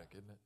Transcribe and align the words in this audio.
dramatic, 0.00 0.14
isn't 0.16 0.30
it? 0.30 0.38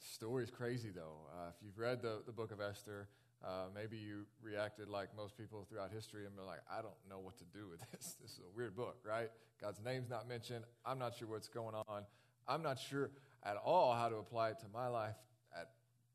Story 0.00 0.44
is 0.44 0.50
crazy, 0.50 0.90
though. 0.94 1.26
Uh, 1.32 1.48
if 1.48 1.56
you've 1.62 1.78
read 1.78 2.02
the, 2.02 2.22
the 2.26 2.32
book 2.32 2.52
of 2.52 2.60
Esther, 2.60 3.08
uh, 3.44 3.66
maybe 3.74 3.96
you 3.96 4.26
reacted 4.42 4.88
like 4.88 5.08
most 5.16 5.36
people 5.36 5.66
throughout 5.68 5.92
history 5.92 6.26
and 6.26 6.34
been 6.34 6.46
like, 6.46 6.60
I 6.70 6.82
don't 6.82 6.96
know 7.08 7.18
what 7.18 7.36
to 7.38 7.44
do 7.52 7.68
with 7.68 7.80
this. 7.92 8.16
This 8.20 8.32
is 8.32 8.40
a 8.40 8.56
weird 8.56 8.76
book, 8.76 8.96
right? 9.06 9.30
God's 9.60 9.80
name's 9.84 10.08
not 10.08 10.28
mentioned. 10.28 10.64
I'm 10.84 10.98
not 10.98 11.16
sure 11.16 11.28
what's 11.28 11.48
going 11.48 11.74
on. 11.74 12.04
I'm 12.46 12.62
not 12.62 12.78
sure 12.78 13.10
at 13.44 13.56
all 13.56 13.94
how 13.94 14.08
to 14.08 14.16
apply 14.16 14.50
it 14.50 14.58
to 14.60 14.66
my 14.72 14.88
life 14.88 15.16
at 15.58 15.70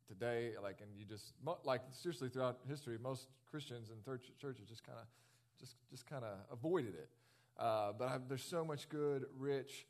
today. 0.07 0.51
Like, 0.61 0.79
and 0.81 0.89
you 0.97 1.05
just, 1.05 1.33
like, 1.63 1.81
seriously, 1.91 2.29
throughout 2.29 2.59
history, 2.67 2.97
most 3.01 3.27
Christians 3.49 3.89
and 3.89 4.03
churches 4.39 4.67
just 4.67 4.85
kind 4.85 4.97
of, 4.99 5.05
just, 5.59 5.75
just 5.89 6.07
kind 6.07 6.23
of 6.23 6.37
avoided 6.51 6.95
it. 6.95 7.09
Uh, 7.57 7.91
but 7.97 8.09
I've, 8.09 8.27
there's 8.27 8.43
so 8.43 8.65
much 8.65 8.89
good, 8.89 9.25
rich, 9.37 9.85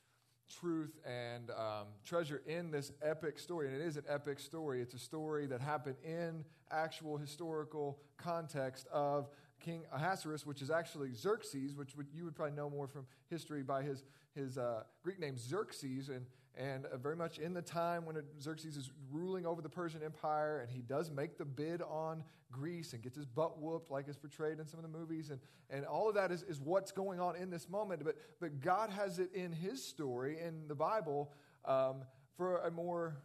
truth 0.60 0.98
and 1.06 1.50
um, 1.52 1.88
treasure 2.06 2.42
in 2.48 2.72
this 2.72 2.92
epic 3.02 3.40
story. 3.40 3.68
And 3.68 3.76
it 3.76 3.86
is 3.86 3.98
an 3.98 4.04
epic 4.08 4.40
story. 4.40 4.82
It's 4.82 4.94
a 4.94 5.00
story 5.00 5.48
that 5.48 5.62
happened 5.62 5.96
in 6.04 6.46
actual 6.72 7.18
historical 7.18 8.00
context 8.18 8.88
of 8.92 9.30
King 9.60 9.84
Ahasuerus, 9.94 10.46
which 10.46 10.62
is 10.62 10.70
actually 10.70 11.14
Xerxes, 11.14 11.76
which 11.76 11.96
would, 11.96 12.08
you 12.14 12.26
would 12.26 12.36
probably 12.36 12.56
know 12.56 12.70
more 12.70 12.88
from 12.88 13.06
history 13.30 13.64
by 13.64 13.82
his, 13.82 14.04
his 14.36 14.58
uh, 14.58 14.84
Greek 15.04 15.20
name 15.20 15.38
Xerxes. 15.38 16.10
And 16.10 16.26
and 16.56 16.86
uh, 16.86 16.98
very 16.98 17.16
much 17.16 17.40
in 17.40 17.54
the 17.54 17.62
time 17.62 18.06
when 18.06 18.16
Xerxes 18.42 18.78
is 18.78 18.92
ruling 19.12 19.46
over 19.46 19.62
the 19.62 19.70
Persian 19.70 20.04
Empire, 20.04 20.60
and 20.60 20.70
he 20.70 20.82
does 20.82 21.10
make 21.10 21.38
the 21.38 21.46
bid 21.46 21.82
on 21.82 22.24
Greece 22.52 22.94
and 22.94 23.02
gets 23.02 23.18
his 23.18 23.26
butt 23.26 23.60
whooped, 23.60 23.90
like 23.90 24.08
is 24.08 24.18
portrayed 24.18 24.60
in 24.60 24.68
some 24.68 24.80
of 24.80 24.84
the 24.84 24.98
movies, 24.98 25.32
and, 25.32 25.40
and 25.70 25.86
all 25.86 26.08
of 26.08 26.16
that 26.16 26.32
is, 26.32 26.44
is 26.44 26.62
what's 26.62 26.92
going 26.92 27.20
on 27.20 27.36
in 27.36 27.50
this 27.50 27.68
moment. 27.68 28.04
But, 28.06 28.18
but 28.40 28.62
God 28.62 28.90
has 28.92 29.20
it 29.20 29.34
in 29.34 29.52
his 29.52 29.84
story, 29.84 30.38
in 30.40 30.68
the 30.68 30.76
Bible, 30.76 31.32
um, 31.66 32.04
for 32.38 32.60
a 32.60 32.72
more 32.72 33.18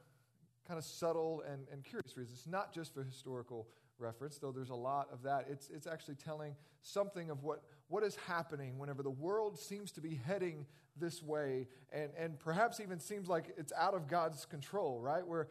kind 0.67 0.79
of 0.79 0.85
subtle 0.85 1.43
and, 1.51 1.67
and 1.73 1.85
curious 1.85 2.17
reason. 2.17 2.35
It's 2.35 2.47
not 2.47 2.73
just 2.73 2.95
for 2.95 3.03
historical 3.03 3.69
reference, 3.99 4.39
though 4.39 4.53
there's 4.53 4.71
a 4.71 4.75
lot 4.75 5.09
of 5.13 5.23
that. 5.23 5.47
It's, 5.51 5.69
it's 5.71 5.87
actually 5.87 6.15
telling 6.15 6.55
something 6.83 7.31
of 7.31 7.43
what, 7.43 7.63
what 7.89 8.05
is 8.05 8.17
happening 8.27 8.79
whenever 8.79 9.03
the 9.03 9.11
world 9.11 9.59
seems 9.59 9.93
to 9.93 10.01
be 10.01 10.15
heading 10.15 10.67
this 10.97 11.23
way 11.23 11.69
and, 11.93 12.11
and 12.19 12.39
perhaps 12.39 12.81
even 12.81 12.99
seems 12.99 13.29
like 13.29 13.55
it's 13.57 13.73
out 13.77 13.95
of 13.95 14.07
God's 14.07 14.45
control, 14.45 15.01
right? 15.01 15.27
Where, 15.27 15.49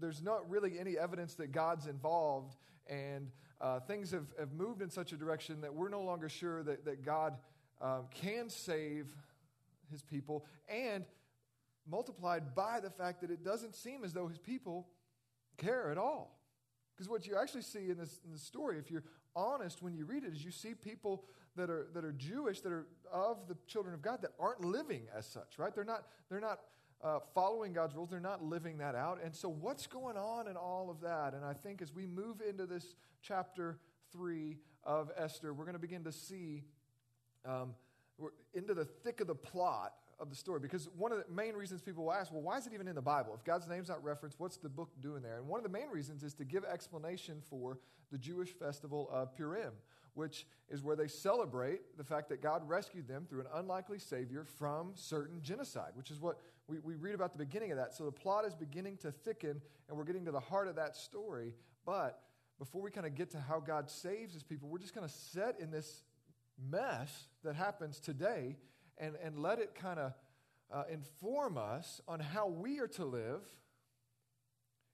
there's 0.00 0.22
not 0.22 0.48
really 0.48 0.78
any 0.78 0.96
evidence 0.98 1.34
that 1.34 1.52
God's 1.52 1.86
involved 1.86 2.56
and 2.88 3.30
uh, 3.60 3.80
things 3.80 4.10
have, 4.10 4.26
have 4.38 4.52
moved 4.52 4.82
in 4.82 4.90
such 4.90 5.12
a 5.12 5.16
direction 5.16 5.60
that 5.60 5.72
we're 5.74 5.88
no 5.88 6.02
longer 6.02 6.28
sure 6.28 6.62
that, 6.64 6.84
that 6.84 7.04
God 7.04 7.36
um, 7.80 8.06
can 8.10 8.48
save 8.48 9.06
his 9.90 10.02
people 10.02 10.46
and 10.68 11.04
multiplied 11.88 12.54
by 12.54 12.80
the 12.80 12.90
fact 12.90 13.20
that 13.20 13.30
it 13.30 13.44
doesn't 13.44 13.74
seem 13.74 14.04
as 14.04 14.12
though 14.12 14.28
his 14.28 14.38
people 14.38 14.88
care 15.58 15.90
at 15.90 15.98
all. 15.98 16.38
Because 16.94 17.08
what 17.08 17.26
you 17.26 17.36
actually 17.36 17.62
see 17.62 17.90
in 17.90 17.98
this, 17.98 18.20
in 18.24 18.32
this 18.32 18.42
story, 18.42 18.78
if 18.78 18.90
you're 18.90 19.04
honest 19.34 19.82
when 19.82 19.94
you 19.94 20.04
read 20.04 20.24
it, 20.24 20.32
is 20.32 20.44
you 20.44 20.50
see 20.50 20.74
people 20.74 21.24
that 21.56 21.70
are, 21.70 21.88
that 21.94 22.04
are 22.04 22.12
Jewish, 22.12 22.60
that 22.60 22.72
are 22.72 22.86
of 23.12 23.48
the 23.48 23.56
children 23.66 23.94
of 23.94 24.02
God, 24.02 24.22
that 24.22 24.32
aren't 24.38 24.64
living 24.64 25.02
as 25.16 25.26
such, 25.26 25.58
right? 25.58 25.74
They're 25.74 25.84
not, 25.84 26.06
they're 26.28 26.40
not 26.40 26.60
uh, 27.02 27.18
following 27.34 27.72
God's 27.72 27.96
rules, 27.96 28.10
they're 28.10 28.20
not 28.20 28.44
living 28.44 28.78
that 28.78 28.94
out. 28.94 29.18
And 29.22 29.34
so, 29.34 29.48
what's 29.48 29.86
going 29.86 30.16
on 30.16 30.48
in 30.48 30.56
all 30.56 30.88
of 30.90 31.00
that? 31.00 31.34
And 31.34 31.44
I 31.44 31.52
think 31.52 31.82
as 31.82 31.92
we 31.92 32.06
move 32.06 32.40
into 32.46 32.66
this 32.66 32.94
chapter 33.22 33.78
three 34.12 34.58
of 34.84 35.10
Esther, 35.16 35.52
we're 35.52 35.64
going 35.64 35.74
to 35.74 35.80
begin 35.80 36.04
to 36.04 36.12
see 36.12 36.62
um, 37.44 37.74
we're 38.18 38.30
into 38.54 38.74
the 38.74 38.84
thick 38.84 39.20
of 39.20 39.26
the 39.26 39.34
plot 39.34 39.94
of 40.20 40.30
the 40.30 40.36
story 40.36 40.60
because 40.60 40.88
one 40.96 41.12
of 41.12 41.18
the 41.18 41.32
main 41.32 41.54
reasons 41.54 41.82
people 41.82 42.04
will 42.04 42.12
ask, 42.12 42.32
well, 42.32 42.42
why 42.42 42.56
is 42.56 42.66
it 42.66 42.72
even 42.72 42.88
in 42.88 42.94
the 42.94 43.02
Bible? 43.02 43.34
If 43.34 43.44
God's 43.44 43.66
name's 43.66 43.88
not 43.88 44.02
referenced, 44.02 44.38
what's 44.38 44.56
the 44.56 44.68
book 44.68 44.90
doing 45.00 45.22
there? 45.22 45.38
And 45.38 45.48
one 45.48 45.58
of 45.58 45.64
the 45.64 45.70
main 45.70 45.88
reasons 45.88 46.22
is 46.22 46.34
to 46.34 46.44
give 46.44 46.64
explanation 46.64 47.42
for 47.48 47.78
the 48.10 48.18
Jewish 48.18 48.50
festival 48.50 49.08
of 49.10 49.34
Purim, 49.36 49.72
which 50.14 50.46
is 50.68 50.82
where 50.82 50.96
they 50.96 51.08
celebrate 51.08 51.96
the 51.96 52.04
fact 52.04 52.28
that 52.28 52.42
God 52.42 52.68
rescued 52.68 53.08
them 53.08 53.26
through 53.28 53.40
an 53.40 53.46
unlikely 53.54 53.98
Savior 53.98 54.44
from 54.44 54.92
certain 54.94 55.40
genocide, 55.42 55.92
which 55.94 56.10
is 56.10 56.20
what 56.20 56.38
we, 56.68 56.78
we 56.78 56.94
read 56.94 57.14
about 57.14 57.32
the 57.32 57.38
beginning 57.38 57.72
of 57.72 57.78
that. 57.78 57.94
So 57.94 58.04
the 58.04 58.12
plot 58.12 58.44
is 58.46 58.54
beginning 58.54 58.98
to 58.98 59.10
thicken, 59.10 59.60
and 59.88 59.98
we're 59.98 60.04
getting 60.04 60.24
to 60.26 60.32
the 60.32 60.40
heart 60.40 60.68
of 60.68 60.76
that 60.76 60.96
story. 60.96 61.54
But 61.84 62.20
before 62.58 62.82
we 62.82 62.90
kind 62.90 63.06
of 63.06 63.14
get 63.14 63.30
to 63.30 63.40
how 63.40 63.60
God 63.60 63.90
saves 63.90 64.34
his 64.34 64.42
people, 64.42 64.68
we're 64.68 64.78
just 64.78 64.94
going 64.94 65.06
to 65.06 65.12
set 65.12 65.58
in 65.58 65.70
this 65.70 66.02
mess 66.70 67.26
that 67.44 67.56
happens 67.56 67.98
today 67.98 68.56
and, 68.98 69.14
and 69.22 69.38
let 69.38 69.58
it 69.58 69.74
kind 69.74 69.98
of 69.98 70.12
uh, 70.72 70.84
inform 70.90 71.58
us 71.58 72.00
on 72.08 72.20
how 72.20 72.48
we 72.48 72.78
are 72.78 72.88
to 72.88 73.04
live 73.04 73.42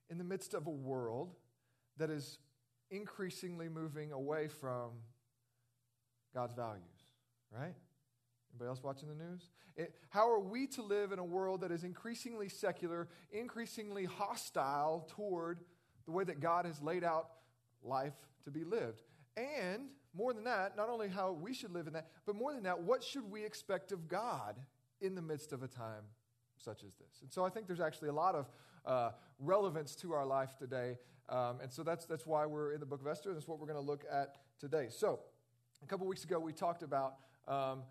in 0.09 0.17
the 0.17 0.23
midst 0.23 0.53
of 0.53 0.67
a 0.67 0.71
world 0.71 1.35
that 1.97 2.09
is 2.09 2.39
increasingly 2.91 3.69
moving 3.69 4.11
away 4.11 4.47
from 4.47 4.89
God's 6.33 6.53
values, 6.53 6.83
right? 7.51 7.75
Anybody 8.53 8.67
else 8.67 8.83
watching 8.83 9.09
the 9.09 9.15
news? 9.15 9.49
It, 9.75 9.95
how 10.09 10.29
are 10.31 10.39
we 10.39 10.67
to 10.67 10.81
live 10.81 11.11
in 11.11 11.19
a 11.19 11.23
world 11.23 11.61
that 11.61 11.71
is 11.71 11.83
increasingly 11.83 12.49
secular, 12.49 13.07
increasingly 13.31 14.05
hostile 14.05 15.07
toward 15.15 15.59
the 16.05 16.11
way 16.11 16.23
that 16.23 16.39
God 16.39 16.65
has 16.65 16.81
laid 16.81 17.03
out 17.03 17.29
life 17.83 18.15
to 18.43 18.51
be 18.51 18.63
lived? 18.63 19.03
And 19.37 19.89
more 20.13 20.33
than 20.33 20.43
that, 20.45 20.75
not 20.75 20.89
only 20.89 21.07
how 21.07 21.31
we 21.31 21.53
should 21.53 21.71
live 21.71 21.87
in 21.87 21.93
that, 21.93 22.07
but 22.25 22.35
more 22.35 22.53
than 22.53 22.63
that, 22.63 22.81
what 22.81 23.03
should 23.03 23.29
we 23.29 23.45
expect 23.45 23.91
of 23.91 24.07
God 24.07 24.55
in 25.01 25.15
the 25.15 25.21
midst 25.21 25.53
of 25.53 25.63
a 25.63 25.67
time 25.67 26.03
such 26.57 26.83
as 26.83 26.95
this? 26.95 27.21
And 27.21 27.31
so 27.31 27.45
I 27.45 27.49
think 27.49 27.67
there's 27.67 27.79
actually 27.79 28.09
a 28.09 28.13
lot 28.13 28.35
of 28.35 28.49
uh, 28.85 29.11
relevance 29.39 29.95
to 29.97 30.13
our 30.13 30.25
life 30.25 30.57
today. 30.57 30.97
Um, 31.29 31.59
and 31.61 31.71
so 31.71 31.83
that's, 31.83 32.05
that's 32.05 32.25
why 32.25 32.45
we're 32.45 32.73
in 32.73 32.79
the 32.79 32.85
book 32.85 33.01
of 33.01 33.07
Esther. 33.07 33.29
And 33.29 33.37
that's 33.37 33.47
what 33.47 33.59
we're 33.59 33.67
going 33.67 33.79
to 33.79 33.85
look 33.85 34.03
at 34.11 34.37
today. 34.59 34.87
So 34.89 35.19
a 35.83 35.85
couple 35.85 36.07
weeks 36.07 36.23
ago, 36.23 36.39
we 36.39 36.53
talked 36.53 36.83
about 36.83 37.15
um, 37.47 37.83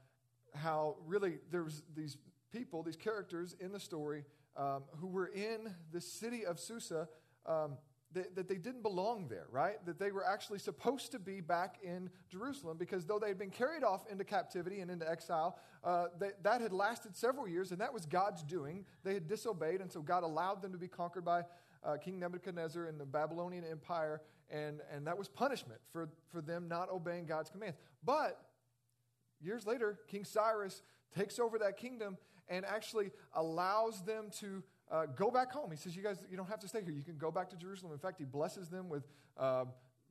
how 0.54 0.96
really 1.06 1.38
there's 1.50 1.82
these 1.94 2.16
people, 2.52 2.82
these 2.82 2.96
characters 2.96 3.54
in 3.60 3.72
the 3.72 3.80
story 3.80 4.24
um, 4.56 4.82
who 4.96 5.06
were 5.06 5.26
in 5.28 5.72
the 5.92 6.00
city 6.00 6.44
of 6.44 6.58
Susa 6.58 7.08
um, 7.46 7.76
that, 8.14 8.34
that, 8.36 8.48
they 8.48 8.56
didn't 8.56 8.82
belong 8.82 9.28
there, 9.28 9.46
right? 9.50 9.84
That 9.84 9.98
they 9.98 10.10
were 10.12 10.24
actually 10.24 10.58
supposed 10.58 11.12
to 11.12 11.18
be 11.18 11.40
back 11.40 11.76
in 11.82 12.08
Jerusalem 12.30 12.78
because 12.78 13.04
though 13.04 13.18
they 13.18 13.28
had 13.28 13.38
been 13.38 13.50
carried 13.50 13.84
off 13.84 14.06
into 14.10 14.24
captivity 14.24 14.80
and 14.80 14.90
into 14.90 15.08
exile, 15.08 15.58
uh, 15.84 16.06
they, 16.18 16.30
that 16.42 16.60
had 16.60 16.72
lasted 16.72 17.16
several 17.16 17.46
years 17.46 17.70
and 17.70 17.80
that 17.80 17.92
was 17.92 18.06
God's 18.06 18.42
doing. 18.42 18.86
They 19.04 19.14
had 19.14 19.28
disobeyed, 19.28 19.80
and 19.80 19.92
so 19.92 20.00
God 20.00 20.22
allowed 20.22 20.62
them 20.62 20.72
to 20.72 20.78
be 20.78 20.88
conquered 20.88 21.24
by 21.24 21.42
uh, 21.84 21.96
King 21.96 22.18
Nebuchadnezzar 22.18 22.86
and 22.86 22.98
the 22.98 23.06
Babylonian 23.06 23.64
Empire, 23.64 24.22
and, 24.50 24.80
and 24.92 25.06
that 25.06 25.18
was 25.18 25.28
punishment 25.28 25.80
for, 25.92 26.08
for 26.30 26.40
them 26.40 26.66
not 26.68 26.90
obeying 26.90 27.26
God's 27.26 27.50
commands. 27.50 27.76
But 28.04 28.40
years 29.40 29.66
later, 29.66 29.98
King 30.08 30.24
Cyrus 30.24 30.82
takes 31.16 31.38
over 31.38 31.58
that 31.58 31.76
kingdom 31.76 32.16
and 32.48 32.64
actually 32.64 33.10
allows 33.34 34.02
them 34.02 34.30
to 34.40 34.62
uh, 34.90 35.06
go 35.06 35.30
back 35.30 35.52
home. 35.52 35.70
He 35.70 35.76
says, 35.76 35.96
You 35.96 36.02
guys, 36.02 36.18
you 36.30 36.36
don't 36.36 36.48
have 36.48 36.60
to 36.60 36.68
stay 36.68 36.82
here. 36.82 36.92
You 36.92 37.02
can 37.02 37.18
go 37.18 37.30
back 37.30 37.50
to 37.50 37.56
Jerusalem. 37.56 37.92
In 37.92 37.98
fact, 37.98 38.18
he 38.18 38.24
blesses 38.24 38.68
them 38.68 38.88
with 38.88 39.04
uh, 39.38 39.64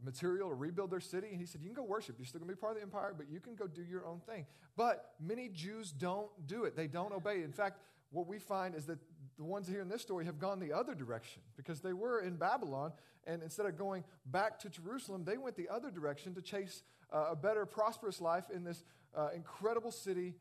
material 0.04 0.50
to 0.50 0.56
rebuild 0.56 0.92
their 0.92 1.00
city. 1.00 1.28
And 1.32 1.40
he 1.40 1.46
said, 1.46 1.62
You 1.62 1.68
can 1.68 1.76
go 1.76 1.84
worship. 1.84 2.16
You're 2.18 2.26
still 2.26 2.40
going 2.40 2.50
to 2.50 2.56
be 2.56 2.60
part 2.60 2.74
of 2.74 2.78
the 2.78 2.84
empire, 2.84 3.14
but 3.18 3.28
you 3.30 3.40
can 3.40 3.56
go 3.56 3.68
do 3.68 3.84
your 3.84 4.06
own 4.06 4.20
thing. 4.20 4.46
But 4.76 5.14
many 5.20 5.50
Jews 5.50 5.92
don't 5.92 6.30
do 6.46 6.66
it, 6.66 6.76
they 6.76 6.88
don't 6.88 7.14
obey. 7.14 7.44
In 7.44 7.52
fact, 7.52 7.80
what 8.12 8.28
we 8.28 8.40
find 8.40 8.76
is 8.76 8.86
that 8.86 9.00
the 9.38 9.44
ones 9.44 9.68
here 9.68 9.82
in 9.82 9.90
this 9.90 10.02
story 10.02 10.26
have 10.26 10.40
gone 10.40 10.60
the 10.60 10.74
other 10.74 10.96
direction 10.96 11.42
because 11.56 11.82
they 11.82 11.94
were 11.94 12.22
in 12.22 12.36
Babylon, 12.36 12.94
and 13.26 13.44
instead 13.44 13.66
of 13.66 13.78
going 13.78 14.04
back 14.26 14.60
to 14.60 14.70
Jerusalem, 14.70 15.24
they 15.26 15.38
went 15.38 15.56
the 15.56 15.70
other 15.70 15.92
direction 15.92 16.34
to 16.36 16.42
chase 16.42 16.84
uh, 17.12 17.28
a 17.32 17.36
better, 17.36 17.66
prosperous 17.66 18.22
life 18.22 18.46
in 18.54 18.64
this 18.64 18.84
uh, 19.16 19.30
incredible 19.36 19.92
city 19.92 20.36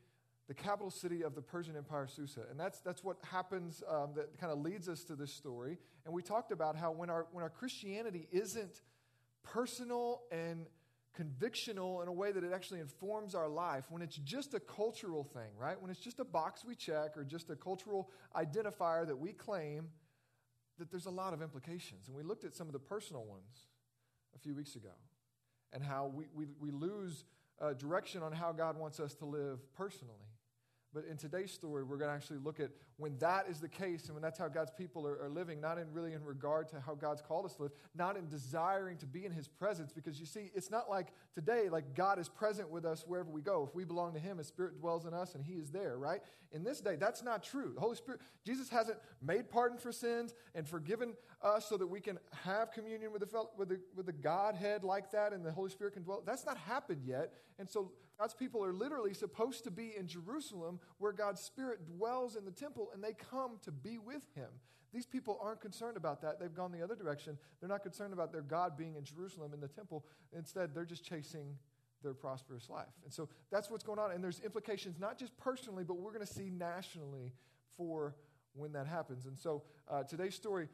the 0.49 0.55
capital 0.55 0.91
city 0.91 1.23
of 1.23 1.35
the 1.35 1.43
Persian 1.43 1.77
Empire, 1.77 2.07
Susa. 2.07 2.43
And 2.51 2.59
that's, 2.59 2.81
that's 2.81 3.03
what 3.03 3.17
happens 3.31 3.83
um, 3.89 4.11
that 4.15 4.39
kind 4.39 4.53
of 4.53 4.61
leads 4.61 4.89
us 4.89 5.03
to 5.05 5.17
this 5.17 5.33
story. 5.33 5.79
And 6.05 6.15
we 6.15 6.23
talked 6.23 6.53
about 6.53 6.77
how 6.77 6.93
when 6.93 7.11
our, 7.11 7.27
when 7.33 7.43
our 7.43 7.51
Christianity 7.51 8.29
isn't 8.31 8.83
personal 9.43 10.23
and 10.31 10.67
convictional 11.19 12.03
in 12.03 12.09
a 12.09 12.13
way 12.13 12.31
that 12.31 12.45
it 12.45 12.53
actually 12.53 12.81
informs 12.81 13.35
our 13.35 13.49
life, 13.49 13.85
when 13.89 14.03
it's 14.03 14.17
just 14.17 14.55
a 14.55 14.61
cultural 14.61 15.25
thing, 15.25 15.51
right? 15.59 15.81
When 15.81 15.91
it's 15.91 16.01
just 16.01 16.21
a 16.21 16.25
box 16.25 16.65
we 16.65 16.75
check 16.75 17.17
or 17.17 17.25
just 17.25 17.51
a 17.51 17.57
cultural 17.57 18.11
identifier 18.37 19.07
that 19.07 19.19
we 19.19 19.33
claim, 19.33 19.89
that 20.79 20.91
there's 20.91 21.07
a 21.07 21.11
lot 21.11 21.33
of 21.33 21.43
implications. 21.43 22.07
And 22.07 22.17
we 22.17 22.23
looked 22.23 22.45
at 22.45 22.55
some 22.55 22.67
of 22.67 22.73
the 22.73 22.79
personal 22.79 23.25
ones 23.25 23.67
a 24.35 24.39
few 24.39 24.55
weeks 24.55 24.77
ago 24.77 24.91
and 25.73 25.83
how 25.83 26.13
we, 26.15 26.27
we, 26.35 26.47
we 26.61 26.71
lose 26.71 27.25
uh, 27.61 27.73
direction 27.73 28.23
on 28.23 28.33
how 28.33 28.53
God 28.53 28.79
wants 28.79 29.01
us 29.01 29.15
to 29.15 29.25
live 29.25 29.59
personally. 29.75 30.26
But 30.95 31.05
in 31.11 31.17
today's 31.17 31.53
story, 31.53 31.85
we're 31.85 31.99
going 31.99 32.11
to 32.11 32.15
actually 32.15 32.39
look 32.39 32.61
at 32.61 32.71
when 32.97 33.19
that 33.19 33.47
is 33.51 33.61
the 33.61 33.69
case 33.69 34.07
and 34.07 34.15
when 34.15 34.23
that's 34.23 34.39
how 34.39 34.49
God's 34.49 34.71
people 34.71 35.07
are, 35.07 35.23
are, 35.23 35.29
living, 35.29 35.61
not 35.61 35.77
in 35.77 35.93
really 35.93 36.15
in 36.15 36.25
regard 36.25 36.69
to 36.69 36.81
how 36.81 36.95
God's 36.95 37.21
called 37.21 37.45
us 37.45 37.55
to 37.57 37.65
live, 37.65 37.73
not 37.95 38.17
in 38.17 38.29
desiring 38.29 38.97
to 38.99 39.07
be 39.07 39.27
in 39.27 39.33
His 39.33 39.47
presence. 39.47 39.93
Because 39.93 40.19
you 40.19 40.25
see, 40.25 40.51
it's 40.55 40.71
not 40.71 40.89
like 40.89 41.09
today, 41.35 41.69
like 41.69 41.95
God 41.95 42.19
is 42.19 42.29
present 42.29 42.71
with 42.71 42.87
us 42.87 43.05
wherever 43.07 43.31
we 43.31 43.43
go. 43.43 43.67
If 43.69 43.75
we 43.75 43.85
belong 43.85 44.15
to 44.15 44.19
Him, 44.19 44.39
His 44.39 44.47
Spirit 44.47 44.81
dwells 44.81 45.05
in 45.05 45.13
us 45.13 45.35
and 45.35 45.45
He 45.45 45.55
is 45.55 45.71
there, 45.71 45.99
right? 45.99 46.21
In 46.53 46.65
this 46.65 46.81
day, 46.81 46.97
that's 46.97 47.23
not 47.23 47.43
true. 47.43 47.73
The 47.75 47.81
Holy 47.81 47.97
Spirit, 47.97 48.23
Jesus 48.47 48.71
hasn't 48.71 48.99
made 49.21 49.51
pardon 49.51 49.77
for 49.77 49.93
sins 49.93 50.35
and 50.55 50.67
forgiven 50.67 51.15
us 51.43 51.69
so 51.69 51.77
that 51.77 51.87
we 51.87 52.01
can 52.01 52.19
have 52.45 52.73
communion 52.73 53.13
with 53.13 53.21
the, 53.21 53.45
with 53.59 53.69
the, 53.69 53.81
with 53.95 54.07
the 54.07 54.13
Godhead 54.13 54.85
like 54.85 55.11
that 55.11 55.35
and 55.35 55.45
the 55.45 55.53
Holy 55.53 55.71
Spirit 55.71 55.95
can 55.95 56.03
dwell. 56.03 56.23
That's 56.25 56.47
not 56.47 56.57
happened 56.57 57.03
yet. 57.05 57.35
And 57.59 57.69
so 57.69 57.93
God's 58.19 58.35
people 58.35 58.65
are 58.65 58.73
literally 58.73 59.15
supposed 59.15 59.65
to 59.65 59.71
be 59.71 59.95
in 59.97 60.07
Jerusalem 60.07 60.81
where 60.99 61.13
God's 61.13 61.41
Spirit 61.41 61.87
dwells 61.87 62.37
in 62.37 62.45
the 62.45 62.51
temple 62.51 62.91
and 62.95 63.03
they 63.03 63.13
come 63.13 63.59
to 63.65 63.71
be 63.71 63.99
with 63.99 64.27
Him. 64.35 64.49
These 64.93 65.07
people 65.07 65.39
aren't 65.43 65.61
concerned 65.61 65.97
about 65.97 66.23
that. 66.23 66.41
They've 66.41 66.55
gone 66.55 66.73
the 66.73 66.83
other 66.83 66.95
direction. 66.95 67.37
They're 67.61 67.69
not 67.69 67.83
concerned 67.83 68.15
about 68.15 68.33
their 68.33 68.43
God 68.43 68.79
being 68.79 68.95
in 68.95 69.05
Jerusalem 69.05 69.53
in 69.53 69.61
the 69.61 69.69
temple. 69.69 70.07
Instead, 70.33 70.75
they're 70.75 70.85
just 70.87 71.05
chasing 71.05 71.57
their 72.03 72.15
prosperous 72.15 72.71
life. 72.71 72.95
And 73.05 73.13
so 73.13 73.29
that's 73.51 73.69
what's 73.71 73.85
going 73.85 73.99
on. 73.99 74.13
And 74.13 74.23
there's 74.23 74.41
implications, 74.41 74.99
not 74.99 75.19
just 75.19 75.37
personally, 75.37 75.85
but 75.85 75.99
we're 75.99 76.13
going 76.13 76.27
to 76.27 76.33
see 76.33 76.51
nationally 76.51 77.33
for 77.77 78.15
when 78.55 78.73
that 78.73 78.87
happens. 78.87 79.27
And 79.27 79.39
so 79.39 79.65
uh, 79.89 80.05
today's 80.05 80.35
story 80.35 80.69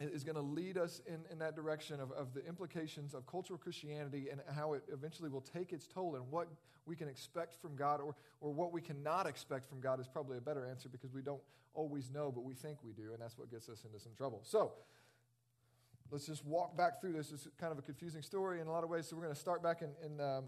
is 0.00 0.24
going 0.24 0.36
to 0.36 0.42
lead 0.42 0.76
us 0.76 1.00
in, 1.06 1.20
in 1.30 1.38
that 1.38 1.56
direction 1.56 2.00
of, 2.00 2.12
of 2.12 2.34
the 2.34 2.44
implications 2.46 3.14
of 3.14 3.26
cultural 3.26 3.58
Christianity 3.58 4.28
and 4.30 4.40
how 4.54 4.74
it 4.74 4.82
eventually 4.92 5.30
will 5.30 5.40
take 5.40 5.72
its 5.72 5.86
toll 5.86 6.16
and 6.16 6.30
what 6.30 6.48
we 6.84 6.94
can 6.94 7.08
expect 7.08 7.60
from 7.60 7.76
God 7.76 8.00
or, 8.00 8.14
or 8.40 8.52
what 8.52 8.72
we 8.72 8.80
cannot 8.80 9.26
expect 9.26 9.68
from 9.68 9.80
God 9.80 9.98
is 9.98 10.06
probably 10.06 10.36
a 10.36 10.40
better 10.40 10.66
answer 10.66 10.88
because 10.88 11.12
we 11.12 11.22
don't 11.22 11.40
always 11.74 12.10
know, 12.10 12.30
but 12.30 12.44
we 12.44 12.54
think 12.54 12.78
we 12.84 12.92
do, 12.92 13.12
and 13.12 13.20
that's 13.20 13.38
what 13.38 13.50
gets 13.50 13.68
us 13.68 13.84
into 13.84 13.98
some 13.98 14.12
trouble. 14.16 14.40
So, 14.44 14.72
let's 16.10 16.26
just 16.26 16.44
walk 16.44 16.76
back 16.76 17.00
through 17.00 17.12
this. 17.12 17.32
It's 17.32 17.48
kind 17.58 17.72
of 17.72 17.78
a 17.78 17.82
confusing 17.82 18.22
story 18.22 18.60
in 18.60 18.66
a 18.66 18.72
lot 18.72 18.84
of 18.84 18.90
ways. 18.90 19.08
So, 19.08 19.16
we're 19.16 19.22
going 19.22 19.34
to 19.34 19.40
start 19.40 19.62
back 19.62 19.82
in, 19.82 19.90
in 20.04 20.20
um, 20.20 20.44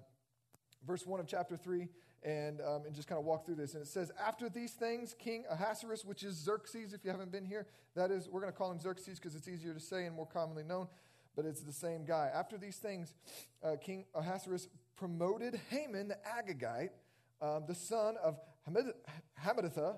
verse 0.87 1.07
1 1.07 1.21
of 1.21 1.27
chapter 1.27 1.57
3 1.57 1.89
and, 2.23 2.61
um, 2.61 2.83
and 2.87 2.95
just 2.95 3.09
kind 3.09 3.19
of 3.19 3.25
walk 3.25 3.47
through 3.47 3.55
this. 3.57 3.75
And 3.75 3.83
it 3.83 3.89
says, 3.89 4.11
After 4.25 4.49
these 4.49 4.73
things, 4.73 5.15
King 5.19 5.45
Ahasuerus, 5.51 6.05
which 6.05 6.23
is 6.23 6.35
Xerxes, 6.35 6.93
if 6.93 7.05
you 7.05 7.11
haven't 7.11 7.33
been 7.33 7.45
here, 7.45 7.67
that 7.95 8.11
is, 8.11 8.29
we're 8.29 8.41
going 8.41 8.53
to 8.53 8.57
call 8.57 8.71
him 8.71 8.81
Xerxes 8.81 9.19
because 9.19 9.35
it's 9.35 9.49
easier 9.49 9.75
to 9.75 9.81
say 9.81 10.07
and 10.07 10.17
more 10.17 10.27
commonly 10.27 10.65
known, 10.65 10.89
but 11.37 11.45
it's 11.45 11.61
the 11.61 11.73
same 11.73 12.05
guy. 12.05 12.31
After 12.35 12.59
these 12.59 12.77
things, 12.77 13.15
uh, 13.63 13.77
King 13.81 14.05
Ahasuerus 14.15 14.69
promoted 14.97 15.61
Haman 15.71 16.09
the 16.09 16.19
Agagite, 16.27 16.91
um, 17.41 17.65
the 17.67 17.75
son 17.75 18.17
of 18.23 18.39
Hammedatha. 18.69 19.97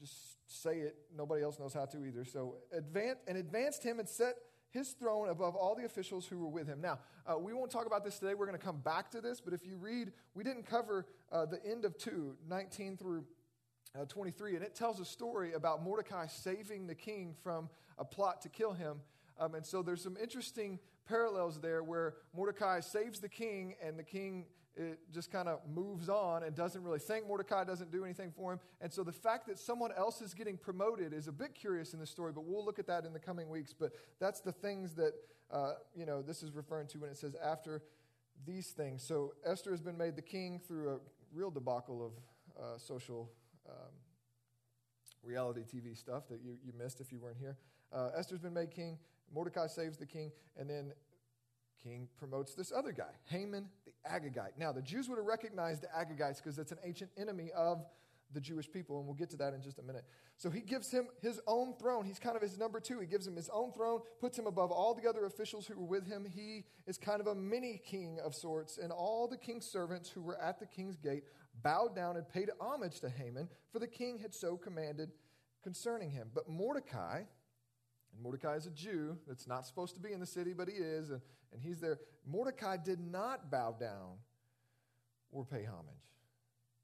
Just 0.00 0.14
say 0.46 0.78
it, 0.78 0.96
nobody 1.16 1.42
else 1.42 1.58
knows 1.58 1.74
how 1.74 1.84
to 1.86 2.04
either. 2.04 2.24
So, 2.24 2.56
advance, 2.72 3.18
and 3.26 3.36
advanced 3.36 3.82
him 3.82 3.98
and 3.98 4.08
set 4.08 4.36
his 4.70 4.90
throne 4.90 5.28
above 5.28 5.56
all 5.56 5.74
the 5.74 5.84
officials 5.84 6.26
who 6.26 6.38
were 6.38 6.48
with 6.48 6.66
him. 6.66 6.80
Now, 6.80 6.98
uh, 7.26 7.38
we 7.38 7.52
won't 7.52 7.70
talk 7.70 7.86
about 7.86 8.04
this 8.04 8.18
today. 8.18 8.34
We're 8.34 8.46
going 8.46 8.58
to 8.58 8.64
come 8.64 8.78
back 8.78 9.10
to 9.12 9.20
this, 9.20 9.40
but 9.40 9.54
if 9.54 9.64
you 9.66 9.76
read, 9.76 10.12
we 10.34 10.44
didn't 10.44 10.66
cover 10.66 11.06
uh, 11.32 11.46
the 11.46 11.64
end 11.64 11.84
of 11.84 11.96
2, 11.98 12.36
19 12.48 12.96
through 12.96 13.24
uh, 13.98 14.04
23, 14.04 14.56
and 14.56 14.64
it 14.64 14.74
tells 14.74 15.00
a 15.00 15.04
story 15.04 15.54
about 15.54 15.82
Mordecai 15.82 16.26
saving 16.26 16.86
the 16.86 16.94
king 16.94 17.34
from 17.42 17.68
a 17.98 18.04
plot 18.04 18.42
to 18.42 18.48
kill 18.48 18.72
him. 18.72 19.00
Um, 19.40 19.54
and 19.54 19.64
so 19.64 19.82
there's 19.82 20.02
some 20.02 20.16
interesting 20.20 20.78
parallels 21.06 21.60
there 21.60 21.82
where 21.82 22.14
Mordecai 22.36 22.80
saves 22.80 23.20
the 23.20 23.28
king, 23.28 23.74
and 23.82 23.98
the 23.98 24.04
king 24.04 24.46
it 24.78 24.98
just 25.12 25.32
kind 25.32 25.48
of 25.48 25.58
moves 25.68 26.08
on 26.08 26.44
and 26.44 26.54
doesn't 26.54 26.82
really 26.84 27.00
think 27.00 27.26
Mordecai 27.26 27.64
doesn't 27.64 27.90
do 27.90 28.04
anything 28.04 28.30
for 28.30 28.52
him. 28.52 28.60
And 28.80 28.92
so 28.92 29.02
the 29.02 29.12
fact 29.12 29.48
that 29.48 29.58
someone 29.58 29.90
else 29.96 30.22
is 30.22 30.34
getting 30.34 30.56
promoted 30.56 31.12
is 31.12 31.26
a 31.26 31.32
bit 31.32 31.54
curious 31.54 31.94
in 31.94 32.00
the 32.00 32.06
story, 32.06 32.32
but 32.32 32.44
we'll 32.44 32.64
look 32.64 32.78
at 32.78 32.86
that 32.86 33.04
in 33.04 33.12
the 33.12 33.18
coming 33.18 33.50
weeks. 33.50 33.74
But 33.78 33.92
that's 34.20 34.40
the 34.40 34.52
things 34.52 34.94
that, 34.94 35.14
uh, 35.50 35.72
you 35.96 36.06
know, 36.06 36.22
this 36.22 36.44
is 36.44 36.52
referring 36.52 36.86
to 36.88 36.98
when 36.98 37.10
it 37.10 37.16
says 37.16 37.34
after 37.44 37.82
these 38.46 38.68
things. 38.68 39.02
So 39.02 39.34
Esther 39.44 39.72
has 39.72 39.82
been 39.82 39.98
made 39.98 40.14
the 40.14 40.22
king 40.22 40.60
through 40.66 40.94
a 40.94 40.98
real 41.34 41.50
debacle 41.50 42.06
of 42.06 42.12
uh, 42.62 42.78
social 42.78 43.30
um, 43.68 43.92
reality 45.24 45.62
TV 45.62 45.96
stuff 45.96 46.28
that 46.28 46.40
you, 46.40 46.56
you 46.64 46.72
missed 46.78 47.00
if 47.00 47.10
you 47.10 47.18
weren't 47.18 47.38
here. 47.38 47.56
Uh, 47.92 48.10
Esther's 48.16 48.40
been 48.40 48.54
made 48.54 48.70
king. 48.70 48.96
Mordecai 49.34 49.66
saves 49.66 49.96
the 49.96 50.06
king. 50.06 50.30
And 50.56 50.70
then 50.70 50.92
king 51.82 52.08
promotes 52.16 52.54
this 52.54 52.72
other 52.72 52.92
guy, 52.92 53.10
Haman 53.26 53.68
the 53.84 53.92
Agagite. 54.08 54.58
Now, 54.58 54.72
the 54.72 54.82
Jews 54.82 55.08
would 55.08 55.18
have 55.18 55.26
recognized 55.26 55.82
the 55.82 55.88
Agagites 55.88 56.36
because 56.36 56.58
it's 56.58 56.72
an 56.72 56.78
ancient 56.84 57.10
enemy 57.16 57.50
of 57.56 57.84
the 58.32 58.40
Jewish 58.40 58.70
people, 58.70 58.98
and 58.98 59.06
we'll 59.06 59.14
get 59.14 59.30
to 59.30 59.36
that 59.38 59.54
in 59.54 59.62
just 59.62 59.78
a 59.78 59.82
minute. 59.82 60.04
So 60.36 60.50
he 60.50 60.60
gives 60.60 60.90
him 60.90 61.08
his 61.22 61.40
own 61.46 61.74
throne. 61.78 62.04
He's 62.04 62.18
kind 62.18 62.36
of 62.36 62.42
his 62.42 62.58
number 62.58 62.78
two. 62.78 63.00
He 63.00 63.06
gives 63.06 63.26
him 63.26 63.36
his 63.36 63.48
own 63.48 63.72
throne, 63.72 64.00
puts 64.20 64.38
him 64.38 64.46
above 64.46 64.70
all 64.70 64.94
the 64.94 65.08
other 65.08 65.24
officials 65.24 65.66
who 65.66 65.78
were 65.78 65.86
with 65.86 66.06
him. 66.06 66.26
He 66.28 66.64
is 66.86 66.98
kind 66.98 67.20
of 67.20 67.26
a 67.26 67.34
mini 67.34 67.80
king 67.84 68.18
of 68.22 68.34
sorts, 68.34 68.78
and 68.78 68.92
all 68.92 69.28
the 69.28 69.38
king's 69.38 69.66
servants 69.66 70.10
who 70.10 70.20
were 70.20 70.38
at 70.40 70.60
the 70.60 70.66
king's 70.66 70.96
gate 70.96 71.24
bowed 71.62 71.96
down 71.96 72.16
and 72.16 72.28
paid 72.28 72.50
homage 72.60 73.00
to 73.00 73.08
Haman, 73.08 73.48
for 73.72 73.78
the 73.78 73.86
king 73.86 74.18
had 74.18 74.34
so 74.34 74.56
commanded 74.56 75.10
concerning 75.62 76.10
him. 76.10 76.30
But 76.34 76.48
Mordecai, 76.48 77.22
and 78.18 78.24
Mordecai 78.24 78.56
is 78.56 78.66
a 78.66 78.70
Jew 78.70 79.16
that's 79.28 79.46
not 79.46 79.64
supposed 79.64 79.94
to 79.94 80.00
be 80.00 80.12
in 80.12 80.18
the 80.18 80.26
city, 80.26 80.52
but 80.52 80.68
he 80.68 80.74
is, 80.74 81.10
and, 81.10 81.20
and 81.52 81.62
he's 81.62 81.78
there. 81.78 81.98
Mordecai 82.26 82.76
did 82.76 82.98
not 82.98 83.48
bow 83.48 83.76
down 83.78 84.16
or 85.30 85.44
pay 85.44 85.64
homage. 85.64 85.94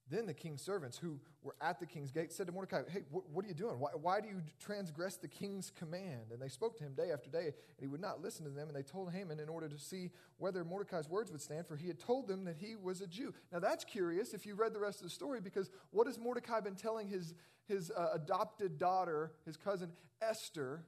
Then 0.09 0.27
the 0.27 0.35
king's 0.35 0.63
servants 0.63 0.97
who 0.97 1.19
were 1.43 1.57
at 1.61 1.81
the 1.81 1.87
king's 1.87 2.13
gate 2.13 2.31
said 2.31 2.47
to 2.47 2.53
Mordecai, 2.53 2.83
Hey, 2.89 3.01
wh- 3.11 3.29
what 3.35 3.45
are 3.45 3.49
you 3.49 3.55
doing? 3.55 3.81
Why, 3.81 3.91
why 4.01 4.21
do 4.21 4.29
you 4.29 4.43
transgress 4.61 5.17
the 5.17 5.27
king's 5.27 5.73
command? 5.77 6.31
And 6.31 6.41
they 6.41 6.49
spoke 6.49 6.77
to 6.79 6.85
him 6.85 6.93
day 6.93 7.11
after 7.11 7.31
day, 7.31 7.47
and 7.47 7.81
he 7.81 7.89
would 7.89 8.03
not 8.03 8.23
listen 8.23 8.45
to 8.45 8.51
them. 8.51 8.69
And 8.69 8.77
they 8.77 8.83
told 8.83 9.11
Haman 9.11 9.41
in 9.41 9.49
order 9.49 9.69
to 9.69 9.79
see 9.79 10.11
whether 10.37 10.63
Mordecai's 10.63 11.09
words 11.09 11.33
would 11.33 11.41
stand, 11.41 11.67
for 11.67 11.75
he 11.75 11.89
had 11.89 11.99
told 11.99 12.29
them 12.29 12.45
that 12.45 12.57
he 12.61 12.77
was 12.77 13.01
a 13.01 13.09
Jew. 13.09 13.35
Now 13.51 13.59
that's 13.59 13.83
curious 13.83 14.35
if 14.35 14.47
you 14.47 14.55
read 14.55 14.73
the 14.73 14.79
rest 14.79 14.99
of 15.01 15.05
the 15.05 15.11
story, 15.11 15.41
because 15.41 15.69
what 15.91 16.07
has 16.07 16.19
Mordecai 16.19 16.61
been 16.61 16.77
telling 16.77 17.09
his, 17.09 17.35
his 17.67 17.91
uh, 17.91 18.11
adopted 18.13 18.79
daughter, 18.79 19.33
his 19.47 19.57
cousin 19.57 19.91
Esther, 20.21 20.85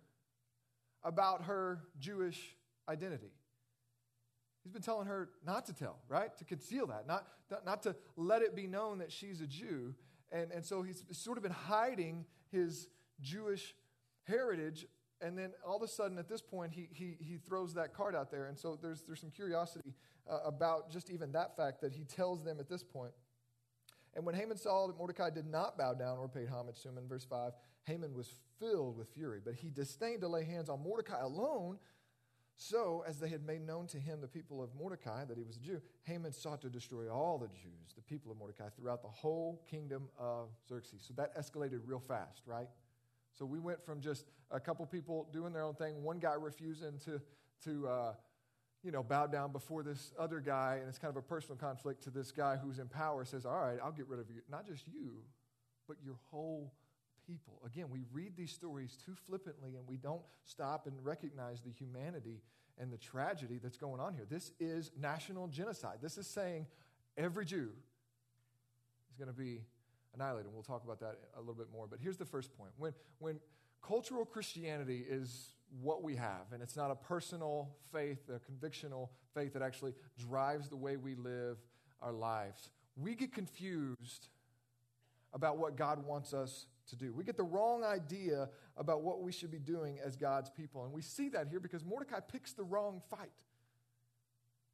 about 1.04 1.44
her 1.44 1.81
Jewish 1.98 2.56
identity. 2.88 3.32
He's 4.62 4.72
been 4.72 4.82
telling 4.82 5.06
her 5.06 5.31
not 5.44 5.66
to 5.66 5.72
tell, 5.72 5.98
right? 6.08 6.37
To 6.38 6.44
conceal 6.44 6.88
that, 6.88 7.06
not, 7.06 7.26
not 7.64 7.82
to 7.84 7.94
let 8.16 8.43
it 8.43 8.56
be 8.56 8.66
known 8.66 8.98
that 8.98 9.12
she's 9.12 9.40
a 9.40 9.46
Jew. 9.46 9.94
And, 10.32 10.50
and 10.50 10.64
so 10.64 10.82
he's 10.82 11.04
sort 11.12 11.37
of 11.37 11.44
been 11.44 11.52
hiding 11.52 12.25
his 12.50 12.88
Jewish 13.20 13.75
heritage. 14.25 14.87
And 15.20 15.38
then 15.38 15.52
all 15.64 15.76
of 15.76 15.82
a 15.82 15.88
sudden, 15.88 16.19
at 16.19 16.28
this 16.28 16.43
point, 16.43 16.72
he, 16.72 16.88
he, 16.93 17.16
he 17.20 17.37
throws 17.37 17.75
that 17.75 17.94
card 17.94 18.16
out 18.16 18.31
there. 18.31 18.46
And 18.46 18.58
so 18.58 18.76
there's, 18.81 19.02
there's 19.02 19.20
some 19.20 19.31
curiosity 19.31 19.94
uh, 20.28 20.40
about 20.44 20.90
just 20.90 21.10
even 21.10 21.31
that 21.32 21.56
fact 21.56 21.81
that 21.82 21.93
he 21.93 22.02
tells 22.02 22.43
them 22.43 22.58
at 22.58 22.69
this 22.69 22.82
point. 22.82 23.12
And 24.17 24.25
when 24.25 24.35
Haman 24.35 24.57
saw 24.57 24.87
that 24.87 24.97
Mordecai 24.97 25.29
did 25.29 25.47
not 25.47 25.77
bow 25.77 25.93
down 25.93 26.17
or 26.17 26.27
pay 26.27 26.47
homage 26.47 26.81
to 26.83 26.89
him 26.89 26.97
in 26.97 27.07
verse 27.07 27.27
5, 27.29 27.53
Haman 27.85 28.15
was 28.15 28.33
filled 28.59 28.97
with 28.97 29.11
fury, 29.11 29.41
but 29.45 29.55
he 29.55 29.69
disdained 29.69 30.23
to 30.23 30.29
lay 30.29 30.43
hands 30.43 30.70
on 30.70 30.82
Mordecai 30.82 31.20
alone. 31.20 31.79
So, 32.56 33.05
as 33.06 33.20
they 33.20 33.29
had 33.29 33.44
made 33.46 33.61
known 33.61 33.87
to 33.89 33.99
him, 33.99 34.23
the 34.23 34.27
people 34.27 34.63
of 34.63 34.75
Mordecai, 34.75 35.27
that 35.27 35.37
he 35.37 35.44
was 35.44 35.58
a 35.58 35.61
Jew, 35.61 35.82
Haman 36.05 36.32
sought 36.32 36.63
to 36.63 36.70
destroy 36.70 37.13
all 37.13 37.37
the 37.37 37.49
Jews, 37.49 37.93
the 37.94 38.01
people 38.01 38.32
of 38.32 38.39
Mordecai, 38.39 38.70
throughout 38.75 39.03
the 39.03 39.08
whole 39.08 39.63
kingdom 39.70 40.08
of 40.19 40.49
Xerxes. 40.67 41.05
So 41.06 41.13
that 41.19 41.37
escalated 41.37 41.81
real 41.85 42.01
fast, 42.01 42.41
right? 42.46 42.69
So 43.35 43.44
we 43.44 43.58
went 43.58 43.85
from 43.85 44.01
just 44.01 44.25
a 44.51 44.58
couple 44.58 44.87
people 44.87 45.29
doing 45.31 45.53
their 45.53 45.63
own 45.63 45.75
thing, 45.75 46.03
one 46.03 46.19
guy 46.19 46.32
refusing 46.32 46.99
to, 47.05 47.20
to 47.65 47.87
uh, 47.87 48.13
you 48.86 48.93
know, 48.93 49.02
bow 49.02 49.26
down 49.26 49.50
before 49.50 49.82
this 49.82 50.12
other 50.16 50.38
guy, 50.38 50.76
and 50.78 50.88
it's 50.88 50.96
kind 50.96 51.10
of 51.10 51.16
a 51.16 51.22
personal 51.22 51.56
conflict 51.56 52.05
to 52.05 52.10
this 52.10 52.31
guy 52.31 52.56
who's 52.56 52.78
in 52.78 52.86
power 52.86 53.24
says, 53.24 53.44
All 53.44 53.58
right, 53.58 53.78
I'll 53.82 53.90
get 53.90 54.06
rid 54.06 54.20
of 54.20 54.31
you. 54.31 54.43
Not 54.48 54.64
just 54.64 54.86
you, 54.86 55.24
but 55.88 55.96
your 56.05 56.14
whole 56.31 56.72
people. 57.26 57.60
Again, 57.66 57.86
we 57.90 58.05
read 58.12 58.36
these 58.36 58.52
stories 58.52 58.96
too 59.05 59.14
flippantly 59.26 59.74
and 59.74 59.88
we 59.88 59.96
don't 59.96 60.22
stop 60.44 60.86
and 60.86 60.94
recognize 61.05 61.60
the 61.62 61.72
humanity 61.72 62.40
and 62.78 62.93
the 62.93 62.96
tragedy 62.96 63.58
that's 63.60 63.76
going 63.76 64.00
on 64.00 64.14
here. 64.14 64.24
This 64.31 64.52
is 64.60 64.93
national 65.00 65.48
genocide. 65.48 65.98
This 66.00 66.16
is 66.16 66.28
saying 66.28 66.66
every 67.19 67.44
Jew 67.44 67.70
is 69.10 69.16
going 69.16 69.26
to 69.26 69.36
be 69.36 69.62
annihilated. 70.14 70.46
And 70.46 70.55
we'll 70.55 70.62
talk 70.62 70.84
about 70.84 71.00
that 71.00 71.16
a 71.36 71.40
little 71.40 71.55
bit 71.55 71.72
more. 71.72 71.88
But 71.90 71.98
here's 72.00 72.19
the 72.19 72.24
first 72.24 72.56
point. 72.56 72.70
When, 72.76 72.93
when 73.19 73.40
cultural 73.82 74.24
Christianity 74.24 75.05
is 75.08 75.56
what 75.82 76.03
we 76.03 76.17
have, 76.17 76.53
and 76.53 76.63
it's 76.63 76.77
not 76.77 76.91
a 76.91 76.94
personal 76.94 77.70
faith, 77.93 78.19
a 78.29 78.41
convictional 78.51 79.11
faith 79.35 79.53
that 79.55 79.63
actually 79.63 79.94
drives 80.19 80.69
the 80.69 80.77
way 80.77 80.96
we 80.96 81.15
live 81.15 81.58
our 82.01 82.13
lives, 82.13 82.70
we 82.96 83.15
get 83.15 83.32
confused 83.32 84.29
about 85.32 85.58
what 85.58 85.77
God 85.77 86.05
wants 86.05 86.32
us 86.32 86.67
to 86.89 86.96
do. 86.96 87.13
We 87.13 87.25
get 87.25 87.37
the 87.37 87.43
wrong 87.43 87.85
idea 87.85 88.49
about 88.77 89.03
what 89.03 89.23
we 89.23 89.32
should 89.32 89.51
be 89.51 89.58
doing 89.58 89.99
as 90.05 90.17
God's 90.17 90.49
people. 90.51 90.85
And 90.85 90.93
we 90.93 91.03
see 91.03 91.29
that 91.31 91.49
here 91.49 91.61
because 91.61 91.85
Mordecai 91.85 92.20
picks 92.20 92.53
the 92.53 92.63
wrong 92.63 93.03
fight. 93.11 93.29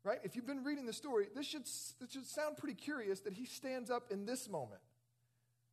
Right? 0.05 0.19
If 0.25 0.37
you've 0.37 0.47
been 0.47 0.63
reading 0.63 0.87
the 0.87 0.93
story, 0.93 1.29
this 1.35 1.47
should, 1.47 1.65
this 1.65 2.11
should 2.11 2.27
sound 2.27 2.57
pretty 2.59 2.75
curious 2.75 3.21
that 3.21 3.33
he 3.33 3.47
stands 3.47 3.91
up 3.91 4.11
in 4.11 4.27
this 4.27 4.49
moment 4.49 4.83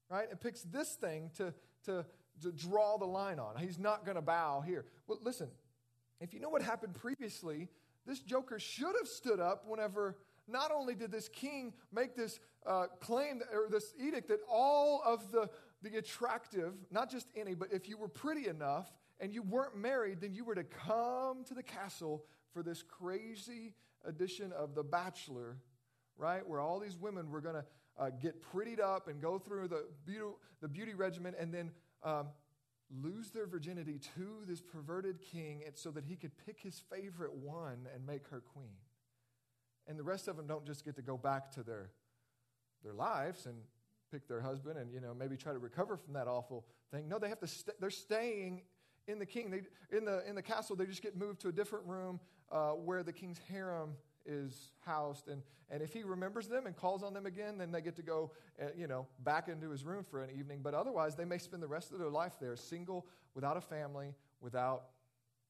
right? 0.09 0.29
And 0.29 0.39
picks 0.39 0.61
this 0.63 0.93
thing 0.95 1.31
to, 1.37 1.53
to, 1.85 2.05
to 2.41 2.51
draw 2.51 2.97
the 2.97 3.05
line 3.05 3.39
on. 3.39 3.57
He's 3.57 3.79
not 3.79 4.05
going 4.05 4.15
to 4.15 4.21
bow 4.21 4.61
here. 4.61 4.85
Well, 5.07 5.19
listen, 5.21 5.49
if 6.19 6.33
you 6.33 6.39
know 6.39 6.49
what 6.49 6.61
happened 6.61 6.93
previously, 6.95 7.69
this 8.05 8.19
joker 8.19 8.59
should 8.59 8.95
have 8.99 9.07
stood 9.07 9.39
up 9.39 9.63
whenever 9.67 10.17
not 10.47 10.71
only 10.71 10.95
did 10.95 11.11
this 11.11 11.29
king 11.29 11.73
make 11.93 12.15
this 12.15 12.39
uh, 12.65 12.87
claim 12.99 13.41
or 13.53 13.69
this 13.69 13.93
edict 13.99 14.27
that 14.29 14.39
all 14.49 15.01
of 15.05 15.31
the, 15.31 15.49
the 15.81 15.97
attractive, 15.97 16.73
not 16.91 17.09
just 17.09 17.27
any, 17.35 17.53
but 17.53 17.71
if 17.71 17.87
you 17.87 17.97
were 17.97 18.07
pretty 18.07 18.47
enough 18.47 18.91
and 19.19 19.33
you 19.33 19.43
weren't 19.43 19.77
married, 19.77 20.21
then 20.21 20.33
you 20.33 20.43
were 20.43 20.55
to 20.55 20.63
come 20.63 21.43
to 21.45 21.53
the 21.53 21.63
castle 21.63 22.25
for 22.53 22.63
this 22.63 22.83
crazy 22.83 23.73
edition 24.05 24.51
of 24.53 24.75
The 24.75 24.83
Bachelor, 24.83 25.57
right? 26.17 26.45
Where 26.47 26.59
all 26.59 26.79
these 26.79 26.97
women 26.97 27.29
were 27.29 27.41
going 27.41 27.55
to 27.55 27.65
uh, 27.97 28.09
get 28.21 28.41
prettied 28.41 28.79
up 28.79 29.07
and 29.07 29.21
go 29.21 29.37
through 29.37 29.67
the 29.67 29.85
beauty, 30.05 30.25
the 30.61 30.67
beauty 30.67 30.93
regimen 30.93 31.35
and 31.39 31.53
then 31.53 31.71
um, 32.03 32.27
lose 33.03 33.31
their 33.31 33.45
virginity 33.45 33.99
to 34.15 34.45
this 34.47 34.61
perverted 34.61 35.21
king 35.21 35.63
so 35.75 35.91
that 35.91 36.05
he 36.05 36.15
could 36.15 36.31
pick 36.45 36.59
his 36.59 36.81
favorite 36.91 37.33
one 37.33 37.87
and 37.93 38.05
make 38.05 38.27
her 38.29 38.41
queen. 38.41 38.77
And 39.87 39.97
the 39.97 40.03
rest 40.03 40.27
of 40.27 40.37
them 40.37 40.47
don't 40.47 40.65
just 40.65 40.85
get 40.85 40.95
to 40.95 41.01
go 41.01 41.17
back 41.17 41.51
to 41.53 41.63
their, 41.63 41.89
their 42.83 42.93
lives 42.93 43.45
and 43.45 43.55
pick 44.11 44.27
their 44.27 44.41
husband 44.41 44.77
and, 44.77 44.91
you 44.93 45.01
know, 45.01 45.13
maybe 45.13 45.37
try 45.37 45.53
to 45.53 45.59
recover 45.59 45.97
from 45.97 46.13
that 46.13 46.27
awful 46.27 46.65
thing. 46.91 47.07
No, 47.07 47.19
they 47.19 47.29
have 47.29 47.39
to, 47.39 47.47
st- 47.47 47.79
they're 47.79 47.89
staying 47.89 48.63
in 49.07 49.19
the 49.19 49.25
king. 49.25 49.51
They, 49.51 49.61
in, 49.95 50.05
the, 50.05 50.27
in 50.27 50.35
the 50.35 50.41
castle, 50.41 50.75
they 50.75 50.85
just 50.85 51.01
get 51.01 51.15
moved 51.17 51.41
to 51.41 51.49
a 51.49 51.51
different 51.51 51.85
room 51.85 52.19
uh, 52.51 52.71
where 52.71 53.03
the 53.03 53.13
king's 53.13 53.39
harem 53.51 53.91
is 54.25 54.71
housed. 54.85 55.27
And, 55.27 55.41
and 55.69 55.81
if 55.81 55.93
he 55.93 56.03
remembers 56.03 56.47
them 56.47 56.65
and 56.65 56.75
calls 56.75 57.03
on 57.03 57.13
them 57.13 57.25
again, 57.25 57.57
then 57.57 57.71
they 57.71 57.81
get 57.81 57.95
to 57.97 58.01
go, 58.01 58.31
uh, 58.61 58.67
you 58.77 58.87
know, 58.87 59.07
back 59.23 59.47
into 59.47 59.69
his 59.69 59.83
room 59.83 60.03
for 60.03 60.21
an 60.21 60.29
evening. 60.37 60.59
But 60.61 60.73
otherwise, 60.73 61.15
they 61.15 61.25
may 61.25 61.37
spend 61.37 61.63
the 61.63 61.67
rest 61.67 61.91
of 61.91 61.99
their 61.99 62.09
life 62.09 62.33
there, 62.39 62.55
single, 62.55 63.07
without 63.33 63.57
a 63.57 63.61
family, 63.61 64.13
without 64.41 64.83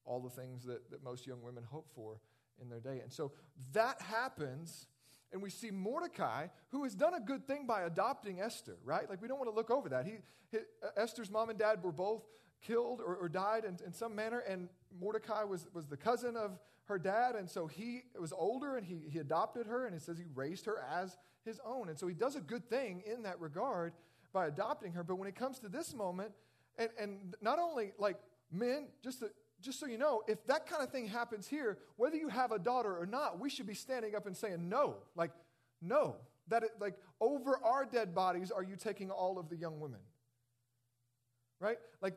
all 0.04 0.20
the 0.20 0.30
things 0.30 0.64
that, 0.64 0.90
that 0.90 1.04
most 1.04 1.26
young 1.26 1.42
women 1.42 1.64
hope 1.64 1.88
for 1.94 2.20
in 2.60 2.68
their 2.68 2.80
day. 2.80 3.00
And 3.02 3.12
so 3.12 3.32
that 3.72 4.00
happens. 4.00 4.86
And 5.32 5.40
we 5.40 5.50
see 5.50 5.70
Mordecai, 5.70 6.48
who 6.70 6.84
has 6.84 6.94
done 6.94 7.14
a 7.14 7.20
good 7.20 7.46
thing 7.46 7.66
by 7.66 7.82
adopting 7.82 8.40
Esther, 8.40 8.76
right? 8.84 9.08
Like, 9.08 9.22
we 9.22 9.28
don't 9.28 9.38
want 9.38 9.50
to 9.50 9.54
look 9.54 9.70
over 9.70 9.88
that. 9.90 10.06
He, 10.06 10.18
he 10.50 10.58
Esther's 10.96 11.30
mom 11.30 11.50
and 11.50 11.58
dad 11.58 11.82
were 11.82 11.92
both 11.92 12.22
killed 12.62 13.00
or, 13.00 13.16
or 13.16 13.28
died 13.28 13.64
in, 13.64 13.78
in, 13.84 13.92
some 13.92 14.14
manner, 14.14 14.40
and 14.40 14.68
Mordecai 14.98 15.44
was, 15.44 15.66
was 15.72 15.86
the 15.86 15.96
cousin 15.96 16.36
of 16.36 16.58
her 16.84 16.98
dad, 16.98 17.36
and 17.36 17.48
so 17.48 17.66
he 17.66 18.02
was 18.18 18.32
older 18.32 18.76
and 18.76 18.84
he, 18.84 19.00
he 19.08 19.18
adopted 19.18 19.66
her, 19.66 19.86
and 19.86 19.94
it 19.94 20.02
says 20.02 20.18
he 20.18 20.24
raised 20.34 20.66
her 20.66 20.82
as 20.92 21.16
his 21.44 21.60
own. 21.64 21.88
And 21.88 21.98
so 21.98 22.06
he 22.06 22.14
does 22.14 22.36
a 22.36 22.40
good 22.40 22.68
thing 22.68 23.02
in 23.06 23.22
that 23.22 23.40
regard 23.40 23.92
by 24.32 24.46
adopting 24.46 24.92
her. 24.92 25.04
But 25.04 25.16
when 25.16 25.28
it 25.28 25.36
comes 25.36 25.58
to 25.60 25.68
this 25.68 25.94
moment, 25.94 26.32
and, 26.78 26.90
and 26.98 27.36
not 27.40 27.58
only 27.58 27.92
like 27.98 28.16
men, 28.50 28.88
just 29.02 29.20
to, 29.20 29.30
just 29.60 29.78
so 29.78 29.86
you 29.86 29.98
know, 29.98 30.22
if 30.26 30.44
that 30.46 30.66
kind 30.66 30.82
of 30.82 30.90
thing 30.90 31.06
happens 31.06 31.46
here, 31.46 31.78
whether 31.96 32.16
you 32.16 32.28
have 32.28 32.52
a 32.52 32.58
daughter 32.58 32.96
or 32.96 33.06
not, 33.06 33.38
we 33.38 33.50
should 33.50 33.66
be 33.66 33.74
standing 33.74 34.14
up 34.14 34.26
and 34.26 34.36
saying 34.36 34.68
no. 34.68 34.96
Like, 35.14 35.32
no. 35.80 36.16
That 36.48 36.64
it, 36.64 36.70
like 36.80 36.94
over 37.20 37.60
our 37.62 37.84
dead 37.84 38.14
bodies 38.14 38.50
are 38.50 38.62
you 38.62 38.76
taking 38.76 39.10
all 39.10 39.38
of 39.38 39.48
the 39.48 39.56
young 39.56 39.78
women? 39.78 40.00
Right? 41.60 41.78
Like 42.00 42.16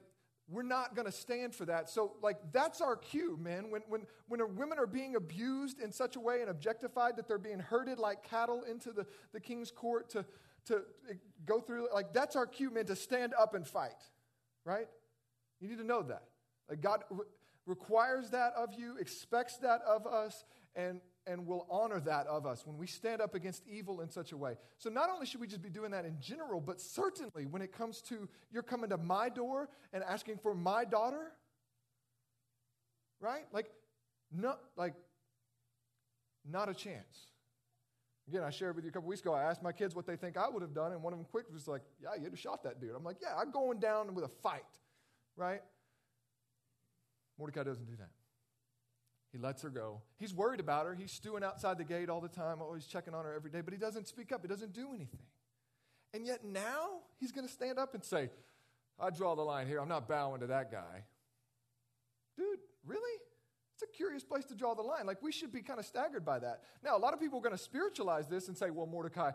we're 0.49 0.63
not 0.63 0.95
going 0.95 1.05
to 1.05 1.11
stand 1.11 1.55
for 1.55 1.65
that. 1.65 1.89
So, 1.89 2.13
like, 2.21 2.37
that's 2.51 2.81
our 2.81 2.95
cue, 2.95 3.37
man. 3.41 3.71
When, 3.71 3.81
when, 3.87 4.01
when 4.27 4.55
women 4.55 4.77
are 4.77 4.87
being 4.87 5.15
abused 5.15 5.79
in 5.79 5.91
such 5.91 6.15
a 6.15 6.19
way 6.19 6.41
and 6.41 6.49
objectified 6.49 7.15
that 7.15 7.27
they're 7.27 7.37
being 7.37 7.59
herded 7.59 7.97
like 7.97 8.23
cattle 8.23 8.63
into 8.63 8.91
the, 8.91 9.05
the 9.31 9.39
king's 9.39 9.71
court 9.71 10.09
to, 10.09 10.25
to 10.65 10.81
eh, 11.09 11.13
go 11.45 11.61
through, 11.61 11.87
like, 11.93 12.13
that's 12.13 12.35
our 12.35 12.45
cue, 12.45 12.69
man, 12.69 12.85
to 12.85 12.95
stand 12.95 13.33
up 13.39 13.55
and 13.55 13.65
fight, 13.65 13.91
right? 14.65 14.87
You 15.61 15.69
need 15.69 15.77
to 15.77 15.85
know 15.85 16.01
that. 16.03 16.23
Like, 16.69 16.81
God 16.81 17.03
re- 17.09 17.25
requires 17.65 18.31
that 18.31 18.53
of 18.57 18.73
you, 18.77 18.97
expects 18.97 19.57
that 19.57 19.81
of 19.87 20.05
us, 20.05 20.43
and, 20.75 20.99
and 21.25 21.45
will 21.47 21.65
honor 21.69 21.99
that 22.01 22.27
of 22.27 22.45
us 22.45 22.65
when 22.65 22.77
we 22.77 22.87
stand 22.87 23.21
up 23.21 23.35
against 23.35 23.63
evil 23.67 24.01
in 24.01 24.09
such 24.09 24.31
a 24.31 24.37
way. 24.37 24.57
So, 24.77 24.89
not 24.89 25.09
only 25.09 25.25
should 25.25 25.41
we 25.41 25.47
just 25.47 25.61
be 25.61 25.69
doing 25.69 25.91
that 25.91 26.05
in 26.05 26.19
general, 26.19 26.59
but 26.59 26.81
certainly 26.81 27.45
when 27.45 27.61
it 27.61 27.71
comes 27.71 28.01
to 28.03 28.27
you're 28.51 28.63
coming 28.63 28.89
to 28.89 28.97
my 28.97 29.29
door 29.29 29.69
and 29.93 30.03
asking 30.03 30.37
for 30.37 30.53
my 30.53 30.85
daughter, 30.85 31.31
right? 33.19 33.45
Like, 33.51 33.67
no, 34.31 34.55
like, 34.75 34.93
not 36.49 36.69
a 36.69 36.73
chance. 36.73 37.27
Again, 38.27 38.43
I 38.43 38.49
shared 38.51 38.75
with 38.75 38.85
you 38.85 38.89
a 38.89 38.93
couple 38.93 39.09
weeks 39.09 39.21
ago. 39.21 39.33
I 39.33 39.43
asked 39.43 39.61
my 39.61 39.73
kids 39.73 39.95
what 39.95 40.05
they 40.05 40.15
think 40.15 40.37
I 40.37 40.47
would 40.47 40.61
have 40.61 40.73
done, 40.73 40.93
and 40.93 41.03
one 41.03 41.13
of 41.13 41.19
them 41.19 41.27
quick 41.29 41.45
was 41.51 41.67
like, 41.67 41.81
"Yeah, 42.01 42.15
you'd 42.15 42.31
have 42.31 42.39
shot 42.39 42.63
that 42.63 42.79
dude." 42.79 42.95
I'm 42.95 43.03
like, 43.03 43.17
"Yeah, 43.21 43.35
I'm 43.35 43.51
going 43.51 43.79
down 43.79 44.13
with 44.13 44.23
a 44.23 44.29
fight, 44.29 44.63
right?" 45.35 45.61
Mordecai 47.37 47.63
doesn't 47.63 47.85
do 47.85 47.95
that. 47.97 48.11
He 49.33 49.39
lets 49.39 49.63
her 49.63 49.69
go. 49.69 50.01
He's 50.19 50.33
worried 50.33 50.59
about 50.59 50.85
her. 50.85 50.93
He's 50.93 51.11
stewing 51.11 51.43
outside 51.43 51.79
the 51.79 51.83
gate 51.83 52.07
all 52.07 52.21
the 52.21 52.29
time, 52.29 52.61
always 52.61 52.85
checking 52.85 53.15
on 53.15 53.25
her 53.25 53.33
every 53.33 53.49
day, 53.49 53.61
but 53.61 53.73
he 53.73 53.79
doesn't 53.79 54.07
speak 54.07 54.31
up. 54.31 54.41
He 54.43 54.47
doesn't 54.47 54.73
do 54.73 54.89
anything. 54.93 55.25
And 56.13 56.25
yet 56.25 56.45
now 56.45 56.99
he's 57.19 57.31
going 57.31 57.47
to 57.47 57.51
stand 57.51 57.79
up 57.79 57.95
and 57.95 58.03
say, 58.03 58.29
I 58.99 59.09
draw 59.09 59.35
the 59.35 59.41
line 59.41 59.67
here. 59.67 59.81
I'm 59.81 59.89
not 59.89 60.07
bowing 60.07 60.41
to 60.41 60.47
that 60.47 60.71
guy. 60.71 61.03
Dude, 62.37 62.59
really? 62.85 63.19
It's 63.73 63.81
a 63.81 63.87
curious 63.87 64.23
place 64.23 64.45
to 64.45 64.55
draw 64.55 64.75
the 64.75 64.83
line. 64.83 65.07
Like, 65.07 65.23
we 65.23 65.31
should 65.31 65.51
be 65.51 65.63
kind 65.63 65.79
of 65.79 65.85
staggered 65.87 66.23
by 66.23 66.37
that. 66.37 66.61
Now, 66.83 66.95
a 66.95 66.99
lot 66.99 67.15
of 67.15 67.19
people 67.19 67.39
are 67.39 67.41
going 67.41 67.57
to 67.57 67.61
spiritualize 67.61 68.27
this 68.27 68.47
and 68.47 68.55
say, 68.55 68.69
well, 68.69 68.85
Mordecai, 68.85 69.31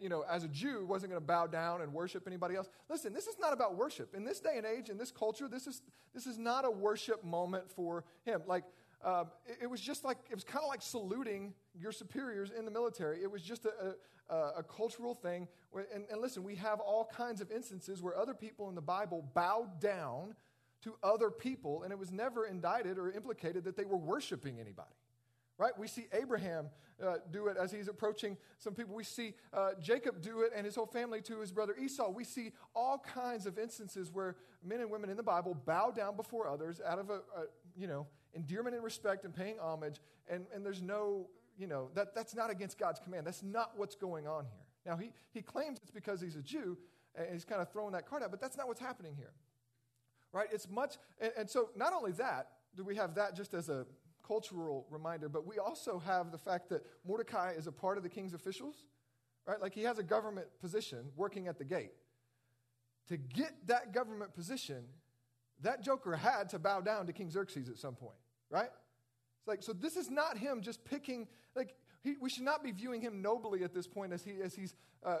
you 0.00 0.08
know, 0.08 0.24
as 0.30 0.44
a 0.44 0.48
Jew, 0.48 0.86
wasn't 0.86 1.12
going 1.12 1.20
to 1.20 1.26
bow 1.26 1.46
down 1.46 1.82
and 1.82 1.92
worship 1.92 2.26
anybody 2.26 2.56
else. 2.56 2.70
Listen, 2.88 3.12
this 3.12 3.26
is 3.26 3.36
not 3.38 3.52
about 3.52 3.76
worship. 3.76 4.14
In 4.14 4.24
this 4.24 4.40
day 4.40 4.54
and 4.56 4.64
age, 4.64 4.88
in 4.88 4.96
this 4.96 5.10
culture, 5.10 5.46
this 5.46 5.66
is, 5.66 5.82
this 6.14 6.26
is 6.26 6.38
not 6.38 6.64
a 6.64 6.70
worship 6.70 7.22
moment 7.22 7.70
for 7.70 8.04
him. 8.24 8.40
Like, 8.46 8.64
um, 9.04 9.26
it, 9.46 9.58
it, 9.62 9.66
was 9.66 9.80
just 9.80 10.04
like, 10.04 10.18
it 10.30 10.34
was 10.34 10.44
kind 10.44 10.62
of 10.62 10.68
like 10.68 10.82
saluting 10.82 11.54
your 11.74 11.92
superiors 11.92 12.50
in 12.56 12.64
the 12.64 12.70
military. 12.70 13.22
It 13.22 13.30
was 13.30 13.42
just 13.42 13.64
a, 13.64 13.96
a, 14.32 14.36
a 14.58 14.62
cultural 14.62 15.14
thing. 15.14 15.48
And, 15.74 16.04
and 16.10 16.20
listen, 16.20 16.44
we 16.44 16.54
have 16.56 16.80
all 16.80 17.10
kinds 17.12 17.40
of 17.40 17.50
instances 17.50 18.02
where 18.02 18.16
other 18.16 18.34
people 18.34 18.68
in 18.68 18.74
the 18.74 18.82
Bible 18.82 19.24
bowed 19.34 19.80
down 19.80 20.34
to 20.82 20.94
other 21.02 21.30
people, 21.30 21.82
and 21.84 21.92
it 21.92 21.98
was 21.98 22.10
never 22.12 22.46
indicted 22.46 22.98
or 22.98 23.10
implicated 23.10 23.64
that 23.64 23.76
they 23.76 23.84
were 23.84 23.96
worshiping 23.96 24.58
anybody. 24.60 24.94
Right? 25.58 25.76
We 25.78 25.86
see 25.86 26.06
Abraham 26.12 26.70
uh, 27.02 27.16
do 27.30 27.46
it 27.46 27.56
as 27.56 27.70
he's 27.70 27.86
approaching 27.86 28.36
some 28.58 28.74
people. 28.74 28.94
We 28.94 29.04
see 29.04 29.34
uh, 29.52 29.70
Jacob 29.80 30.20
do 30.20 30.42
it 30.42 30.52
and 30.56 30.64
his 30.64 30.74
whole 30.74 30.86
family 30.86 31.20
to 31.22 31.40
his 31.40 31.52
brother 31.52 31.76
Esau. 31.80 32.10
We 32.10 32.24
see 32.24 32.52
all 32.74 32.98
kinds 32.98 33.46
of 33.46 33.58
instances 33.58 34.10
where 34.12 34.36
men 34.64 34.80
and 34.80 34.90
women 34.90 35.10
in 35.10 35.16
the 35.16 35.22
Bible 35.22 35.54
bow 35.54 35.90
down 35.90 36.16
before 36.16 36.48
others 36.48 36.80
out 36.84 36.98
of 36.98 37.10
a, 37.10 37.20
a 37.36 37.44
you 37.76 37.86
know, 37.86 38.06
endearment 38.34 38.74
and 38.74 38.84
respect 38.84 39.24
and 39.24 39.34
paying 39.34 39.58
homage, 39.60 40.00
and, 40.28 40.46
and 40.54 40.64
there's 40.64 40.82
no, 40.82 41.28
you 41.58 41.66
know, 41.66 41.88
that, 41.94 42.14
that's 42.14 42.34
not 42.34 42.50
against 42.50 42.78
God's 42.78 43.00
command. 43.00 43.26
That's 43.26 43.42
not 43.42 43.72
what's 43.76 43.94
going 43.94 44.26
on 44.26 44.44
here. 44.44 44.64
Now, 44.86 44.96
he, 44.96 45.12
he 45.30 45.42
claims 45.42 45.78
it's 45.82 45.90
because 45.90 46.20
he's 46.20 46.36
a 46.36 46.42
Jew, 46.42 46.76
and 47.14 47.28
he's 47.32 47.44
kind 47.44 47.60
of 47.60 47.70
throwing 47.70 47.92
that 47.92 48.08
card 48.08 48.22
out, 48.22 48.30
but 48.30 48.40
that's 48.40 48.56
not 48.56 48.66
what's 48.68 48.80
happening 48.80 49.14
here. 49.16 49.32
Right? 50.32 50.48
It's 50.50 50.68
much, 50.68 50.96
and, 51.20 51.32
and 51.38 51.50
so 51.50 51.70
not 51.76 51.92
only 51.92 52.12
that, 52.12 52.48
do 52.74 52.84
we 52.84 52.96
have 52.96 53.14
that 53.16 53.36
just 53.36 53.54
as 53.54 53.68
a 53.68 53.86
cultural 54.26 54.86
reminder, 54.90 55.28
but 55.28 55.46
we 55.46 55.58
also 55.58 55.98
have 55.98 56.32
the 56.32 56.38
fact 56.38 56.68
that 56.70 56.84
Mordecai 57.06 57.52
is 57.52 57.66
a 57.66 57.72
part 57.72 57.96
of 57.96 58.02
the 58.02 58.08
king's 58.08 58.34
officials, 58.34 58.84
right? 59.46 59.60
Like 59.60 59.74
he 59.74 59.82
has 59.82 59.98
a 59.98 60.02
government 60.02 60.46
position 60.60 61.10
working 61.16 61.48
at 61.48 61.58
the 61.58 61.64
gate. 61.64 61.92
To 63.08 63.16
get 63.16 63.52
that 63.66 63.92
government 63.92 64.34
position, 64.34 64.84
that 65.60 65.82
joker 65.82 66.16
had 66.16 66.48
to 66.50 66.58
bow 66.58 66.80
down 66.80 67.06
to 67.06 67.12
King 67.12 67.30
Xerxes 67.30 67.68
at 67.68 67.78
some 67.78 67.94
point, 67.94 68.16
right? 68.52 68.70
It's 69.40 69.48
like, 69.48 69.62
so 69.62 69.72
this 69.72 69.96
is 69.96 70.10
not 70.10 70.38
him 70.38 70.60
just 70.60 70.84
picking, 70.84 71.26
like, 71.56 71.74
he, 72.04 72.14
we 72.20 72.30
should 72.30 72.44
not 72.44 72.62
be 72.62 72.70
viewing 72.70 73.00
him 73.00 73.22
nobly 73.22 73.64
at 73.64 73.74
this 73.74 73.88
point 73.88 74.12
as, 74.12 74.22
he, 74.22 74.34
as 74.40 74.54
he's 74.54 74.74
uh, 75.04 75.18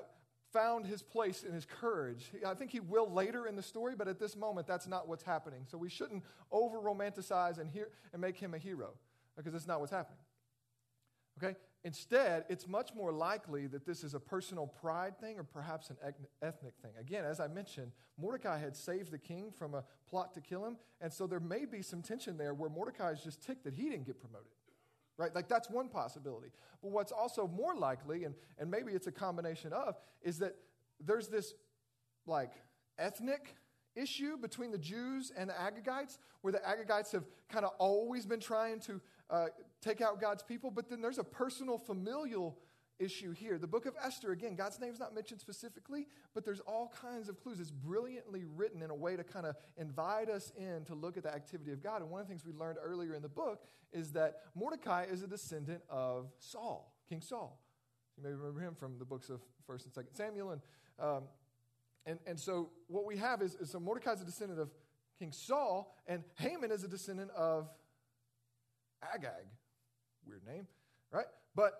found 0.52 0.86
his 0.86 1.02
place 1.02 1.42
in 1.42 1.52
his 1.52 1.64
courage. 1.64 2.30
I 2.46 2.54
think 2.54 2.70
he 2.70 2.80
will 2.80 3.10
later 3.10 3.46
in 3.46 3.56
the 3.56 3.62
story, 3.62 3.94
but 3.96 4.06
at 4.06 4.20
this 4.20 4.36
moment, 4.36 4.66
that's 4.66 4.86
not 4.86 5.08
what's 5.08 5.22
happening. 5.24 5.66
So 5.68 5.78
we 5.78 5.88
shouldn't 5.88 6.22
over 6.52 6.78
romanticize 6.78 7.58
and, 7.58 7.70
and 8.12 8.20
make 8.20 8.36
him 8.36 8.54
a 8.54 8.58
hero 8.58 8.90
because 9.36 9.52
that's 9.52 9.66
not 9.66 9.80
what's 9.80 9.92
happening. 9.92 10.18
Okay? 11.38 11.56
Instead, 11.84 12.44
it's 12.48 12.68
much 12.68 12.94
more 12.94 13.12
likely 13.12 13.66
that 13.66 13.84
this 13.84 14.04
is 14.04 14.14
a 14.14 14.20
personal 14.20 14.66
pride 14.66 15.18
thing 15.18 15.38
or 15.38 15.42
perhaps 15.42 15.90
an 15.90 15.96
ethnic 16.42 16.74
thing. 16.80 16.92
Again, 17.00 17.24
as 17.24 17.40
I 17.40 17.48
mentioned, 17.48 17.90
Mordecai 18.20 18.58
had 18.58 18.76
saved 18.76 19.10
the 19.10 19.18
king 19.18 19.50
from 19.50 19.74
a 19.74 19.82
plot 20.08 20.32
to 20.34 20.40
kill 20.40 20.64
him, 20.64 20.76
and 21.00 21.12
so 21.12 21.26
there 21.26 21.40
may 21.40 21.64
be 21.64 21.82
some 21.82 22.00
tension 22.00 22.36
there 22.36 22.54
where 22.54 22.70
Mordecai 22.70 23.10
is 23.10 23.20
just 23.22 23.42
ticked 23.42 23.64
that 23.64 23.74
he 23.74 23.88
didn't 23.88 24.06
get 24.06 24.20
promoted. 24.20 24.52
Right? 25.16 25.34
Like 25.34 25.48
that's 25.48 25.68
one 25.68 25.88
possibility. 25.88 26.48
But 26.82 26.92
what's 26.92 27.12
also 27.12 27.48
more 27.48 27.74
likely, 27.74 28.24
and, 28.24 28.34
and 28.58 28.70
maybe 28.70 28.92
it's 28.92 29.08
a 29.08 29.12
combination 29.12 29.72
of, 29.72 29.96
is 30.22 30.38
that 30.38 30.54
there's 31.04 31.28
this 31.28 31.54
like 32.26 32.52
ethnic 32.98 33.56
issue 33.94 34.36
between 34.36 34.70
the 34.70 34.78
Jews 34.78 35.32
and 35.36 35.50
the 35.50 35.54
Agagites, 35.54 36.18
where 36.40 36.52
the 36.52 36.60
Agagites 36.60 37.12
have 37.12 37.24
kind 37.50 37.64
of 37.64 37.72
always 37.78 38.24
been 38.24 38.40
trying 38.40 38.80
to 38.80 39.00
uh, 39.30 39.46
take 39.82 40.00
out 40.00 40.20
God's 40.20 40.42
people, 40.42 40.70
but 40.70 40.88
then 40.88 41.02
there's 41.02 41.18
a 41.18 41.24
personal 41.24 41.76
familial 41.76 42.56
issue 42.98 43.32
here. 43.32 43.58
The 43.58 43.66
book 43.66 43.86
of 43.86 43.94
Esther, 44.02 44.32
again, 44.32 44.54
God's 44.54 44.80
name 44.80 44.92
is 44.92 45.00
not 45.00 45.14
mentioned 45.14 45.40
specifically, 45.40 46.06
but 46.34 46.44
there's 46.44 46.60
all 46.60 46.92
kinds 47.00 47.28
of 47.28 47.42
clues. 47.42 47.58
It's 47.60 47.70
brilliantly 47.70 48.44
written 48.44 48.82
in 48.82 48.90
a 48.90 48.94
way 48.94 49.16
to 49.16 49.24
kind 49.24 49.44
of 49.44 49.56
invite 49.76 50.28
us 50.28 50.52
in 50.56 50.84
to 50.86 50.94
look 50.94 51.16
at 51.16 51.24
the 51.24 51.34
activity 51.34 51.72
of 51.72 51.82
God. 51.82 52.00
And 52.00 52.10
one 52.10 52.20
of 52.20 52.26
the 52.26 52.30
things 52.30 52.44
we 52.44 52.52
learned 52.52 52.78
earlier 52.82 53.14
in 53.14 53.22
the 53.22 53.28
book 53.28 53.64
is 53.92 54.12
that 54.12 54.36
Mordecai 54.54 55.04
is 55.04 55.22
a 55.22 55.26
descendant 55.26 55.82
of 55.90 56.30
Saul, 56.38 56.94
King 57.08 57.20
Saul. 57.20 57.60
You 58.16 58.22
may 58.22 58.30
remember 58.30 58.60
him 58.60 58.74
from 58.74 58.98
the 58.98 59.04
books 59.04 59.30
of 59.30 59.40
1st 59.68 59.86
and 59.86 60.06
2nd 60.06 60.16
Samuel. 60.16 60.50
And, 60.50 60.60
um, 61.00 61.22
and, 62.06 62.18
and 62.26 62.38
so 62.38 62.70
what 62.88 63.04
we 63.04 63.16
have 63.16 63.42
is, 63.42 63.54
is 63.56 63.70
so 63.70 63.80
Mordecai 63.80 64.12
is 64.12 64.22
a 64.22 64.24
descendant 64.24 64.60
of 64.60 64.70
King 65.18 65.32
Saul, 65.32 65.94
and 66.06 66.24
Haman 66.36 66.70
is 66.70 66.84
a 66.84 66.88
descendant 66.88 67.30
of 67.32 67.68
Agag. 69.14 69.46
Weird 70.26 70.46
name, 70.46 70.66
right? 71.10 71.26
But 71.54 71.72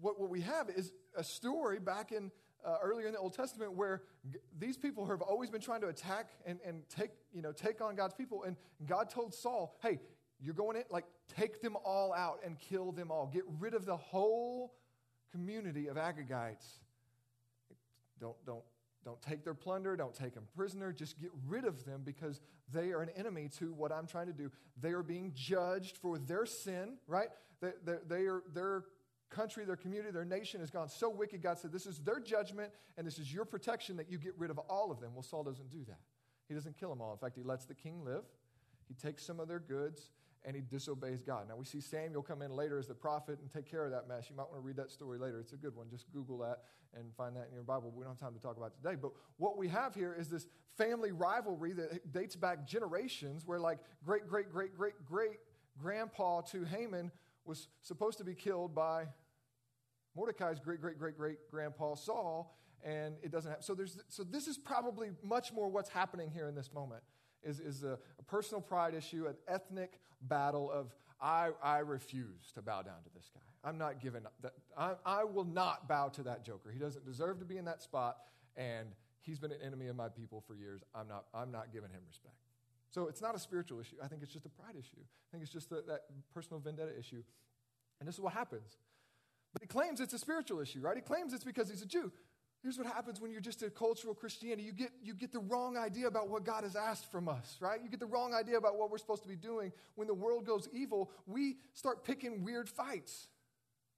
what, 0.00 0.20
what 0.20 0.30
we 0.30 0.40
have 0.42 0.68
is 0.70 0.92
a 1.16 1.24
story 1.24 1.78
back 1.78 2.12
in 2.12 2.30
uh, 2.64 2.76
earlier 2.82 3.06
in 3.06 3.12
the 3.12 3.18
Old 3.18 3.34
Testament 3.34 3.74
where 3.74 4.02
g- 4.30 4.38
these 4.58 4.76
people 4.76 5.06
have 5.06 5.20
always 5.20 5.50
been 5.50 5.60
trying 5.60 5.80
to 5.82 5.88
attack 5.88 6.30
and, 6.44 6.58
and 6.66 6.82
take, 6.88 7.10
you 7.32 7.42
know, 7.42 7.52
take 7.52 7.80
on 7.80 7.94
God's 7.94 8.14
people. 8.14 8.42
And 8.44 8.56
God 8.86 9.08
told 9.10 9.34
Saul, 9.34 9.76
hey, 9.82 10.00
you're 10.40 10.54
going 10.54 10.76
in, 10.76 10.84
like, 10.90 11.04
take 11.36 11.62
them 11.62 11.76
all 11.84 12.12
out 12.12 12.40
and 12.44 12.58
kill 12.58 12.92
them 12.92 13.10
all. 13.10 13.26
Get 13.32 13.44
rid 13.58 13.74
of 13.74 13.86
the 13.86 13.96
whole 13.96 14.74
community 15.32 15.88
of 15.88 15.96
Agagites. 15.96 16.78
Don't, 18.20 18.36
don't, 18.44 18.62
don't 19.06 19.22
take 19.22 19.44
their 19.44 19.54
plunder, 19.54 19.96
don't 19.96 20.14
take 20.14 20.34
them 20.34 20.44
prisoner, 20.56 20.92
just 20.92 21.18
get 21.20 21.30
rid 21.46 21.64
of 21.64 21.84
them 21.84 22.02
because 22.04 22.40
they 22.72 22.90
are 22.90 23.00
an 23.00 23.10
enemy 23.16 23.48
to 23.58 23.72
what 23.72 23.92
I'm 23.92 24.06
trying 24.06 24.26
to 24.26 24.32
do. 24.32 24.50
They 24.82 24.90
are 24.90 25.04
being 25.04 25.30
judged 25.32 25.96
for 25.96 26.18
their 26.18 26.44
sin, 26.44 26.98
right? 27.06 27.28
They, 27.60 27.70
they, 27.84 27.96
they 28.08 28.26
are, 28.26 28.42
they're 28.52 28.82
country, 29.30 29.64
their 29.64 29.76
community, 29.76 30.10
their 30.10 30.24
nation 30.24 30.60
has 30.60 30.70
gone 30.70 30.88
so 30.88 31.08
wicked, 31.08 31.40
God 31.40 31.58
said, 31.58 31.72
This 31.72 31.86
is 31.86 31.98
their 32.00 32.18
judgment 32.18 32.72
and 32.98 33.06
this 33.06 33.18
is 33.20 33.32
your 33.32 33.44
protection 33.44 33.96
that 33.96 34.10
you 34.10 34.18
get 34.18 34.34
rid 34.36 34.50
of 34.50 34.58
all 34.58 34.90
of 34.90 35.00
them. 35.00 35.12
Well, 35.14 35.22
Saul 35.22 35.44
doesn't 35.44 35.70
do 35.70 35.84
that. 35.86 36.00
He 36.48 36.54
doesn't 36.54 36.76
kill 36.76 36.90
them 36.90 37.00
all. 37.00 37.12
In 37.12 37.18
fact, 37.18 37.36
he 37.36 37.44
lets 37.44 37.64
the 37.64 37.74
king 37.74 38.04
live, 38.04 38.24
he 38.88 38.94
takes 38.94 39.24
some 39.24 39.38
of 39.38 39.46
their 39.46 39.60
goods, 39.60 40.10
and 40.46 40.54
he 40.54 40.62
disobeys 40.62 41.22
God. 41.22 41.48
Now, 41.48 41.56
we 41.56 41.64
see 41.64 41.80
Samuel 41.80 42.22
come 42.22 42.40
in 42.40 42.52
later 42.52 42.78
as 42.78 42.86
the 42.86 42.94
prophet 42.94 43.40
and 43.40 43.50
take 43.50 43.68
care 43.68 43.84
of 43.84 43.90
that 43.90 44.06
mess. 44.06 44.30
You 44.30 44.36
might 44.36 44.44
want 44.44 44.54
to 44.54 44.60
read 44.60 44.76
that 44.76 44.92
story 44.92 45.18
later. 45.18 45.40
It's 45.40 45.52
a 45.52 45.56
good 45.56 45.74
one. 45.74 45.88
Just 45.90 46.10
Google 46.12 46.38
that 46.38 46.62
and 46.96 47.12
find 47.16 47.34
that 47.34 47.48
in 47.48 47.52
your 47.52 47.64
Bible. 47.64 47.92
We 47.94 48.04
don't 48.04 48.12
have 48.12 48.20
time 48.20 48.34
to 48.34 48.40
talk 48.40 48.56
about 48.56 48.72
today. 48.76 48.94
But 48.94 49.10
what 49.38 49.58
we 49.58 49.66
have 49.68 49.92
here 49.92 50.16
is 50.16 50.28
this 50.28 50.46
family 50.78 51.10
rivalry 51.10 51.72
that 51.72 52.12
dates 52.12 52.36
back 52.36 52.64
generations 52.64 53.44
where, 53.44 53.58
like, 53.58 53.78
great, 54.04 54.28
great, 54.28 54.48
great, 54.48 54.72
great, 54.76 54.94
great 55.04 55.38
grandpa 55.76 56.42
to 56.42 56.64
Haman 56.64 57.10
was 57.44 57.66
supposed 57.82 58.18
to 58.18 58.24
be 58.24 58.34
killed 58.34 58.72
by 58.72 59.06
Mordecai's 60.14 60.60
great, 60.60 60.80
great, 60.80 60.96
great, 60.96 61.18
great 61.18 61.38
grandpa 61.50 61.96
Saul, 61.96 62.56
and 62.84 63.16
it 63.20 63.32
doesn't 63.32 63.50
happen. 63.50 63.64
So, 63.64 63.74
there's, 63.74 63.98
so 64.08 64.22
this 64.22 64.46
is 64.46 64.56
probably 64.56 65.10
much 65.24 65.52
more 65.52 65.68
what's 65.68 65.90
happening 65.90 66.30
here 66.30 66.48
in 66.48 66.54
this 66.54 66.72
moment 66.72 67.02
is, 67.46 67.60
is 67.60 67.84
a, 67.84 67.98
a 68.18 68.22
personal 68.26 68.60
pride 68.60 68.94
issue, 68.94 69.26
an 69.26 69.36
ethnic 69.48 70.00
battle 70.22 70.70
of 70.70 70.94
I, 71.20 71.50
I 71.62 71.78
refuse 71.78 72.52
to 72.54 72.62
bow 72.62 72.82
down 72.82 73.02
to 73.04 73.10
this 73.14 73.30
guy. 73.34 73.40
I'm 73.68 73.78
not 73.78 74.00
giving 74.00 74.22
that. 74.42 74.52
I, 74.76 74.92
I 75.04 75.24
will 75.24 75.44
not 75.44 75.88
bow 75.88 76.08
to 76.08 76.22
that 76.24 76.44
joker. 76.44 76.70
He 76.70 76.78
doesn't 76.78 77.06
deserve 77.06 77.38
to 77.38 77.44
be 77.44 77.56
in 77.56 77.64
that 77.64 77.82
spot, 77.82 78.18
and 78.56 78.88
he's 79.20 79.38
been 79.38 79.52
an 79.52 79.58
enemy 79.64 79.88
of 79.88 79.96
my 79.96 80.08
people 80.08 80.42
for 80.46 80.54
years. 80.54 80.82
I'm 80.94 81.08
not, 81.08 81.24
I'm 81.34 81.50
not 81.50 81.72
giving 81.72 81.90
him 81.90 82.00
respect. 82.06 82.36
So 82.90 83.08
it's 83.08 83.22
not 83.22 83.34
a 83.34 83.38
spiritual 83.38 83.80
issue. 83.80 83.96
I 84.02 84.08
think 84.08 84.22
it's 84.22 84.32
just 84.32 84.46
a 84.46 84.50
pride 84.50 84.74
issue. 84.78 85.00
I 85.00 85.28
think 85.32 85.42
it's 85.42 85.52
just 85.52 85.72
a, 85.72 85.82
that 85.88 86.02
personal 86.34 86.60
vendetta 86.60 86.96
issue. 86.98 87.22
And 87.98 88.08
this 88.08 88.14
is 88.14 88.20
what 88.20 88.34
happens. 88.34 88.76
But 89.52 89.62
he 89.62 89.68
claims 89.68 90.00
it's 90.00 90.12
a 90.12 90.18
spiritual 90.18 90.60
issue, 90.60 90.80
right? 90.80 90.96
He 90.96 91.02
claims 91.02 91.32
it's 91.32 91.44
because 91.44 91.70
he's 91.70 91.82
a 91.82 91.86
Jew. 91.86 92.12
Here's 92.62 92.78
what 92.78 92.86
happens 92.86 93.20
when 93.20 93.30
you're 93.30 93.40
just 93.40 93.62
a 93.62 93.70
cultural 93.70 94.14
Christianity. 94.14 94.62
You 94.62 94.72
get, 94.72 94.90
you 95.02 95.14
get 95.14 95.32
the 95.32 95.40
wrong 95.40 95.76
idea 95.76 96.08
about 96.08 96.28
what 96.28 96.44
God 96.44 96.64
has 96.64 96.74
asked 96.74 97.10
from 97.12 97.28
us, 97.28 97.58
right? 97.60 97.80
You 97.82 97.88
get 97.88 98.00
the 98.00 98.06
wrong 98.06 98.34
idea 98.34 98.56
about 98.56 98.76
what 98.76 98.90
we're 98.90 98.98
supposed 98.98 99.22
to 99.22 99.28
be 99.28 99.36
doing. 99.36 99.72
When 99.94 100.08
the 100.08 100.14
world 100.14 100.46
goes 100.46 100.68
evil, 100.72 101.10
we 101.26 101.58
start 101.74 102.04
picking 102.04 102.42
weird 102.42 102.68
fights. 102.68 103.28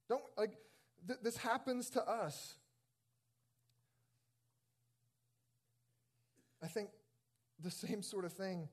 Don't, 0.07 0.21
like, 0.37 0.57
th- 1.07 1.19
this 1.23 1.37
happens 1.37 1.89
to 1.91 2.07
us. 2.07 2.55
I 6.61 6.67
think 6.67 6.89
the 7.61 7.71
same 7.71 8.01
sort 8.01 8.25
of 8.25 8.33
thing 8.33 8.67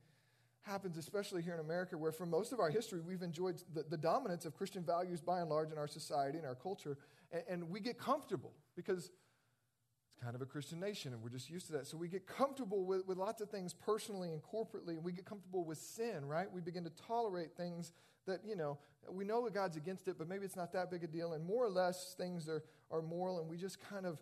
happens, 0.63 0.97
especially 0.97 1.43
here 1.43 1.55
in 1.55 1.61
America, 1.61 1.97
where 1.97 2.13
for 2.13 2.27
most 2.27 2.53
of 2.53 2.59
our 2.59 2.71
history, 2.71 3.01
we've 3.01 3.23
enjoyed 3.23 3.63
the, 3.73 3.85
the 3.85 3.97
dominance 3.97 4.45
of 4.45 4.57
Christian 4.57 4.83
values 4.83 5.21
by 5.21 5.41
and 5.41 5.49
large 5.49 5.71
in 5.71 5.79
our 5.79 5.87
society 5.87 6.39
and 6.39 6.47
our 6.47 6.57
culture. 6.57 6.99
And, 7.31 7.43
and, 7.49 7.71
we 7.71 7.79
get 7.81 7.99
comfortable 7.99 8.53
because 8.75 9.11
it's 10.17 10.23
kind 10.23 10.35
of 10.35 10.41
a 10.41 10.47
Christian 10.47 10.81
nation 10.81 11.13
and 11.13 11.23
we're 11.23 11.29
just 11.29 11.51
used 11.51 11.67
to 11.67 11.73
that. 11.75 11.87
So 11.87 11.97
we 11.99 12.09
get 12.09 12.27
comfortable 12.27 12.85
with, 12.85 13.07
with 13.07 13.19
lots 13.19 13.43
of 13.43 13.51
things 13.51 13.75
personally 13.75 14.31
and 14.33 14.41
corporately, 14.43 14.95
and 14.95 15.05
we 15.05 15.13
get 15.13 15.27
comfortable 15.27 15.65
with 15.65 15.79
sin, 15.79 16.25
right? 16.25 16.51
We 16.51 16.63
begin 16.63 16.85
to 16.85 16.91
tolerate 16.91 17.55
things 17.57 17.93
that, 18.27 18.41
you 18.47 18.57
know, 18.57 18.79
we 19.11 19.25
know 19.25 19.45
that 19.45 19.55
God's 19.55 19.77
against 19.77 20.09
it, 20.09 20.17
but 20.19 20.29
maybe 20.29 20.47
it's 20.47 20.57
not 20.57 20.73
that 20.73 20.91
big 20.91 21.05
a 21.05 21.07
deal. 21.07 21.35
And 21.35 21.45
more 21.45 21.65
or 21.65 21.69
less, 21.69 22.15
things 22.17 22.49
are, 22.49 22.65
are 22.91 23.03
moral, 23.03 23.39
and 23.39 23.49
we 23.49 23.57
just 23.57 23.79
kind 23.89 24.07
of 24.07 24.19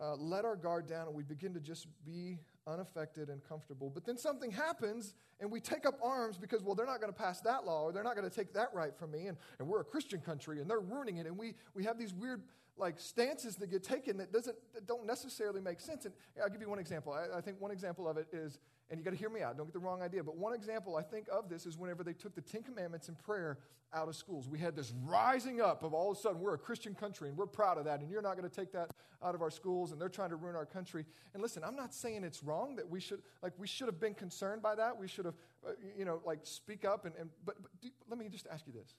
uh, 0.00 0.14
let 0.16 0.44
our 0.44 0.54
guard 0.54 0.86
down 0.86 1.06
and 1.06 1.16
we 1.16 1.22
begin 1.22 1.52
to 1.54 1.60
just 1.60 1.86
be 2.04 2.38
unaffected 2.66 3.30
and 3.30 3.42
comfortable. 3.48 3.90
But 3.90 4.04
then 4.04 4.16
something 4.16 4.50
happens 4.50 5.14
and 5.40 5.50
we 5.50 5.60
take 5.60 5.86
up 5.86 5.98
arms 6.02 6.38
because, 6.38 6.62
well, 6.62 6.74
they're 6.74 6.86
not 6.86 7.00
going 7.00 7.12
to 7.12 7.18
pass 7.18 7.40
that 7.40 7.64
law 7.64 7.82
or 7.82 7.92
they're 7.92 8.04
not 8.04 8.14
going 8.14 8.28
to 8.28 8.34
take 8.34 8.52
that 8.54 8.68
right 8.72 8.94
from 8.96 9.10
me. 9.10 9.26
And, 9.26 9.36
and 9.58 9.66
we're 9.66 9.80
a 9.80 9.84
Christian 9.84 10.20
country 10.20 10.60
and 10.60 10.70
they're 10.70 10.78
ruining 10.78 11.16
it. 11.16 11.26
And 11.26 11.36
we, 11.36 11.54
we 11.74 11.82
have 11.84 11.98
these 11.98 12.14
weird 12.14 12.42
like 12.78 12.98
stances 12.98 13.56
that 13.56 13.70
get 13.70 13.82
taken 13.82 14.16
that, 14.18 14.32
doesn't, 14.32 14.56
that 14.74 14.86
don't 14.86 15.06
necessarily 15.06 15.60
make 15.60 15.80
sense. 15.80 16.04
And 16.04 16.14
I'll 16.42 16.48
give 16.48 16.60
you 16.60 16.68
one 16.68 16.78
example. 16.78 17.12
I, 17.12 17.38
I 17.38 17.40
think 17.40 17.60
one 17.60 17.70
example 17.70 18.08
of 18.08 18.16
it 18.16 18.28
is, 18.32 18.58
and 18.90 18.98
you 18.98 19.04
got 19.04 19.10
to 19.10 19.16
hear 19.16 19.30
me 19.30 19.42
out, 19.42 19.56
don't 19.56 19.66
get 19.66 19.74
the 19.74 19.78
wrong 19.80 20.02
idea, 20.02 20.22
but 20.22 20.36
one 20.36 20.54
example 20.54 20.96
I 20.96 21.02
think 21.02 21.26
of 21.30 21.48
this 21.48 21.66
is 21.66 21.76
whenever 21.76 22.02
they 22.02 22.12
took 22.12 22.34
the 22.34 22.40
Ten 22.40 22.62
Commandments 22.62 23.08
and 23.08 23.18
prayer 23.18 23.58
out 23.92 24.08
of 24.08 24.16
schools. 24.16 24.48
We 24.48 24.58
had 24.58 24.76
this 24.76 24.92
rising 25.04 25.60
up 25.60 25.82
of 25.82 25.94
all 25.94 26.10
of 26.10 26.18
a 26.18 26.20
sudden 26.20 26.40
we're 26.40 26.54
a 26.54 26.58
Christian 26.58 26.94
country 26.94 27.28
and 27.28 27.36
we're 27.36 27.46
proud 27.46 27.78
of 27.78 27.84
that, 27.84 28.00
and 28.00 28.10
you're 28.10 28.22
not 28.22 28.36
going 28.36 28.48
to 28.48 28.54
take 28.54 28.72
that 28.72 28.90
out 29.22 29.34
of 29.34 29.42
our 29.42 29.50
schools, 29.50 29.92
and 29.92 30.00
they're 30.00 30.08
trying 30.08 30.30
to 30.30 30.36
ruin 30.36 30.54
our 30.54 30.66
country. 30.66 31.04
And 31.34 31.42
listen, 31.42 31.64
I'm 31.64 31.76
not 31.76 31.92
saying 31.92 32.22
it's 32.22 32.42
wrong 32.42 32.76
that 32.76 32.88
we 32.88 33.00
should, 33.00 33.20
like, 33.42 33.52
we 33.58 33.66
should 33.66 33.88
have 33.88 33.98
been 33.98 34.14
concerned 34.14 34.62
by 34.62 34.74
that. 34.76 34.96
We 34.96 35.08
should 35.08 35.24
have, 35.24 35.34
uh, 35.66 35.72
you 35.96 36.04
know, 36.04 36.20
like, 36.24 36.40
speak 36.44 36.84
up. 36.84 37.04
And, 37.04 37.14
and 37.18 37.30
but, 37.44 37.60
but 37.60 37.70
do, 37.80 37.88
let 38.08 38.18
me 38.18 38.28
just 38.28 38.46
ask 38.50 38.66
you 38.66 38.72
this. 38.72 38.94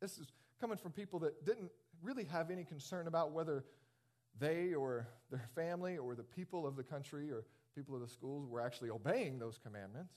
This 0.00 0.18
is 0.18 0.26
coming 0.60 0.76
from 0.76 0.92
people 0.92 1.18
that 1.20 1.44
didn't 1.44 1.70
really 2.02 2.24
have 2.24 2.50
any 2.50 2.64
concern 2.64 3.06
about 3.06 3.32
whether 3.32 3.64
they 4.38 4.74
or 4.74 5.08
their 5.30 5.48
family 5.54 5.96
or 5.98 6.14
the 6.14 6.22
people 6.22 6.66
of 6.66 6.76
the 6.76 6.82
country 6.82 7.30
or 7.30 7.44
people 7.74 7.94
of 7.94 8.00
the 8.00 8.08
schools 8.08 8.46
were 8.48 8.60
actually 8.60 8.90
obeying 8.90 9.38
those 9.38 9.58
commandments, 9.58 10.14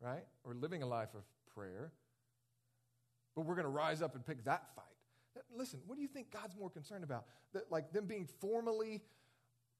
right? 0.00 0.24
Or 0.44 0.54
living 0.54 0.82
a 0.82 0.86
life 0.86 1.14
of 1.14 1.22
prayer. 1.54 1.92
But 3.34 3.44
we're 3.44 3.54
going 3.54 3.64
to 3.64 3.70
rise 3.70 4.02
up 4.02 4.14
and 4.14 4.24
pick 4.24 4.44
that 4.44 4.74
fight. 4.74 4.84
Listen, 5.54 5.80
what 5.86 5.96
do 5.96 6.02
you 6.02 6.08
think 6.08 6.30
God's 6.30 6.56
more 6.56 6.70
concerned 6.70 7.04
about? 7.04 7.26
That, 7.52 7.70
like 7.70 7.92
them 7.92 8.06
being 8.06 8.26
formally 8.40 9.02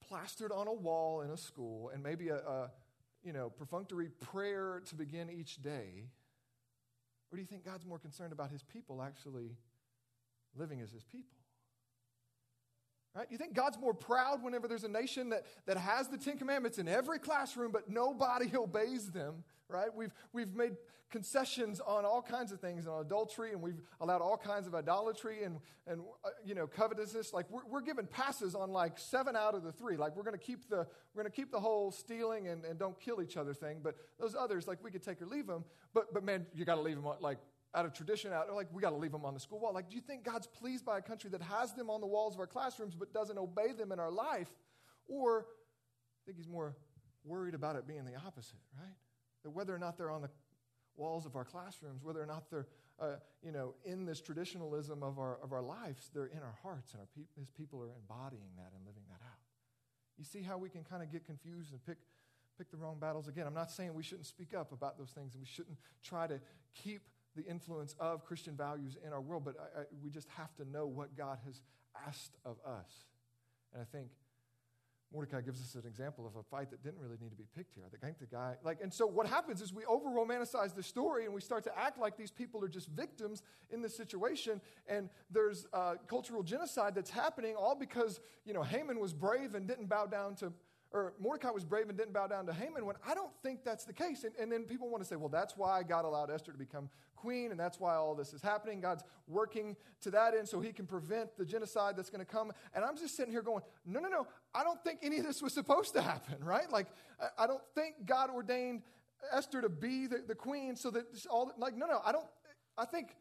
plastered 0.06 0.52
on 0.52 0.68
a 0.68 0.72
wall 0.72 1.22
in 1.22 1.30
a 1.30 1.36
school 1.36 1.90
and 1.92 2.02
maybe 2.02 2.28
a, 2.28 2.36
a 2.36 2.70
you 3.24 3.32
know, 3.32 3.50
perfunctory 3.50 4.08
prayer 4.20 4.82
to 4.86 4.94
begin 4.94 5.30
each 5.30 5.62
day? 5.62 6.08
Or 7.30 7.36
do 7.36 7.42
you 7.42 7.46
think 7.46 7.64
God's 7.64 7.84
more 7.84 7.98
concerned 7.98 8.32
about 8.32 8.50
his 8.50 8.62
people 8.62 9.02
actually 9.02 9.56
living 10.58 10.80
as 10.80 10.90
his 10.90 11.04
people? 11.04 11.36
Right? 13.14 13.26
You 13.30 13.38
think 13.38 13.54
God's 13.54 13.78
more 13.78 13.94
proud 13.94 14.42
whenever 14.42 14.68
there's 14.68 14.84
a 14.84 14.88
nation 14.88 15.30
that, 15.30 15.46
that 15.64 15.78
has 15.78 16.08
the 16.08 16.18
Ten 16.18 16.36
Commandments 16.36 16.76
in 16.76 16.86
every 16.86 17.18
classroom, 17.18 17.72
but 17.72 17.88
nobody 17.88 18.50
obeys 18.54 19.10
them, 19.10 19.42
right? 19.68 19.88
We've, 19.94 20.12
we've 20.34 20.54
made 20.54 20.76
concessions 21.10 21.80
on 21.80 22.04
all 22.04 22.20
kinds 22.20 22.52
of 22.52 22.60
things, 22.60 22.86
on 22.86 23.00
adultery, 23.00 23.52
and 23.52 23.62
we've 23.62 23.80
allowed 24.02 24.20
all 24.20 24.36
kinds 24.36 24.66
of 24.66 24.74
idolatry 24.74 25.44
and, 25.44 25.60
and 25.86 26.02
uh, 26.24 26.28
you 26.44 26.54
know, 26.54 26.66
covetousness. 26.66 27.32
Like, 27.32 27.48
we're, 27.50 27.64
we're 27.70 27.80
given 27.80 28.06
passes 28.06 28.54
on 28.54 28.70
like 28.70 28.98
seven 28.98 29.34
out 29.34 29.54
of 29.54 29.62
the 29.62 29.72
three. 29.72 29.96
Like, 29.96 30.14
we're 30.14 30.24
going 30.24 30.38
to 30.38 30.44
keep 30.44 30.68
the, 30.68 30.86
we're 31.14 31.22
going 31.22 31.30
to 31.30 31.36
keep 31.36 31.50
the 31.50 31.60
whole 31.60 31.90
stealing 31.90 32.48
and, 32.48 32.64
and 32.66 32.78
don't 32.78 32.98
kill 33.00 33.22
each 33.22 33.38
other 33.38 33.54
thing, 33.54 33.78
but 33.82 33.94
those 34.20 34.34
others, 34.34 34.66
like, 34.66 34.82
we 34.84 34.90
could 34.90 35.02
take 35.02 35.22
or 35.22 35.26
leave 35.26 35.46
them. 35.46 35.64
But, 35.94 36.12
but 36.12 36.22
man, 36.22 36.44
you 36.54 36.64
got 36.64 36.74
to 36.74 36.82
leave 36.82 36.96
them, 36.96 37.10
like, 37.20 37.38
out 37.76 37.84
of 37.84 37.92
tradition, 37.92 38.32
out 38.32 38.52
like 38.54 38.68
we 38.72 38.80
got 38.80 38.90
to 38.90 38.96
leave 38.96 39.12
them 39.12 39.26
on 39.26 39.34
the 39.34 39.40
school 39.40 39.60
wall. 39.60 39.74
Like, 39.74 39.90
do 39.90 39.94
you 39.94 40.00
think 40.00 40.24
God's 40.24 40.46
pleased 40.46 40.84
by 40.84 40.96
a 40.96 41.02
country 41.02 41.28
that 41.30 41.42
has 41.42 41.74
them 41.74 41.90
on 41.90 42.00
the 42.00 42.06
walls 42.06 42.34
of 42.34 42.40
our 42.40 42.46
classrooms 42.46 42.94
but 42.94 43.12
doesn't 43.12 43.36
obey 43.36 43.72
them 43.72 43.92
in 43.92 44.00
our 44.00 44.10
life? 44.10 44.48
Or 45.06 45.40
I 45.40 46.20
think 46.24 46.38
He's 46.38 46.48
more 46.48 46.74
worried 47.22 47.54
about 47.54 47.76
it 47.76 47.86
being 47.86 48.04
the 48.06 48.16
opposite, 48.26 48.58
right? 48.76 48.96
That 49.44 49.50
whether 49.50 49.74
or 49.74 49.78
not 49.78 49.98
they're 49.98 50.10
on 50.10 50.22
the 50.22 50.30
walls 50.96 51.26
of 51.26 51.36
our 51.36 51.44
classrooms, 51.44 52.02
whether 52.02 52.22
or 52.22 52.26
not 52.26 52.50
they're 52.50 52.66
uh, 52.98 53.16
you 53.42 53.52
know 53.52 53.74
in 53.84 54.06
this 54.06 54.22
traditionalism 54.22 55.02
of 55.02 55.18
our 55.18 55.38
of 55.42 55.52
our 55.52 55.60
lives, 55.60 56.10
they're 56.14 56.26
in 56.26 56.38
our 56.38 56.56
hearts, 56.62 56.92
and 56.92 57.00
our 57.00 57.08
pe- 57.14 57.28
His 57.38 57.50
people 57.50 57.80
are 57.82 57.90
embodying 58.00 58.56
that 58.56 58.72
and 58.74 58.86
living 58.86 59.02
that 59.08 59.20
out. 59.22 59.38
You 60.16 60.24
see 60.24 60.40
how 60.40 60.56
we 60.56 60.70
can 60.70 60.82
kind 60.82 61.02
of 61.02 61.12
get 61.12 61.26
confused 61.26 61.72
and 61.72 61.84
pick 61.84 61.98
pick 62.56 62.70
the 62.70 62.76
wrong 62.78 62.98
battles 62.98 63.28
again. 63.28 63.46
I'm 63.46 63.54
not 63.54 63.70
saying 63.70 63.92
we 63.92 64.02
shouldn't 64.02 64.26
speak 64.26 64.54
up 64.54 64.72
about 64.72 64.96
those 64.96 65.10
things 65.10 65.34
and 65.34 65.42
we 65.42 65.46
shouldn't 65.46 65.76
try 66.02 66.26
to 66.26 66.40
keep 66.74 67.02
the 67.36 67.44
influence 67.44 67.94
of 68.00 68.24
Christian 68.24 68.56
values 68.56 68.96
in 69.06 69.12
our 69.12 69.20
world, 69.20 69.44
but 69.44 69.54
I, 69.58 69.80
I, 69.80 69.84
we 70.02 70.10
just 70.10 70.28
have 70.36 70.54
to 70.56 70.64
know 70.68 70.86
what 70.86 71.16
God 71.16 71.38
has 71.44 71.60
asked 72.06 72.36
of 72.44 72.56
us. 72.66 72.90
And 73.72 73.82
I 73.82 73.84
think 73.84 74.08
Mordecai 75.12 75.40
gives 75.40 75.60
us 75.60 75.74
an 75.80 75.86
example 75.86 76.26
of 76.26 76.34
a 76.36 76.42
fight 76.42 76.70
that 76.70 76.82
didn't 76.82 76.98
really 76.98 77.16
need 77.20 77.30
to 77.30 77.36
be 77.36 77.46
picked 77.56 77.74
here. 77.74 77.84
I 77.86 78.04
think 78.04 78.18
the 78.18 78.26
guy, 78.26 78.56
like, 78.64 78.78
and 78.82 78.92
so 78.92 79.06
what 79.06 79.26
happens 79.26 79.62
is 79.62 79.72
we 79.72 79.84
over 79.84 80.08
romanticize 80.08 80.74
the 80.74 80.82
story 80.82 81.24
and 81.24 81.32
we 81.32 81.40
start 81.40 81.62
to 81.64 81.78
act 81.78 81.98
like 81.98 82.16
these 82.16 82.32
people 82.32 82.62
are 82.64 82.68
just 82.68 82.88
victims 82.88 83.42
in 83.70 83.82
this 83.82 83.96
situation. 83.96 84.60
And 84.88 85.08
there's 85.30 85.66
uh, 85.72 85.94
cultural 86.08 86.42
genocide 86.42 86.94
that's 86.94 87.10
happening 87.10 87.54
all 87.54 87.76
because, 87.76 88.20
you 88.44 88.52
know, 88.52 88.62
Haman 88.62 88.98
was 88.98 89.12
brave 89.12 89.54
and 89.54 89.66
didn't 89.66 89.88
bow 89.88 90.06
down 90.06 90.34
to 90.36 90.52
or 90.96 91.12
Mordecai 91.20 91.50
was 91.50 91.62
brave 91.62 91.90
and 91.90 91.98
didn't 91.98 92.14
bow 92.14 92.26
down 92.26 92.46
to 92.46 92.54
Haman, 92.54 92.86
when 92.86 92.96
I 93.06 93.14
don't 93.14 93.32
think 93.42 93.64
that's 93.64 93.84
the 93.84 93.92
case. 93.92 94.24
And, 94.24 94.32
and, 94.40 94.50
then 94.50 94.64
people 94.64 94.88
want 94.88 95.02
to 95.02 95.08
say, 95.08 95.16
well, 95.16 95.28
that's 95.28 95.54
why 95.54 95.82
God 95.82 96.06
allowed 96.06 96.30
Esther 96.30 96.52
to 96.52 96.58
become 96.58 96.88
queen, 97.16 97.50
and 97.50 97.60
that's 97.60 97.78
why 97.78 97.94
all 97.96 98.14
this 98.14 98.32
is 98.32 98.40
happening. 98.40 98.80
God's 98.80 99.04
working 99.28 99.76
to 100.00 100.10
that 100.12 100.34
end 100.34 100.48
so 100.48 100.58
he 100.58 100.72
can 100.72 100.86
prevent 100.86 101.36
the 101.36 101.44
genocide 101.44 101.96
that's 101.96 102.08
going 102.08 102.24
to 102.24 102.30
come. 102.30 102.50
And 102.74 102.82
I'm 102.82 102.96
just 102.96 103.14
sitting 103.14 103.30
here 103.30 103.42
going, 103.42 103.62
no, 103.84 104.00
no, 104.00 104.08
no, 104.08 104.26
I 104.54 104.64
don't 104.64 104.82
think 104.82 105.00
any 105.02 105.18
of 105.18 105.26
this 105.26 105.42
was 105.42 105.52
supposed 105.52 105.92
to 105.94 106.00
happen, 106.02 106.42
right? 106.42 106.70
Like, 106.72 106.86
I, 107.38 107.46
don't 107.46 107.62
think 107.74 108.06
God 108.06 108.30
ordained 108.30 108.82
Esther 109.30 109.60
to 109.60 109.68
be 109.68 110.06
the, 110.06 110.22
the 110.26 110.34
queen 110.34 110.76
so 110.76 110.90
that 110.92 111.04
all, 111.30 111.52
like, 111.58 111.76
no, 111.76 111.86
no, 111.86 112.00
I 112.04 112.12
don't, 112.12 112.26
I 112.78 112.86
think 112.86 113.16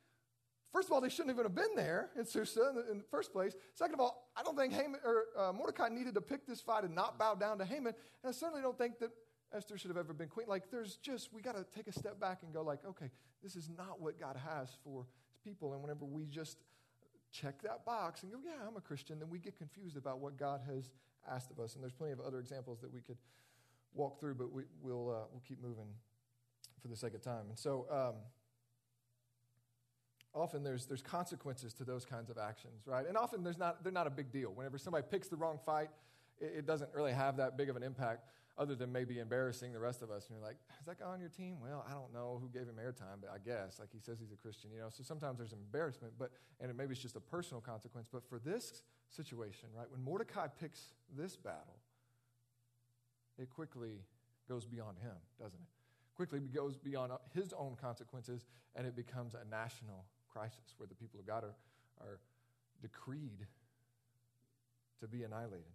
First 0.76 0.90
of 0.90 0.92
all, 0.92 1.00
they 1.00 1.08
shouldn't 1.08 1.34
even 1.34 1.46
have 1.46 1.56
been 1.56 1.74
there 1.74 2.10
in 2.20 2.26
Susa 2.26 2.68
in 2.68 2.76
the, 2.76 2.92
in 2.92 2.98
the 2.98 3.04
first 3.06 3.32
place. 3.32 3.56
Second 3.76 3.94
of 3.94 4.02
all, 4.02 4.30
I 4.36 4.44
don't 4.44 4.58
think 4.58 4.74
Haman, 4.74 5.00
or, 5.06 5.24
uh, 5.38 5.54
Mordecai 5.54 5.88
needed 5.88 6.16
to 6.16 6.22
pick 6.22 6.46
this 6.46 6.60
fight 6.60 6.84
and 6.84 6.94
not 6.94 7.18
bow 7.18 7.34
down 7.34 7.58
to 7.60 7.66
Haman. 7.66 7.94
And 8.22 8.30
I 8.30 8.32
certainly 8.34 8.62
don't 8.62 8.78
think 8.78 9.00
that 9.00 9.12
Esther 9.56 9.78
should 9.78 9.90
have 9.90 9.96
ever 9.96 10.12
been 10.12 10.28
queen. 10.28 10.48
Like, 10.50 10.70
there's 10.70 10.98
just, 10.98 11.32
we 11.32 11.42
got 11.42 11.56
to 11.56 11.66
take 11.74 11.88
a 11.88 11.94
step 11.94 12.20
back 12.20 12.40
and 12.44 12.54
go, 12.54 12.62
like, 12.62 12.80
okay, 12.86 13.10
this 13.42 13.56
is 13.56 13.70
not 13.78 14.02
what 14.02 14.20
God 14.20 14.36
has 14.36 14.68
for 14.84 15.06
his 15.30 15.38
people. 15.46 15.72
And 15.72 15.82
whenever 15.82 16.04
we 16.04 16.26
just 16.26 16.58
check 17.32 17.62
that 17.62 17.86
box 17.86 18.24
and 18.24 18.34
go, 18.34 18.40
yeah, 18.44 18.68
I'm 18.68 18.76
a 18.76 18.82
Christian, 18.82 19.18
then 19.18 19.30
we 19.30 19.40
get 19.40 19.58
confused 19.58 19.96
about 19.96 20.20
what 20.20 20.36
God 20.36 20.60
has 20.68 20.92
asked 21.32 21.52
of 21.52 21.60
us. 21.62 21.76
And 21.76 21.84
there's 21.84 21.94
plenty 21.94 22.12
of 22.12 22.20
other 22.20 22.40
examples 22.40 22.82
that 22.82 22.94
we 22.94 23.00
could 23.00 23.18
walk 23.94 24.20
through, 24.20 24.36
but 24.36 24.52
we, 24.52 24.64
will 24.84 25.10
uh, 25.10 25.24
we'll 25.32 25.44
keep 25.48 25.62
moving 25.62 25.88
for 26.82 26.90
the 26.90 26.98
sake 26.98 27.14
of 27.14 27.22
time. 27.22 27.46
And 27.48 27.58
so, 27.58 27.86
um, 27.90 28.16
often 30.36 30.64
there's, 30.64 30.86
there's 30.86 31.02
consequences 31.02 31.74
to 31.76 31.84
those 31.84 32.06
kinds 32.06 32.30
of 32.30 32.38
actions, 32.38 32.84
right? 32.86 33.08
And 33.08 33.18
often 33.18 33.44
there's 33.44 33.58
not, 33.58 33.84
they're 33.84 33.92
not 33.92 34.06
a 34.06 34.12
big 34.12 34.32
deal. 34.32 34.52
Whenever 34.54 34.78
somebody 34.78 35.06
picks 35.10 35.28
the 35.28 35.38
wrong 35.38 35.60
fight, 35.66 35.90
it, 36.40 36.54
it, 36.58 36.66
doesn't 36.68 36.90
really 36.94 37.14
have 37.14 37.38
that 37.38 37.58
big 37.58 37.70
of 37.70 37.78
an 37.78 37.84
impact 37.84 38.28
other 38.58 38.76
than 38.76 38.92
maybe 38.92 39.20
embarrassing 39.20 39.72
the 39.72 39.80
rest 39.80 40.02
of 40.02 40.12
us. 40.12 40.28
And 40.28 40.38
you're 40.38 40.46
like, 40.46 40.58
is 40.80 40.86
that 40.86 41.00
guy 41.00 41.06
on 41.06 41.20
your 41.20 41.30
team? 41.30 41.58
Well, 41.62 41.86
I 41.88 41.94
don't 41.94 42.14
know 42.14 42.40
who 42.42 42.50
gave 42.50 42.68
him 42.68 42.76
airtime, 42.76 43.22
but 43.22 43.30
I 43.34 43.38
guess. 43.38 43.80
Like 43.80 43.90
he 43.92 44.00
says 44.00 44.20
he's 44.20 44.32
a 44.32 44.36
Christian, 44.36 44.72
you 44.74 44.80
know. 44.80 44.90
So 44.90 45.04
sometimes 45.04 45.38
there's 45.38 45.54
embarrassment, 45.54 46.14
but 46.20 46.32
and 46.60 46.70
it, 46.70 46.78
maybe 46.78 46.92
it's 46.92 47.02
just 47.02 47.16
a 47.16 47.22
personal 47.22 47.62
consequence. 47.62 48.08
But 48.12 48.28
for 48.30 48.40
this 48.40 48.84
situation, 49.10 49.70
right, 49.76 49.90
when 49.90 50.02
Mordecai 50.04 50.48
picks 50.48 50.90
this 51.18 51.36
battle, 51.36 51.80
it 53.38 53.50
quickly 53.50 54.04
goes 54.48 54.66
beyond 54.66 55.00
him, 55.00 55.16
doesn't 55.40 55.60
it? 55.60 55.68
Quickly 56.16 56.40
goes 56.40 56.78
beyond 56.78 57.12
his 57.34 57.52
own 57.52 57.76
consequences, 57.80 58.46
and 58.76 58.88
it 58.88 58.96
becomes 58.96 59.34
a 59.34 59.50
national 59.50 60.06
crisis 60.36 60.74
where 60.78 60.88
the 60.88 60.96
people 60.96 61.20
of 61.20 61.26
God 61.26 61.44
are, 61.44 61.56
are 62.02 62.20
decreed 62.82 63.48
to 65.00 65.08
be 65.08 65.24
annihilated. 65.24 65.72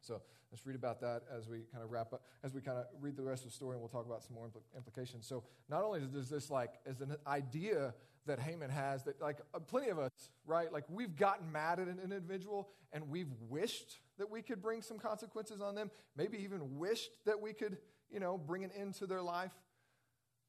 So 0.00 0.20
let's 0.50 0.66
read 0.66 0.76
about 0.76 1.00
that 1.00 1.22
as 1.34 1.48
we 1.48 1.60
kind 1.72 1.84
of 1.84 1.90
wrap 1.90 2.12
up, 2.12 2.22
as 2.42 2.54
we 2.54 2.60
kind 2.60 2.78
of 2.78 2.86
read 3.00 3.16
the 3.16 3.22
rest 3.22 3.44
of 3.44 3.50
the 3.50 3.54
story, 3.54 3.72
and 3.72 3.80
we'll 3.80 3.88
talk 3.88 4.06
about 4.06 4.22
some 4.22 4.34
more 4.34 4.46
impl- 4.46 4.76
implications. 4.76 5.26
So 5.26 5.44
not 5.68 5.82
only 5.82 6.00
does 6.00 6.28
this 6.28 6.50
like 6.50 6.74
as 6.86 7.00
an 7.00 7.16
idea 7.26 7.94
that 8.26 8.38
Haman 8.38 8.70
has 8.70 9.02
that 9.04 9.20
like 9.20 9.38
uh, 9.54 9.58
plenty 9.58 9.88
of 9.88 9.98
us, 9.98 10.10
right? 10.46 10.72
Like 10.72 10.84
we've 10.90 11.16
gotten 11.16 11.50
mad 11.50 11.80
at 11.80 11.88
an 11.88 11.98
individual 12.02 12.68
and 12.92 13.08
we've 13.08 13.32
wished 13.48 13.98
that 14.18 14.30
we 14.30 14.42
could 14.42 14.60
bring 14.60 14.82
some 14.82 14.98
consequences 14.98 15.60
on 15.60 15.74
them, 15.74 15.90
maybe 16.16 16.38
even 16.38 16.78
wished 16.78 17.10
that 17.24 17.40
we 17.40 17.52
could, 17.52 17.78
you 18.10 18.20
know, 18.20 18.36
bring 18.36 18.64
an 18.64 18.70
end 18.78 18.94
to 18.94 19.06
their 19.06 19.22
life. 19.22 19.52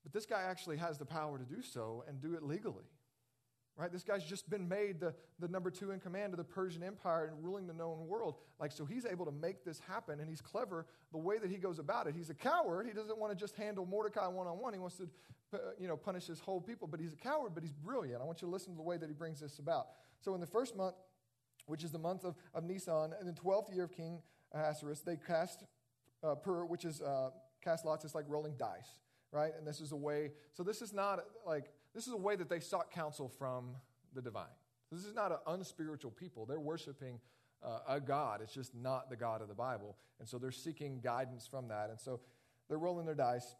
But 0.03 0.13
this 0.13 0.25
guy 0.25 0.41
actually 0.41 0.77
has 0.77 0.97
the 0.97 1.05
power 1.05 1.37
to 1.37 1.45
do 1.45 1.61
so 1.61 2.03
and 2.07 2.21
do 2.21 2.33
it 2.33 2.43
legally. 2.43 2.85
Right? 3.81 3.91
This 3.91 4.03
guy's 4.03 4.23
just 4.23 4.47
been 4.47 4.69
made 4.69 4.99
the, 4.99 5.11
the 5.39 5.47
number 5.47 5.71
two 5.71 5.89
in 5.89 5.99
command 5.99 6.33
of 6.33 6.37
the 6.37 6.43
Persian 6.43 6.83
Empire 6.83 7.25
and 7.25 7.43
ruling 7.43 7.65
the 7.65 7.73
known 7.73 8.05
world. 8.05 8.35
Like, 8.59 8.71
so 8.71 8.85
he's 8.85 9.07
able 9.07 9.25
to 9.25 9.31
make 9.31 9.65
this 9.65 9.79
happen, 9.79 10.19
and 10.19 10.29
he's 10.29 10.39
clever 10.39 10.85
the 11.11 11.17
way 11.17 11.39
that 11.39 11.49
he 11.49 11.57
goes 11.57 11.79
about 11.79 12.05
it. 12.05 12.13
He's 12.15 12.29
a 12.29 12.35
coward. 12.35 12.85
He 12.85 12.93
doesn't 12.93 13.17
want 13.17 13.33
to 13.33 13.35
just 13.35 13.55
handle 13.55 13.87
Mordecai 13.87 14.27
one 14.27 14.45
on 14.45 14.59
one. 14.59 14.73
He 14.73 14.79
wants 14.79 14.97
to, 14.97 15.09
uh, 15.51 15.57
you 15.79 15.87
know, 15.87 15.97
punish 15.97 16.27
his 16.27 16.39
whole 16.39 16.61
people. 16.61 16.87
But 16.87 16.99
he's 16.99 17.13
a 17.13 17.15
coward, 17.15 17.53
but 17.55 17.63
he's 17.63 17.73
brilliant. 17.73 18.21
I 18.21 18.23
want 18.23 18.43
you 18.43 18.47
to 18.49 18.51
listen 18.51 18.71
to 18.73 18.77
the 18.77 18.83
way 18.83 18.97
that 18.97 19.09
he 19.09 19.15
brings 19.15 19.39
this 19.39 19.57
about. 19.57 19.87
So, 20.19 20.35
in 20.35 20.41
the 20.41 20.47
first 20.47 20.77
month, 20.77 20.93
which 21.65 21.83
is 21.83 21.89
the 21.89 21.97
month 21.97 22.23
of, 22.23 22.35
of 22.53 22.63
Nisan, 22.63 23.15
in 23.19 23.25
the 23.25 23.33
12th 23.33 23.73
year 23.73 23.85
of 23.85 23.91
King 23.91 24.21
Ahasuerus, 24.53 24.99
they 24.99 25.15
cast 25.15 25.63
uh, 26.23 26.35
Pur, 26.35 26.65
which 26.65 26.85
is 26.85 27.01
uh, 27.01 27.31
cast 27.63 27.83
lots. 27.83 28.05
It's 28.05 28.13
like 28.13 28.25
rolling 28.27 28.53
dice, 28.59 28.99
right? 29.31 29.53
And 29.57 29.65
this 29.65 29.81
is 29.81 29.91
a 29.91 29.97
way, 29.97 30.33
so 30.53 30.61
this 30.61 30.83
is 30.83 30.93
not 30.93 31.21
like, 31.47 31.71
this 31.93 32.07
is 32.07 32.13
a 32.13 32.17
way 32.17 32.35
that 32.35 32.49
they 32.49 32.59
sought 32.59 32.91
counsel 32.91 33.29
from 33.29 33.75
the 34.13 34.21
divine. 34.21 34.45
This 34.91 35.05
is 35.05 35.15
not 35.15 35.31
an 35.31 35.37
unspiritual 35.47 36.11
people. 36.11 36.45
They're 36.45 36.59
worshiping 36.59 37.19
uh, 37.63 37.79
a 37.87 37.99
God. 37.99 38.41
It's 38.41 38.53
just 38.53 38.75
not 38.75 39.09
the 39.09 39.15
God 39.15 39.41
of 39.41 39.47
the 39.47 39.55
Bible. 39.55 39.95
And 40.19 40.27
so 40.27 40.37
they're 40.37 40.51
seeking 40.51 40.99
guidance 41.01 41.47
from 41.47 41.67
that. 41.69 41.89
And 41.89 41.99
so 41.99 42.19
they're 42.67 42.77
rolling 42.77 43.05
their 43.05 43.15
dice. 43.15 43.55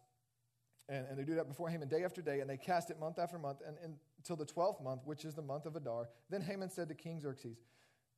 And, 0.89 1.05
and 1.09 1.17
they 1.17 1.23
do 1.23 1.35
that 1.35 1.47
before 1.47 1.69
Haman 1.69 1.87
day 1.87 2.03
after 2.03 2.21
day. 2.21 2.39
And 2.39 2.49
they 2.49 2.57
cast 2.57 2.89
it 2.89 2.99
month 2.99 3.19
after 3.19 3.37
month 3.37 3.59
and, 3.65 3.77
and, 3.83 3.95
until 4.17 4.35
the 4.35 4.45
12th 4.45 4.83
month, 4.83 5.01
which 5.05 5.25
is 5.25 5.35
the 5.35 5.41
month 5.41 5.65
of 5.65 5.75
Adar. 5.75 6.09
Then 6.29 6.41
Haman 6.41 6.69
said 6.69 6.89
to 6.89 6.95
King 6.95 7.19
Xerxes, 7.19 7.57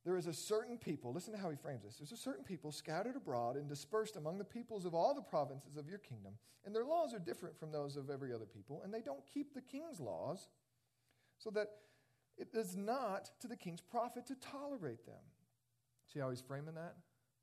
there 0.04 0.16
is 0.16 0.26
a 0.26 0.32
certain 0.32 0.76
people, 0.76 1.12
listen 1.12 1.32
to 1.32 1.38
how 1.38 1.50
he 1.50 1.56
frames 1.56 1.82
this. 1.82 1.96
There's 1.96 2.12
a 2.12 2.16
certain 2.16 2.44
people 2.44 2.72
scattered 2.72 3.16
abroad 3.16 3.56
and 3.56 3.68
dispersed 3.68 4.16
among 4.16 4.38
the 4.38 4.44
peoples 4.44 4.84
of 4.84 4.94
all 4.94 5.14
the 5.14 5.22
provinces 5.22 5.76
of 5.76 5.88
your 5.88 5.98
kingdom, 5.98 6.34
and 6.64 6.74
their 6.74 6.84
laws 6.84 7.14
are 7.14 7.18
different 7.18 7.58
from 7.58 7.72
those 7.72 7.96
of 7.96 8.10
every 8.10 8.32
other 8.32 8.44
people, 8.44 8.82
and 8.84 8.92
they 8.92 9.00
don't 9.00 9.24
keep 9.32 9.54
the 9.54 9.62
king's 9.62 10.00
laws, 10.00 10.48
so 11.38 11.50
that 11.50 11.68
it 12.36 12.48
is 12.52 12.76
not 12.76 13.30
to 13.40 13.48
the 13.48 13.56
king's 13.56 13.80
profit 13.80 14.26
to 14.26 14.34
tolerate 14.34 15.06
them. 15.06 15.22
See 16.12 16.20
how 16.20 16.30
he's 16.30 16.40
framing 16.40 16.74
that? 16.74 16.96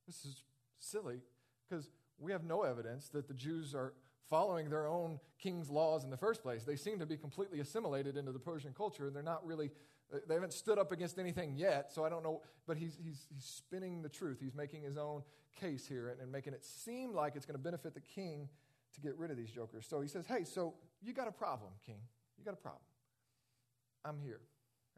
This 0.05 0.25
is 0.25 0.43
silly 0.79 1.21
because 1.67 1.89
we 2.19 2.31
have 2.31 2.43
no 2.43 2.63
evidence 2.63 3.09
that 3.09 3.27
the 3.27 3.33
Jews 3.33 3.73
are 3.73 3.93
following 4.29 4.69
their 4.69 4.87
own 4.87 5.19
king's 5.39 5.69
laws 5.69 6.03
in 6.03 6.09
the 6.09 6.17
first 6.17 6.41
place. 6.41 6.63
They 6.63 6.75
seem 6.75 6.99
to 6.99 7.05
be 7.05 7.17
completely 7.17 7.59
assimilated 7.59 8.17
into 8.17 8.31
the 8.31 8.39
Persian 8.39 8.73
culture, 8.73 9.07
and 9.07 9.15
they're 9.15 9.23
not 9.23 9.45
really 9.45 9.71
Uh, 10.13 10.17
they 10.27 10.33
haven't 10.33 10.53
stood 10.53 10.77
up 10.77 10.91
against 10.91 11.17
anything 11.19 11.53
yet, 11.55 11.91
so 11.91 12.03
I 12.03 12.09
don't 12.09 12.23
know. 12.23 12.41
But 12.67 12.77
he's, 12.77 12.97
he's, 13.01 13.25
he's 13.33 13.45
spinning 13.45 14.01
the 14.01 14.09
truth. 14.09 14.39
He's 14.41 14.55
making 14.55 14.83
his 14.83 14.97
own 14.97 15.23
case 15.59 15.87
here 15.87 16.09
and, 16.09 16.19
and 16.21 16.31
making 16.31 16.53
it 16.53 16.63
seem 16.63 17.13
like 17.13 17.35
it's 17.35 17.45
going 17.45 17.57
to 17.57 17.63
benefit 17.63 17.93
the 17.93 18.01
king 18.01 18.49
to 18.93 19.01
get 19.01 19.17
rid 19.17 19.31
of 19.31 19.37
these 19.37 19.51
jokers. 19.51 19.85
So 19.87 20.01
he 20.01 20.07
says, 20.07 20.25
Hey, 20.25 20.43
so 20.43 20.73
you 21.01 21.13
got 21.13 21.27
a 21.27 21.31
problem, 21.31 21.71
king. 21.85 21.99
You 22.37 22.43
got 22.43 22.53
a 22.53 22.57
problem. 22.57 22.81
I'm 24.03 24.19
here. 24.19 24.41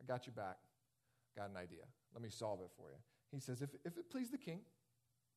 I 0.02 0.06
got 0.06 0.26
you 0.26 0.32
back. 0.32 0.58
Got 1.36 1.50
an 1.50 1.58
idea. 1.58 1.84
Let 2.14 2.24
me 2.24 2.30
solve 2.30 2.60
it 2.62 2.72
for 2.78 2.90
you. 2.90 2.98
He 3.32 3.40
says, 3.40 3.62
If, 3.62 3.70
if 3.86 3.98
it 3.98 4.10
please 4.10 4.30
the 4.30 4.38
king, 4.38 4.62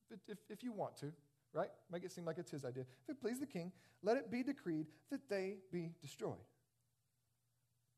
if, 0.09 0.19
if, 0.27 0.37
if 0.49 0.63
you 0.63 0.71
want 0.71 0.95
to, 0.97 1.11
right? 1.53 1.69
Make 1.91 2.03
it 2.03 2.11
seem 2.11 2.25
like 2.25 2.37
it's 2.37 2.51
his 2.51 2.65
idea. 2.65 2.85
If 3.03 3.09
it 3.09 3.21
please 3.21 3.39
the 3.39 3.45
king, 3.45 3.71
let 4.03 4.17
it 4.17 4.31
be 4.31 4.43
decreed 4.43 4.87
that 5.11 5.27
they 5.29 5.57
be 5.71 5.91
destroyed. 6.01 6.35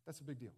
That's 0.06 0.22
a 0.22 0.24
big 0.24 0.40
deal. 0.40 0.54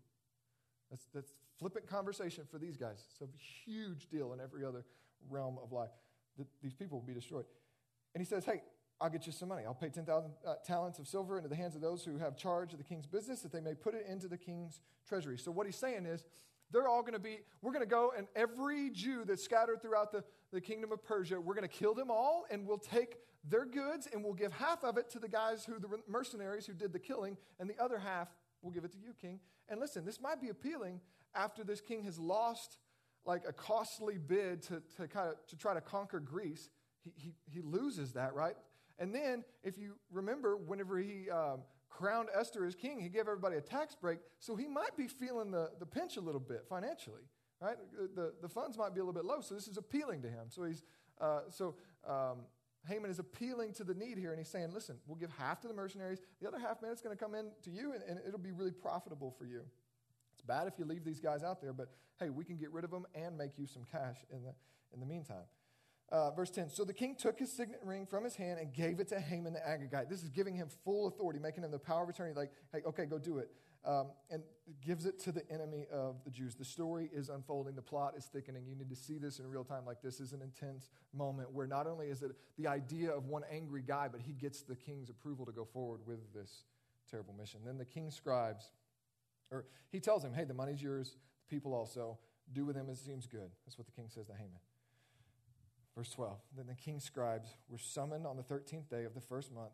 That's, 0.92 1.08
that's 1.14 1.34
flippant 1.58 1.88
conversation 1.88 2.44
for 2.52 2.60
these 2.60 2.78
guys. 2.78 3.04
It's 3.10 3.22
a 3.22 3.28
huge 3.66 4.08
deal 4.10 4.34
in 4.34 4.40
every 4.40 4.66
other 4.66 4.86
realm 5.30 5.58
of 5.64 5.72
life 5.72 5.90
that 6.38 6.48
these 6.62 6.74
people 6.74 7.00
will 7.00 7.08
be 7.08 7.14
destroyed. 7.14 7.46
And 8.14 8.22
he 8.22 8.26
says, 8.26 8.46
Hey, 8.46 8.62
I'll 9.00 9.10
get 9.10 9.26
you 9.26 9.32
some 9.32 9.50
money. 9.50 9.64
I'll 9.66 9.74
pay 9.74 9.90
10,000 9.90 10.32
uh, 10.46 10.54
talents 10.64 11.00
of 11.00 11.08
silver 11.08 11.38
into 11.38 11.50
the 11.50 11.56
hands 11.56 11.76
of 11.76 11.82
those 11.82 12.04
who 12.06 12.20
have 12.20 12.38
charge 12.38 12.74
of 12.74 12.78
the 12.78 12.84
king's 12.84 13.08
business 13.08 13.42
that 13.42 13.52
they 13.52 13.62
may 13.62 13.74
put 13.74 13.96
it 13.96 14.06
into 14.08 14.28
the 14.28 14.38
king's 14.38 14.80
treasury. 15.08 15.40
So, 15.40 15.50
what 15.50 15.66
he's 15.66 15.76
saying 15.76 16.06
is, 16.06 16.24
they're 16.72 16.88
all 16.88 17.02
going 17.02 17.14
to 17.14 17.20
be, 17.20 17.40
we're 17.62 17.74
going 17.74 17.84
to 17.84 17.90
go, 17.90 18.14
and 18.18 18.28
every 18.36 18.90
Jew 18.92 19.26
that's 19.26 19.44
scattered 19.44 19.82
throughout 19.82 20.12
the, 20.12 20.24
the 20.54 20.62
kingdom 20.62 20.92
of 20.92 21.04
Persia, 21.04 21.40
we're 21.40 21.54
going 21.54 21.68
to 21.68 21.76
kill 21.76 21.94
them 21.94 22.10
all, 22.10 22.46
and 22.50 22.66
we'll 22.66 22.78
take 22.78 23.18
their 23.44 23.66
goods, 23.66 24.08
and 24.12 24.24
we'll 24.24 24.34
give 24.34 24.54
half 24.54 24.84
of 24.84 24.98
it 24.98 25.10
to 25.10 25.20
the 25.20 25.28
guys 25.28 25.66
who, 25.66 25.80
the 25.80 25.90
mercenaries 26.08 26.66
who 26.66 26.74
did 26.74 26.94
the 26.94 27.00
killing, 27.00 27.38
and 27.60 27.70
the 27.70 27.82
other 27.82 27.98
half 28.00 28.30
we'll 28.62 28.74
give 28.74 28.86
it 28.86 28.92
to 28.94 28.98
you, 28.98 29.14
king. 29.20 29.40
And 29.70 29.80
listen, 29.80 30.06
this 30.06 30.20
might 30.20 30.42
be 30.42 30.50
appealing 30.50 31.02
after 31.36 31.64
this 31.64 31.82
king 31.82 32.04
has 32.04 32.20
lost 32.20 32.78
like 33.26 33.44
a 33.48 33.54
costly 33.54 34.18
bid 34.18 34.64
to, 34.64 34.82
to 34.98 35.08
kind 35.08 35.30
of 35.30 35.36
to 35.48 35.56
try 35.56 35.74
to 35.74 35.82
conquer 35.82 36.20
Greece. 36.20 36.70
He, 37.04 37.14
he, 37.16 37.36
he 37.48 37.62
loses 37.62 38.14
that, 38.14 38.34
right? 38.34 38.56
And 39.00 39.14
then, 39.16 39.44
if 39.64 39.78
you 39.78 39.96
remember, 40.12 40.58
whenever 40.58 40.98
he 41.00 41.30
um, 41.30 41.62
crowned 41.90 42.30
Esther 42.38 42.66
as 42.66 42.76
king, 42.76 43.00
he 43.00 43.10
gave 43.10 43.22
everybody 43.22 43.58
a 43.58 43.62
tax 43.62 43.96
break. 43.96 44.20
So 44.40 44.56
he 44.56 44.68
might 44.68 44.96
be 44.96 45.08
feeling 45.08 45.52
the, 45.52 45.72
the 45.80 45.86
pinch 45.86 46.18
a 46.18 46.22
little 46.22 46.40
bit 46.40 46.66
financially, 46.70 47.24
right? 47.60 47.78
The, 48.16 48.34
the 48.42 48.50
funds 48.50 48.78
might 48.78 48.94
be 48.94 49.00
a 49.00 49.04
little 49.04 49.20
bit 49.20 49.26
low. 49.26 49.42
So 49.42 49.56
this 49.56 49.68
is 49.68 49.78
appealing 49.78 50.22
to 50.22 50.28
him. 50.28 50.46
So 50.50 50.64
he's, 50.64 50.84
uh, 51.20 51.42
so 51.50 51.76
um, 52.08 52.46
Haman 52.88 53.12
is 53.12 53.20
appealing 53.20 53.74
to 53.74 53.84
the 53.84 53.94
need 53.94 54.18
here, 54.18 54.32
and 54.32 54.40
he's 54.40 54.50
saying, 54.50 54.72
listen, 54.74 54.98
we'll 55.06 55.18
give 55.18 55.30
half 55.38 55.62
to 55.62 55.68
the 55.68 55.74
mercenaries. 55.74 56.20
The 56.42 56.48
other 56.48 56.58
half, 56.58 56.82
man, 56.82 56.92
it's 56.92 57.02
going 57.02 57.16
to 57.16 57.24
come 57.24 57.36
in 57.36 57.52
to 57.64 57.70
you, 57.70 57.94
and, 57.94 58.02
and 58.08 58.20
it'll 58.28 58.40
be 58.40 58.52
really 58.52 58.72
profitable 58.72 59.36
for 59.38 59.46
you. 59.46 59.62
It's 60.34 60.42
bad 60.42 60.68
if 60.68 60.74
you 60.80 60.86
leave 60.86 61.04
these 61.04 61.20
guys 61.20 61.44
out 61.44 61.62
there, 61.62 61.74
but 61.74 61.90
hey, 62.20 62.30
we 62.30 62.44
can 62.44 62.58
get 62.58 62.72
rid 62.72 62.84
of 62.84 62.92
them 62.92 63.06
and 63.14 63.38
make 63.38 63.58
you 63.58 63.68
some 63.68 63.84
cash 63.92 64.18
in 64.32 64.44
the, 64.44 64.54
in 64.94 65.00
the 65.00 65.06
meantime. 65.06 65.46
Uh, 66.12 66.32
verse 66.32 66.50
10 66.50 66.70
So 66.70 66.84
the 66.84 66.94
king 66.94 67.16
took 67.16 67.40
his 67.40 67.52
signet 67.52 67.80
ring 67.84 68.06
from 68.06 68.24
his 68.24 68.36
hand 68.36 68.60
and 68.60 68.74
gave 68.74 69.00
it 69.00 69.08
to 69.10 69.20
Haman 69.20 69.54
the 69.54 69.60
Agagite. 69.60 70.10
This 70.10 70.24
is 70.24 70.30
giving 70.30 70.56
him 70.56 70.68
full 70.84 71.08
authority, 71.08 71.40
making 71.40 71.64
him 71.64 71.72
the 71.72 71.80
power 71.80 72.04
of 72.04 72.10
attorney, 72.10 72.34
like, 72.34 72.52
hey, 72.74 72.82
okay, 72.86 73.06
go 73.06 73.18
do 73.18 73.38
it. 73.38 73.50
Um, 73.84 74.12
and 74.30 74.44
gives 74.86 75.08
it 75.08 75.20
to 75.22 75.32
the 75.32 75.42
enemy 75.52 75.88
of 75.92 76.24
the 76.24 76.30
Jews. 76.30 76.54
The 76.54 76.66
story 76.66 77.10
is 77.12 77.30
unfolding, 77.30 77.76
the 77.76 77.82
plot 77.82 78.14
is 78.16 78.26
thickening. 78.26 78.68
You 78.68 78.76
need 78.76 78.90
to 78.90 78.96
see 78.96 79.18
this 79.18 79.40
in 79.40 79.48
real 79.48 79.64
time. 79.64 79.86
Like, 79.88 80.04
this 80.04 80.20
is 80.20 80.34
an 80.34 80.42
intense 80.42 80.92
moment 81.14 81.52
where 81.52 81.66
not 81.66 81.88
only 81.88 82.08
is 82.08 82.22
it 82.22 82.32
the 82.58 82.68
idea 82.68 83.12
of 83.12 83.26
one 83.26 83.42
angry 83.52 83.82
guy, 83.82 84.08
but 84.08 84.22
he 84.22 84.34
gets 84.34 84.62
the 84.62 84.76
king's 84.76 85.10
approval 85.10 85.46
to 85.48 85.52
go 85.52 85.66
forward 85.66 86.02
with 86.06 86.32
this 86.34 86.64
terrible 87.10 87.34
mission. 87.34 87.62
Then 87.66 87.78
the 87.78 87.86
king 87.86 88.12
scribes, 88.12 88.70
or 89.50 89.66
he 89.92 90.00
tells 90.00 90.24
him, 90.24 90.34
hey, 90.34 90.44
the 90.44 90.54
money's 90.54 90.82
yours, 90.82 91.16
the 91.48 91.56
people 91.56 91.74
also. 91.74 92.18
Do 92.54 92.66
with 92.66 92.76
them 92.76 92.88
as 92.90 93.00
seems 93.00 93.28
good. 93.28 93.50
That's 93.66 93.78
what 93.78 93.88
the 93.88 93.94
king 93.94 94.08
says 94.10 94.28
to 94.28 94.34
Haman. 94.34 94.60
Verse 95.96 96.10
12 96.10 96.38
Then 96.56 96.68
the 96.68 96.76
king's 96.76 97.04
scribes 97.04 97.56
were 97.70 97.78
summoned 97.78 98.26
on 98.26 98.38
the 98.38 98.44
13th 98.44 98.90
day 98.90 99.06
of 99.06 99.14
the 99.14 99.22
first 99.22 99.54
month, 99.54 99.72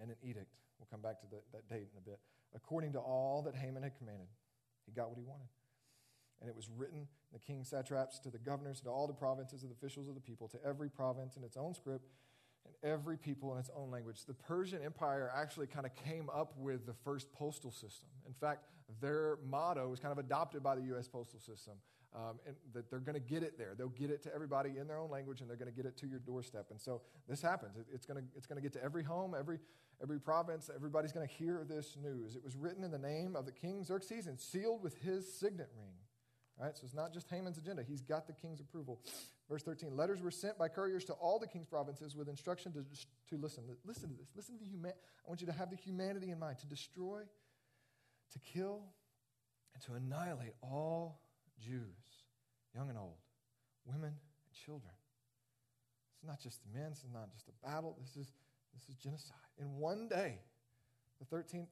and 0.00 0.10
an 0.10 0.16
edict. 0.22 0.56
We'll 0.78 0.88
come 0.90 1.00
back 1.00 1.20
to 1.20 1.26
the, 1.26 1.36
that 1.52 1.68
date 1.68 1.88
in 1.92 1.98
a 1.98 2.00
bit. 2.00 2.18
According 2.54 2.92
to 2.92 2.98
all 2.98 3.42
that 3.42 3.54
Haman 3.54 3.82
had 3.82 3.96
commanded, 3.96 4.28
he 4.86 4.92
got 4.92 5.08
what 5.08 5.18
he 5.18 5.24
wanted. 5.24 5.48
And 6.40 6.48
it 6.48 6.56
was 6.56 6.68
written 6.68 7.08
the 7.32 7.38
king's 7.38 7.68
satraps, 7.68 8.18
to 8.20 8.30
the 8.30 8.38
governors, 8.38 8.80
to 8.82 8.88
all 8.90 9.06
the 9.06 9.12
provinces 9.12 9.62
of 9.62 9.68
the 9.68 9.74
officials 9.74 10.08
of 10.08 10.14
the 10.14 10.20
people, 10.20 10.48
to 10.48 10.58
every 10.64 10.88
province 10.88 11.36
in 11.36 11.44
its 11.44 11.56
own 11.56 11.74
script, 11.74 12.08
and 12.64 12.74
every 12.82 13.16
people 13.16 13.52
in 13.52 13.58
its 13.58 13.70
own 13.76 13.90
language. 13.90 14.24
The 14.26 14.34
Persian 14.34 14.82
Empire 14.82 15.30
actually 15.34 15.66
kind 15.66 15.86
of 15.86 15.94
came 15.94 16.30
up 16.30 16.54
with 16.56 16.86
the 16.86 16.94
first 17.04 17.32
postal 17.32 17.70
system. 17.70 18.08
In 18.26 18.32
fact, 18.34 18.64
their 19.00 19.38
motto 19.44 19.88
was 19.88 20.00
kind 20.00 20.12
of 20.12 20.18
adopted 20.18 20.62
by 20.62 20.76
the 20.76 20.82
U.S. 20.82 21.08
postal 21.08 21.40
system 21.40 21.74
um, 22.16 22.38
and 22.46 22.56
that 22.72 22.90
they're 22.90 23.00
going 23.00 23.14
to 23.14 23.20
get 23.20 23.42
it 23.42 23.58
there. 23.58 23.74
They'll 23.76 23.88
get 23.88 24.10
it 24.10 24.22
to 24.22 24.34
everybody 24.34 24.78
in 24.78 24.86
their 24.86 24.98
own 24.98 25.10
language, 25.10 25.40
and 25.40 25.50
they're 25.50 25.56
going 25.56 25.70
to 25.70 25.76
get 25.76 25.86
it 25.86 25.96
to 25.98 26.06
your 26.06 26.18
doorstep. 26.20 26.66
And 26.70 26.80
so 26.80 27.02
this 27.28 27.42
happens. 27.42 27.76
It, 27.76 27.86
it's 27.92 28.06
going 28.06 28.26
it's 28.34 28.46
going 28.46 28.56
to 28.56 28.62
get 28.62 28.72
to 28.74 28.82
every 28.82 29.02
home, 29.02 29.34
every 29.38 29.58
every 30.02 30.20
province. 30.20 30.70
Everybody's 30.74 31.12
going 31.12 31.26
to 31.26 31.32
hear 31.32 31.64
this 31.68 31.96
news. 32.02 32.36
It 32.36 32.44
was 32.44 32.56
written 32.56 32.84
in 32.84 32.90
the 32.90 32.98
name 32.98 33.36
of 33.36 33.46
the 33.46 33.52
king 33.52 33.84
Xerxes 33.84 34.26
and 34.26 34.38
sealed 34.38 34.82
with 34.82 34.96
his 35.02 35.32
signet 35.32 35.70
ring. 35.76 35.94
Right, 36.58 36.74
so 36.74 36.84
it's 36.84 36.94
not 36.94 37.12
just 37.12 37.28
Haman's 37.28 37.58
agenda. 37.58 37.82
He's 37.82 38.00
got 38.00 38.26
the 38.26 38.32
king's 38.32 38.60
approval. 38.60 39.02
Verse 39.48 39.62
13 39.62 39.94
Letters 39.94 40.22
were 40.22 40.30
sent 40.30 40.56
by 40.56 40.68
couriers 40.68 41.04
to 41.04 41.12
all 41.12 41.38
the 41.38 41.46
king's 41.46 41.66
provinces 41.66 42.16
with 42.16 42.28
instruction 42.28 42.72
to, 42.72 42.84
to 43.28 43.40
listen. 43.40 43.64
Listen 43.84 44.08
to 44.08 44.14
this. 44.16 44.28
Listen 44.34 44.58
to 44.58 44.64
the. 44.64 44.88
I 44.88 45.28
want 45.28 45.42
you 45.42 45.46
to 45.48 45.52
have 45.52 45.68
the 45.68 45.76
humanity 45.76 46.30
in 46.30 46.38
mind 46.38 46.58
to 46.60 46.66
destroy, 46.66 47.20
to 48.32 48.38
kill, 48.38 48.84
and 49.74 49.82
to 49.84 49.92
annihilate 49.94 50.54
all 50.62 51.20
Jews 51.60 51.82
young 52.76 52.90
and 52.90 52.98
old, 52.98 53.16
women 53.86 54.12
and 54.12 54.52
children. 54.52 54.92
It's 56.14 56.28
not 56.28 56.40
just 56.40 56.60
the 56.62 56.78
men, 56.78 56.92
it's 56.92 57.04
not 57.12 57.32
just 57.32 57.48
a 57.48 57.66
battle, 57.66 57.96
this 58.00 58.16
is, 58.16 58.32
this 58.76 58.88
is 58.88 58.96
genocide. 58.96 59.36
In 59.58 59.76
one 59.76 60.08
day, 60.08 60.38
the 61.18 61.36
13th 61.36 61.68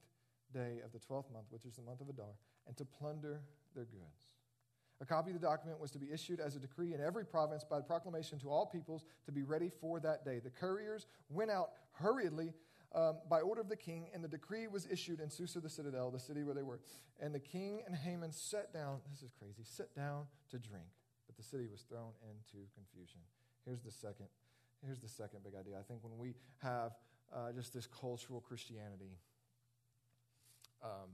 day 0.53 0.79
of 0.83 0.91
the 0.91 0.99
12th 0.99 1.31
month, 1.31 1.45
which 1.49 1.65
is 1.65 1.75
the 1.75 1.81
month 1.83 2.01
of 2.01 2.09
Adar, 2.09 2.33
and 2.67 2.75
to 2.77 2.85
plunder 2.85 3.41
their 3.75 3.85
goods. 3.85 4.33
A 5.01 5.05
copy 5.05 5.31
of 5.31 5.39
the 5.39 5.45
document 5.45 5.79
was 5.79 5.91
to 5.91 5.99
be 5.99 6.11
issued 6.11 6.39
as 6.39 6.55
a 6.55 6.59
decree 6.59 6.93
in 6.93 7.01
every 7.01 7.25
province 7.25 7.63
by 7.63 7.81
proclamation 7.81 8.39
to 8.39 8.49
all 8.49 8.65
peoples 8.65 9.03
to 9.25 9.31
be 9.31 9.43
ready 9.43 9.69
for 9.69 9.99
that 9.99 10.23
day. 10.23 10.39
The 10.39 10.49
couriers 10.49 11.05
went 11.29 11.51
out 11.51 11.71
hurriedly 11.91 12.53
um, 12.93 13.17
by 13.29 13.41
order 13.41 13.59
of 13.59 13.67
the 13.67 13.75
king, 13.75 14.07
and 14.13 14.23
the 14.23 14.29
decree 14.29 14.67
was 14.67 14.87
issued 14.89 15.19
in 15.19 15.29
Susa, 15.29 15.59
the 15.59 15.69
citadel, 15.69 16.11
the 16.11 16.19
city 16.19 16.43
where 16.43 16.55
they 16.55 16.63
were. 16.63 16.79
And 17.19 17.35
the 17.35 17.39
king 17.39 17.81
and 17.85 17.93
Haman 17.93 18.31
sat 18.31 18.73
down, 18.73 19.01
this 19.11 19.21
is 19.21 19.31
crazy, 19.37 19.63
sat 19.63 19.93
down 19.95 20.27
to 20.51 20.57
drink. 20.57 20.87
But 21.27 21.35
the 21.35 21.43
city 21.43 21.67
was 21.69 21.81
thrown 21.81 22.13
into 22.23 22.65
confusion. 22.73 23.19
Here's 23.65 23.81
the 23.81 23.91
second, 23.91 24.27
here's 24.83 24.99
the 24.99 25.07
second 25.07 25.43
big 25.43 25.53
idea. 25.55 25.75
I 25.77 25.83
think 25.83 26.03
when 26.03 26.17
we 26.17 26.35
have 26.57 26.93
uh, 27.33 27.51
just 27.51 27.73
this 27.73 27.87
cultural 27.87 28.41
Christianity, 28.41 29.17
um, 30.83 31.09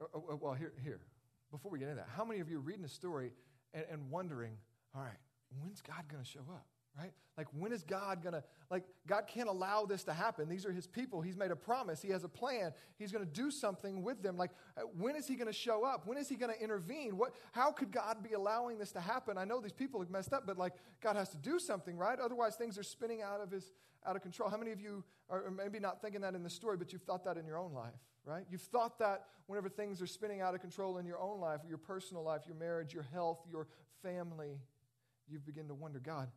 uh, 0.00 0.04
uh, 0.16 0.36
well, 0.36 0.54
here, 0.54 0.72
here, 0.82 1.00
before 1.50 1.70
we 1.70 1.78
get 1.78 1.88
into 1.88 1.96
that, 1.96 2.08
how 2.16 2.24
many 2.24 2.40
of 2.40 2.50
you 2.50 2.58
are 2.58 2.62
reading 2.62 2.82
the 2.82 2.88
story 2.88 3.32
and, 3.72 3.84
and 3.90 4.10
wondering, 4.10 4.52
all 4.94 5.02
right, 5.02 5.20
when's 5.60 5.80
God 5.80 6.04
going 6.08 6.22
to 6.22 6.28
show 6.28 6.44
up? 6.50 6.66
Right? 6.98 7.12
Like, 7.36 7.46
when 7.56 7.72
is 7.72 7.84
God 7.84 8.22
gonna, 8.22 8.42
like, 8.70 8.84
God 9.06 9.28
can't 9.28 9.48
allow 9.48 9.86
this 9.86 10.02
to 10.04 10.12
happen. 10.12 10.48
These 10.48 10.66
are 10.66 10.72
His 10.72 10.88
people. 10.88 11.20
He's 11.20 11.36
made 11.36 11.52
a 11.52 11.56
promise. 11.56 12.02
He 12.02 12.08
has 12.10 12.24
a 12.24 12.28
plan. 12.28 12.72
He's 12.98 13.12
gonna 13.12 13.24
do 13.24 13.50
something 13.50 14.02
with 14.02 14.22
them. 14.22 14.36
Like, 14.36 14.50
uh, 14.76 14.82
when 14.98 15.14
is 15.14 15.28
He 15.28 15.36
gonna 15.36 15.52
show 15.52 15.84
up? 15.84 16.06
When 16.06 16.18
is 16.18 16.28
He 16.28 16.34
gonna 16.34 16.54
intervene? 16.60 17.16
What, 17.16 17.34
how 17.52 17.70
could 17.70 17.92
God 17.92 18.22
be 18.22 18.32
allowing 18.32 18.78
this 18.78 18.90
to 18.92 19.00
happen? 19.00 19.38
I 19.38 19.44
know 19.44 19.60
these 19.60 19.72
people 19.72 20.00
have 20.00 20.10
messed 20.10 20.32
up, 20.32 20.46
but 20.46 20.58
like, 20.58 20.72
God 21.00 21.14
has 21.14 21.28
to 21.30 21.36
do 21.36 21.60
something, 21.60 21.96
right? 21.96 22.18
Otherwise, 22.18 22.56
things 22.56 22.76
are 22.76 22.82
spinning 22.82 23.22
out 23.22 23.40
of 23.40 23.52
His, 23.52 23.72
out 24.04 24.16
of 24.16 24.22
control. 24.22 24.50
How 24.50 24.56
many 24.56 24.72
of 24.72 24.80
you 24.80 25.04
are 25.30 25.50
maybe 25.50 25.78
not 25.78 26.02
thinking 26.02 26.22
that 26.22 26.34
in 26.34 26.42
the 26.42 26.50
story, 26.50 26.76
but 26.76 26.92
you've 26.92 27.02
thought 27.02 27.24
that 27.24 27.36
in 27.36 27.46
your 27.46 27.58
own 27.58 27.72
life, 27.72 27.94
right? 28.24 28.44
You've 28.50 28.62
thought 28.62 28.98
that 28.98 29.26
whenever 29.46 29.68
things 29.68 30.02
are 30.02 30.06
spinning 30.06 30.40
out 30.40 30.54
of 30.54 30.60
control 30.60 30.98
in 30.98 31.06
your 31.06 31.20
own 31.20 31.38
life, 31.40 31.60
your 31.68 31.78
personal 31.78 32.24
life, 32.24 32.42
your 32.46 32.56
marriage, 32.56 32.92
your 32.92 33.06
health, 33.12 33.38
your 33.48 33.68
family, 34.02 34.58
you 35.28 35.38
begin 35.38 35.68
to 35.68 35.74
wonder, 35.74 35.98
God, 35.98 36.28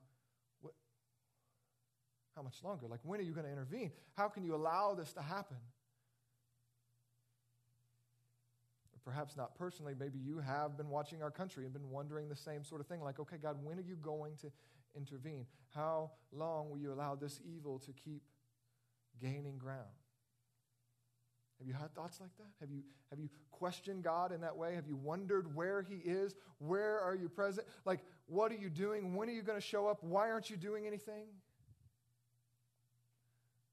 how 2.35 2.41
much 2.41 2.63
longer? 2.63 2.87
Like, 2.87 3.01
when 3.03 3.19
are 3.19 3.23
you 3.23 3.33
going 3.33 3.45
to 3.45 3.51
intervene? 3.51 3.91
How 4.15 4.27
can 4.27 4.43
you 4.43 4.55
allow 4.55 4.93
this 4.95 5.13
to 5.13 5.21
happen? 5.21 5.57
Perhaps 9.03 9.35
not 9.35 9.55
personally, 9.55 9.93
maybe 9.99 10.19
you 10.19 10.39
have 10.39 10.77
been 10.77 10.89
watching 10.89 11.23
our 11.23 11.31
country 11.31 11.65
and 11.65 11.73
been 11.73 11.89
wondering 11.89 12.29
the 12.29 12.35
same 12.35 12.63
sort 12.63 12.81
of 12.81 12.87
thing 12.87 13.01
like, 13.01 13.19
okay, 13.19 13.37
God, 13.41 13.57
when 13.63 13.79
are 13.79 13.83
you 13.83 13.95
going 13.95 14.35
to 14.37 14.51
intervene? 14.95 15.47
How 15.73 16.11
long 16.31 16.69
will 16.69 16.77
you 16.77 16.93
allow 16.93 17.15
this 17.15 17.39
evil 17.43 17.79
to 17.79 17.91
keep 17.93 18.21
gaining 19.19 19.57
ground? 19.57 19.87
Have 21.57 21.67
you 21.67 21.73
had 21.73 21.93
thoughts 21.95 22.19
like 22.19 22.35
that? 22.37 22.47
Have 22.59 22.69
you, 22.69 22.81
have 23.09 23.19
you 23.19 23.29
questioned 23.51 24.03
God 24.03 24.31
in 24.31 24.41
that 24.41 24.55
way? 24.55 24.75
Have 24.75 24.87
you 24.87 24.95
wondered 24.95 25.55
where 25.55 25.81
He 25.81 25.95
is? 25.95 26.35
Where 26.59 26.99
are 26.99 27.15
you 27.15 27.27
present? 27.29 27.67
Like, 27.85 27.99
what 28.27 28.51
are 28.51 28.55
you 28.55 28.69
doing? 28.69 29.15
When 29.15 29.29
are 29.29 29.33
you 29.33 29.43
going 29.43 29.59
to 29.59 29.65
show 29.65 29.87
up? 29.87 30.03
Why 30.03 30.31
aren't 30.31 30.49
you 30.49 30.57
doing 30.57 30.87
anything? 30.87 31.25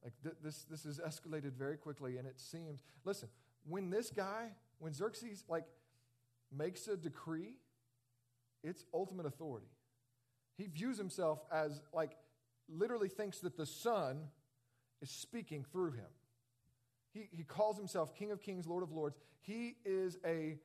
Like 0.03 0.13
th- 0.23 0.37
this, 0.43 0.65
this 0.71 0.85
has 0.85 1.01
escalated 1.01 1.55
very 1.55 1.77
quickly, 1.77 2.19
and 2.19 2.27
it 2.27 2.39
seems. 2.39 2.83
Listen, 3.05 3.29
when 3.67 3.91
this 3.91 4.11
guy, 4.11 4.53
when 4.79 4.93
Xerxes 4.93 5.45
like 5.49 5.65
makes 6.57 6.87
a 6.89 6.97
decree, 6.97 7.57
it's 8.63 8.85
ultimate 8.95 9.27
authority. 9.27 9.69
He 10.57 10.67
views 10.67 10.99
himself 10.99 11.41
as 11.53 11.83
like 11.93 12.17
literally 12.69 13.09
thinks 13.09 13.41
that 13.41 13.57
the 13.57 13.67
Son 13.67 14.29
is 15.01 15.11
speaking 15.11 15.65
through 15.71 15.93
him. 15.93 16.09
He, 17.13 17.29
he 17.31 17.43
calls 17.43 17.77
himself 17.77 18.15
King 18.15 18.31
of 18.31 18.41
Kings, 18.41 18.67
Lord 18.67 18.83
of 18.83 18.93
Lords. 18.93 19.17
He 19.41 19.77
is 19.85 20.19
a 20.25 20.59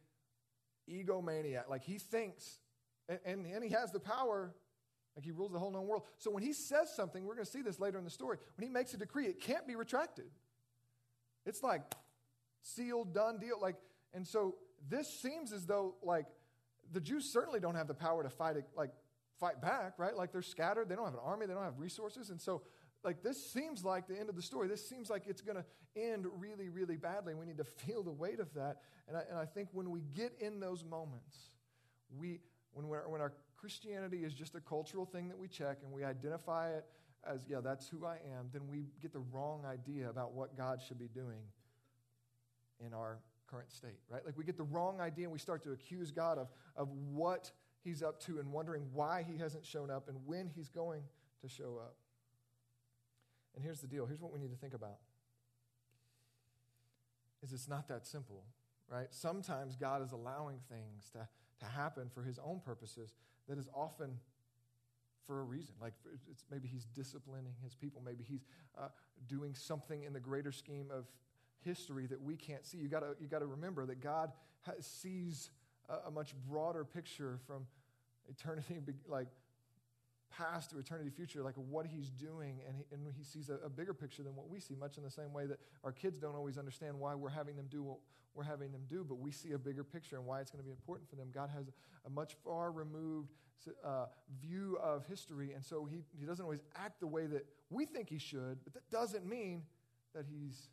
egomaniac. 0.90 1.70
Like 1.70 1.84
he 1.84 1.98
thinks, 1.98 2.60
and, 3.08 3.20
and, 3.26 3.46
and 3.46 3.64
he 3.64 3.70
has 3.72 3.92
the 3.92 4.00
power 4.00 4.54
like 5.16 5.26
he 5.26 5.32
rules 5.32 5.52
the 5.52 5.60
whole 5.60 5.72
known 5.72 5.88
world. 5.88 6.04
So 6.18 6.32
when 6.32 6.44
he 6.44 6.54
says 6.54 6.94
something, 6.96 7.24
we're 7.24 7.36
going 7.36 7.46
to 7.46 7.52
see 7.52 7.62
this 7.62 7.80
later 7.80 7.98
in 7.98 8.04
the 8.04 8.10
story. 8.10 8.38
When 8.58 8.68
he 8.68 8.74
makes 8.74 8.94
a 8.94 8.98
decree, 8.98 9.26
it 9.26 9.40
can't 9.40 9.68
be 9.68 9.76
retracted. 9.76 10.26
It's 11.46 11.62
like 11.62 11.82
sealed, 12.62 13.14
done 13.14 13.38
deal. 13.38 13.60
Like, 13.62 13.76
and 14.14 14.26
so 14.26 14.56
this 14.90 15.08
seems 15.08 15.54
as 15.54 15.66
though 15.66 15.96
like 16.04 16.26
the 16.92 17.00
Jews 17.00 17.32
certainly 17.32 17.60
don't 17.60 17.76
have 17.76 17.88
the 17.88 17.94
power 17.94 18.24
to 18.24 18.30
fight 18.30 18.56
like 18.76 18.92
fight 19.40 19.62
back, 19.62 19.94
right? 19.98 20.16
Like 20.16 20.32
they're 20.32 20.42
scattered, 20.42 20.90
they 20.90 20.96
don't 20.96 21.06
have 21.06 21.14
an 21.14 21.20
army, 21.24 21.46
they 21.46 21.54
don't 21.54 21.64
have 21.64 21.80
resources, 21.80 22.30
and 22.30 22.42
so 22.42 22.62
like 23.04 23.22
this 23.22 23.52
seems 23.52 23.84
like 23.84 24.08
the 24.08 24.18
end 24.18 24.30
of 24.30 24.36
the 24.36 24.42
story. 24.42 24.68
This 24.68 24.88
seems 24.88 25.10
like 25.10 25.24
it's 25.28 25.42
going 25.42 25.58
to 25.58 25.66
end 25.96 26.26
really, 26.38 26.70
really 26.70 26.96
badly. 26.96 27.34
We 27.34 27.46
need 27.46 27.58
to 27.58 27.64
feel 27.86 28.04
the 28.04 28.12
weight 28.12 28.40
of 28.40 28.54
that. 28.54 28.78
And 29.08 29.18
I, 29.18 29.22
and 29.30 29.38
I 29.38 29.46
think 29.46 29.70
when 29.74 29.92
we 29.92 30.02
get 30.16 30.34
in 30.40 30.60
those 30.60 30.84
moments, 30.84 31.38
we 32.18 32.40
when, 32.74 32.88
when 32.88 33.22
our 33.22 33.34
Christianity 33.64 34.26
is 34.26 34.34
just 34.34 34.56
a 34.56 34.60
cultural 34.60 35.06
thing 35.06 35.30
that 35.30 35.40
we 35.40 35.48
check 35.48 35.78
and 35.84 35.94
we 35.94 36.04
identify 36.04 36.72
it 36.72 36.84
as, 37.26 37.46
yeah, 37.48 37.62
that's 37.64 37.88
who 37.88 38.06
I 38.06 38.16
am, 38.38 38.50
then 38.52 38.64
we 38.70 38.88
get 39.02 39.14
the 39.14 39.24
wrong 39.32 39.64
idea 39.66 40.10
about 40.10 40.34
what 40.34 40.58
God 40.58 40.82
should 40.86 41.00
be 41.00 41.08
doing 41.08 41.40
in 42.86 42.94
our 42.94 43.20
current 43.48 43.72
state, 43.72 44.02
right? 44.10 44.26
Like 44.26 44.38
we 44.38 44.44
get 44.44 44.58
the 44.58 44.66
wrong 44.66 45.00
idea 45.00 45.24
and 45.24 45.32
we 45.32 45.40
start 45.40 45.64
to 45.64 45.72
accuse 45.72 46.12
God 46.12 46.40
of, 46.40 46.50
of 46.76 46.90
what 46.90 47.54
he's 47.86 48.04
up 48.04 48.20
to 48.26 48.38
and 48.40 48.52
wondering 48.52 48.84
why 48.92 49.26
he 49.26 49.38
hasn't 49.38 49.66
shown 49.66 49.90
up 49.90 50.10
and 50.10 50.18
when 50.26 50.52
he's 50.54 50.68
going 50.68 51.04
to 51.42 51.48
show 51.48 51.80
up. 51.82 51.96
And 53.56 53.64
here's 53.64 53.80
the 53.80 53.88
deal 53.88 54.06
here's 54.06 54.20
what 54.20 54.34
we 54.34 54.40
need 54.40 54.52
to 54.52 54.58
think 54.58 54.74
about 54.74 54.98
is 57.42 57.54
it's 57.54 57.70
not 57.70 57.88
that 57.88 58.06
simple 58.06 58.44
right 58.90 59.08
sometimes 59.12 59.76
god 59.76 60.04
is 60.04 60.12
allowing 60.12 60.58
things 60.70 61.12
to, 61.12 61.28
to 61.60 61.66
happen 61.66 62.10
for 62.12 62.24
his 62.24 62.40
own 62.44 62.60
purposes 62.66 63.14
that 63.48 63.58
is 63.58 63.68
often 63.74 64.20
for 65.26 65.40
a 65.40 65.44
reason. 65.44 65.74
Like 65.82 65.94
it's, 66.30 66.46
maybe 66.52 66.68
he's 66.68 66.86
disciplining 66.86 67.54
his 67.64 67.76
people. 67.76 68.02
Maybe 68.06 68.24
he's 68.28 68.46
uh, 68.78 68.88
doing 69.28 69.56
something 69.56 70.04
in 70.04 70.14
the 70.14 70.20
greater 70.20 70.52
scheme 70.52 70.88
of 70.92 71.06
history 71.64 72.06
that 72.08 72.22
we 72.22 72.36
can't 72.36 72.66
see. 72.66 72.78
You 72.78 72.88
got 72.88 73.04
you 73.20 73.28
to 73.28 73.46
remember 73.46 73.86
that 73.86 74.02
God 74.02 74.32
has, 74.64 74.86
sees 74.86 75.50
a, 75.90 76.08
a, 76.08 76.12
much 76.12 76.34
broader 76.50 76.84
picture 76.84 77.40
from 77.48 77.66
eternity, 78.30 78.76
like 79.08 79.28
past 80.38 80.72
to 80.72 80.80
eternity 80.80 81.10
future, 81.10 81.44
like 81.44 81.56
what 81.56 81.86
he's 81.86 82.10
doing, 82.10 82.60
and 82.68 82.78
he, 82.78 82.84
and 82.92 83.08
he 83.16 83.24
sees 83.24 83.50
a, 83.50 83.56
a, 83.66 83.70
bigger 83.70 83.94
picture 83.94 84.24
than 84.24 84.36
what 84.36 84.50
we 84.50 84.60
see, 84.60 84.76
much 84.76 84.98
in 84.98 85.04
the 85.04 85.12
same 85.12 85.34
way 85.34 85.46
that 85.46 85.60
our 85.84 85.92
kids 85.92 86.20
don't 86.20 86.36
always 86.36 86.58
understand 86.58 87.00
why 87.00 87.14
we're 87.14 87.30
having 87.30 87.56
them 87.56 87.68
do 87.70 87.84
what 87.84 87.98
we're 88.36 88.44
having 88.44 88.72
them 88.72 88.82
do, 88.90 89.06
but 89.08 89.20
we 89.20 89.32
see 89.32 89.52
a 89.52 89.58
bigger 89.58 89.84
picture 89.84 90.16
and 90.16 90.26
why 90.26 90.42
it's 90.42 90.50
going 90.50 90.62
to 90.62 90.66
be 90.66 90.72
important 90.72 91.08
for 91.10 91.16
them. 91.16 91.28
God 91.34 91.50
has 91.56 91.68
a 92.06 92.10
much 92.10 92.36
far 92.44 92.72
removed 92.72 93.32
uh, 93.84 94.06
view 94.42 94.78
of 94.82 95.06
history, 95.06 95.54
and 95.54 95.64
so 95.64 95.86
he, 95.86 96.04
he 96.20 96.26
doesn't 96.26 96.44
always 96.44 96.64
act 96.76 97.00
the 97.00 97.08
way 97.08 97.26
that 97.28 97.46
we 97.70 97.86
think 97.86 98.10
he 98.10 98.18
should, 98.18 98.58
but 98.64 98.74
that 98.74 98.90
doesn't 98.90 99.26
mean 99.26 99.64
that 100.16 100.26
he's 100.30 100.70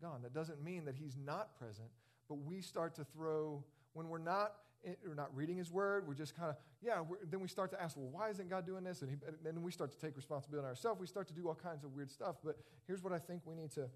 gone. 0.00 0.22
That 0.22 0.34
doesn't 0.34 0.62
mean 0.62 0.84
that 0.86 0.94
he's 0.94 1.16
not 1.16 1.56
present, 1.58 1.88
but 2.28 2.36
we 2.36 2.60
start 2.60 2.94
to 2.96 3.04
throw, 3.04 3.62
when 3.96 4.08
we're 4.08 4.18
not 4.18 4.52
eh, 4.86 4.90
we're 5.06 5.14
not 5.14 5.34
reading 5.34 5.56
his 5.56 5.70
word. 5.70 6.06
We're 6.06 6.14
just 6.14 6.36
kind 6.36 6.50
of, 6.50 6.56
yeah, 6.82 7.02
then 7.30 7.40
we 7.40 7.48
start 7.48 7.70
to 7.70 7.82
ask, 7.82 7.96
well, 7.96 8.10
why 8.10 8.28
isn't 8.28 8.50
God 8.50 8.66
doing 8.66 8.84
this? 8.84 9.00
And, 9.00 9.10
he, 9.10 9.16
and 9.26 9.36
then 9.42 9.62
we 9.62 9.72
start 9.72 9.90
to 9.92 9.98
take 9.98 10.16
responsibility 10.16 10.64
on 10.64 10.68
ourselves. 10.68 11.00
We 11.00 11.06
start 11.06 11.26
to 11.28 11.34
do 11.34 11.48
all 11.48 11.54
kinds 11.54 11.82
of 11.82 11.94
weird 11.94 12.10
stuff. 12.10 12.36
But 12.44 12.58
here's 12.86 13.02
what 13.02 13.12
I 13.12 13.18
think 13.18 13.42
we 13.46 13.54
need 13.54 13.70
to 13.72 13.88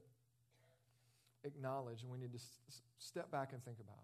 acknowledge 1.44 2.02
and 2.02 2.10
we 2.10 2.18
need 2.18 2.32
to 2.32 2.38
s- 2.38 2.82
step 2.98 3.30
back 3.30 3.52
and 3.52 3.62
think 3.64 3.76
about. 3.78 4.02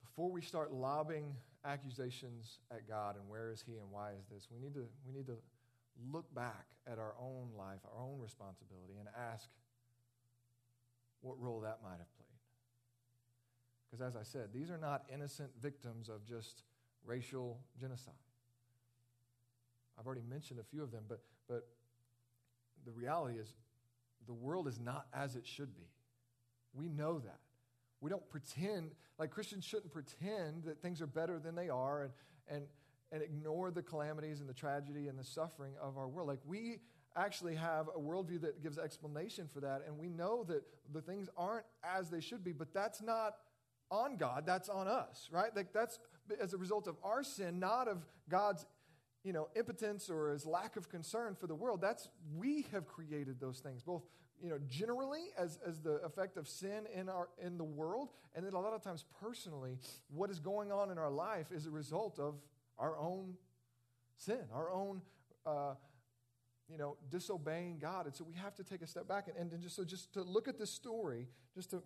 Before 0.00 0.30
we 0.30 0.42
start 0.42 0.72
lobbing 0.72 1.36
accusations 1.64 2.58
at 2.72 2.88
God 2.88 3.14
and 3.16 3.28
where 3.28 3.52
is 3.52 3.62
he 3.64 3.74
and 3.74 3.90
why 3.90 4.10
is 4.18 4.26
this, 4.26 4.48
we 4.52 4.58
need 4.58 4.74
to, 4.74 4.86
we 5.06 5.12
need 5.12 5.26
to 5.26 5.36
look 6.12 6.32
back 6.34 6.66
at 6.90 6.98
our 6.98 7.14
own 7.20 7.50
life, 7.56 7.78
our 7.84 8.02
own 8.02 8.18
responsibility, 8.18 8.94
and 8.98 9.08
ask 9.32 9.48
what 11.20 11.40
role 11.40 11.60
that 11.60 11.78
might 11.82 11.98
have 11.98 12.10
played. 12.16 12.17
Because 13.90 14.04
as 14.04 14.16
I 14.16 14.22
said, 14.22 14.48
these 14.52 14.70
are 14.70 14.78
not 14.78 15.04
innocent 15.12 15.50
victims 15.60 16.08
of 16.08 16.24
just 16.24 16.62
racial 17.04 17.58
genocide. 17.80 18.14
I've 19.98 20.06
already 20.06 20.22
mentioned 20.28 20.60
a 20.60 20.64
few 20.64 20.82
of 20.82 20.90
them, 20.90 21.04
but, 21.08 21.20
but 21.48 21.66
the 22.84 22.92
reality 22.92 23.38
is 23.38 23.54
the 24.26 24.34
world 24.34 24.68
is 24.68 24.78
not 24.78 25.06
as 25.12 25.34
it 25.34 25.46
should 25.46 25.74
be. 25.74 25.88
We 26.74 26.88
know 26.88 27.18
that. 27.18 27.40
We 28.00 28.10
don't 28.10 28.28
pretend, 28.28 28.92
like 29.18 29.30
Christians 29.30 29.64
shouldn't 29.64 29.92
pretend 29.92 30.64
that 30.64 30.80
things 30.80 31.02
are 31.02 31.06
better 31.06 31.38
than 31.38 31.54
they 31.54 31.68
are 31.68 32.02
and, 32.02 32.12
and, 32.48 32.62
and 33.10 33.22
ignore 33.22 33.70
the 33.70 33.82
calamities 33.82 34.40
and 34.40 34.48
the 34.48 34.54
tragedy 34.54 35.08
and 35.08 35.18
the 35.18 35.24
suffering 35.24 35.72
of 35.80 35.98
our 35.98 36.06
world. 36.06 36.28
Like 36.28 36.40
we 36.46 36.78
actually 37.16 37.56
have 37.56 37.88
a 37.88 37.98
worldview 37.98 38.42
that 38.42 38.62
gives 38.62 38.78
explanation 38.78 39.48
for 39.52 39.60
that, 39.60 39.82
and 39.86 39.98
we 39.98 40.08
know 40.08 40.44
that 40.44 40.62
the 40.92 41.00
things 41.00 41.28
aren't 41.36 41.64
as 41.82 42.10
they 42.10 42.20
should 42.20 42.44
be, 42.44 42.52
but 42.52 42.72
that's 42.72 43.02
not 43.02 43.34
on 43.90 44.16
God, 44.16 44.44
that's 44.46 44.68
on 44.68 44.86
us, 44.86 45.28
right? 45.32 45.54
Like 45.54 45.72
that's 45.72 45.98
as 46.40 46.52
a 46.52 46.58
result 46.58 46.86
of 46.86 46.96
our 47.02 47.22
sin, 47.22 47.58
not 47.58 47.88
of 47.88 48.04
God's 48.28 48.66
you 49.24 49.32
know, 49.32 49.48
impotence 49.56 50.08
or 50.08 50.30
his 50.30 50.46
lack 50.46 50.76
of 50.76 50.88
concern 50.88 51.34
for 51.34 51.46
the 51.46 51.54
world. 51.54 51.80
That's 51.80 52.08
we 52.36 52.66
have 52.72 52.86
created 52.86 53.40
those 53.40 53.58
things, 53.58 53.82
both 53.82 54.02
you 54.40 54.48
know, 54.48 54.58
generally 54.68 55.26
as, 55.36 55.58
as 55.66 55.80
the 55.80 55.94
effect 56.04 56.36
of 56.36 56.46
sin 56.46 56.86
in 56.94 57.08
our 57.08 57.28
in 57.44 57.58
the 57.58 57.64
world, 57.64 58.10
and 58.34 58.46
then 58.46 58.52
a 58.52 58.60
lot 58.60 58.72
of 58.72 58.82
times 58.82 59.04
personally, 59.20 59.78
what 60.08 60.30
is 60.30 60.38
going 60.38 60.70
on 60.70 60.90
in 60.90 60.98
our 60.98 61.10
life 61.10 61.50
is 61.50 61.66
a 61.66 61.70
result 61.70 62.18
of 62.20 62.36
our 62.78 62.96
own 62.96 63.34
sin, 64.16 64.40
our 64.54 64.70
own 64.70 65.02
uh, 65.44 65.74
you 66.70 66.78
know, 66.78 66.96
disobeying 67.10 67.78
God. 67.78 68.06
And 68.06 68.14
so 68.14 68.24
we 68.24 68.34
have 68.34 68.54
to 68.56 68.64
take 68.64 68.82
a 68.82 68.86
step 68.86 69.08
back 69.08 69.28
and, 69.38 69.50
and 69.52 69.62
just 69.62 69.74
so 69.74 69.84
just 69.84 70.12
to 70.14 70.22
look 70.22 70.48
at 70.48 70.58
this 70.58 70.70
story, 70.70 71.26
just 71.54 71.70
to 71.70 71.82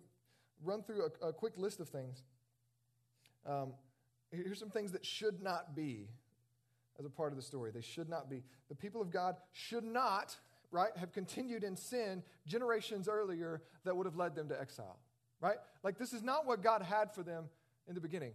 run 0.63 0.83
through 0.83 1.09
a, 1.21 1.27
a 1.27 1.33
quick 1.33 1.53
list 1.57 1.79
of 1.79 1.89
things. 1.89 2.23
Um, 3.45 3.73
here's 4.31 4.59
some 4.59 4.69
things 4.69 4.91
that 4.91 5.05
should 5.05 5.41
not 5.41 5.75
be 5.75 6.09
as 6.99 7.05
a 7.05 7.09
part 7.09 7.31
of 7.31 7.37
the 7.37 7.41
story. 7.41 7.71
They 7.71 7.81
should 7.81 8.09
not 8.09 8.29
be. 8.29 8.43
The 8.69 8.75
people 8.75 9.01
of 9.01 9.11
God 9.11 9.35
should 9.51 9.83
not, 9.83 10.35
right, 10.71 10.91
have 10.97 11.11
continued 11.11 11.63
in 11.63 11.75
sin 11.75 12.23
generations 12.47 13.07
earlier 13.07 13.61
that 13.83 13.95
would 13.95 14.05
have 14.05 14.15
led 14.15 14.35
them 14.35 14.49
to 14.49 14.59
exile, 14.59 14.99
right? 15.41 15.57
Like, 15.83 15.97
this 15.97 16.13
is 16.13 16.23
not 16.23 16.45
what 16.45 16.61
God 16.61 16.81
had 16.81 17.13
for 17.13 17.23
them 17.23 17.45
in 17.87 17.95
the 17.95 18.01
beginning. 18.01 18.33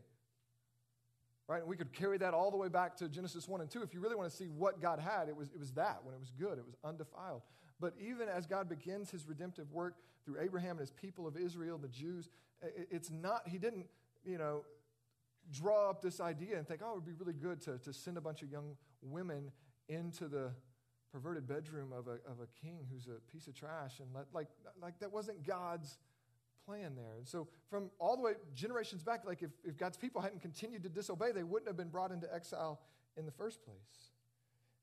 Right? 1.47 1.61
And 1.61 1.69
we 1.69 1.77
could 1.77 1.95
carry 1.95 2.19
that 2.19 2.35
all 2.35 2.51
the 2.51 2.59
way 2.59 2.69
back 2.69 2.95
to 2.97 3.09
Genesis 3.09 3.49
1 3.49 3.63
and 3.63 3.71
2. 3.71 3.83
If 3.83 3.95
you 3.95 4.01
really 4.01 4.17
want 4.17 4.31
to 4.31 4.37
see 4.37 4.49
what 4.49 4.83
God 4.83 4.99
had, 4.99 5.31
it 5.31 5.37
was, 5.37 5.49
it 5.49 5.59
was 5.59 5.73
that 5.73 6.01
when 6.05 6.15
it 6.15 6.21
was 6.21 6.31
good, 6.39 6.59
it 6.59 6.67
was 6.67 6.77
undefiled. 6.85 7.41
But 7.81 7.95
even 8.01 8.29
as 8.29 8.47
God 8.47 8.69
begins 8.69 9.11
his 9.11 9.27
redemptive 9.27 9.73
work 9.73 9.97
through 10.25 10.41
Abraham 10.41 10.73
and 10.73 10.81
his 10.81 10.91
people 10.91 11.27
of 11.27 11.37
Israel, 11.37 11.79
the 11.79 11.89
Jews, 11.89 12.29
it's 12.91 13.11
not, 13.11 13.43
he 13.47 13.59
didn't, 13.59 13.87
you 14.25 14.39
know, 14.39 14.65
draw 15.53 15.89
up 15.89 16.03
this 16.03 16.21
idea 16.21 16.59
and 16.59 16.67
think, 16.67 16.81
oh, 16.85 16.93
it 16.93 16.95
would 16.97 17.07
be 17.07 17.13
really 17.13 17.33
good 17.33 17.61
to, 17.63 17.79
to 17.79 17.93
send 17.93 18.17
a 18.17 18.21
bunch 18.21 18.43
of 18.43 18.51
young 18.51 18.77
women 19.03 19.51
into 19.89 20.29
the 20.29 20.51
perverted 21.13 21.47
bedroom 21.47 21.93
of 21.93 22.07
a, 22.07 22.19
of 22.31 22.41
a 22.43 22.47
king 22.61 22.87
who's 22.93 23.07
a 23.07 23.21
piece 23.33 23.47
of 23.47 23.55
trash. 23.55 24.01
And 24.01 24.09
let, 24.15 24.27
like, 24.35 24.49
like 24.81 24.99
that 25.01 25.13
wasn't 25.13 25.47
God's 25.47 25.99
plan 26.67 26.95
there. 26.97 27.15
And 27.17 27.27
so, 27.27 27.49
from 27.71 27.91
all 27.99 28.17
the 28.17 28.23
way 28.23 28.33
generations 28.55 29.03
back, 29.03 29.25
like 29.27 29.43
if, 29.43 29.51
if 29.65 29.77
God's 29.77 29.97
people 29.97 30.21
hadn't 30.21 30.43
continued 30.43 30.83
to 30.83 30.89
disobey, 30.89 31.33
they 31.33 31.45
wouldn't 31.45 31.69
have 31.69 31.77
been 31.77 31.89
brought 31.89 32.13
into 32.13 32.33
exile 32.33 32.81
in 33.17 33.25
the 33.25 33.33
first 33.33 33.65
place. 33.65 34.13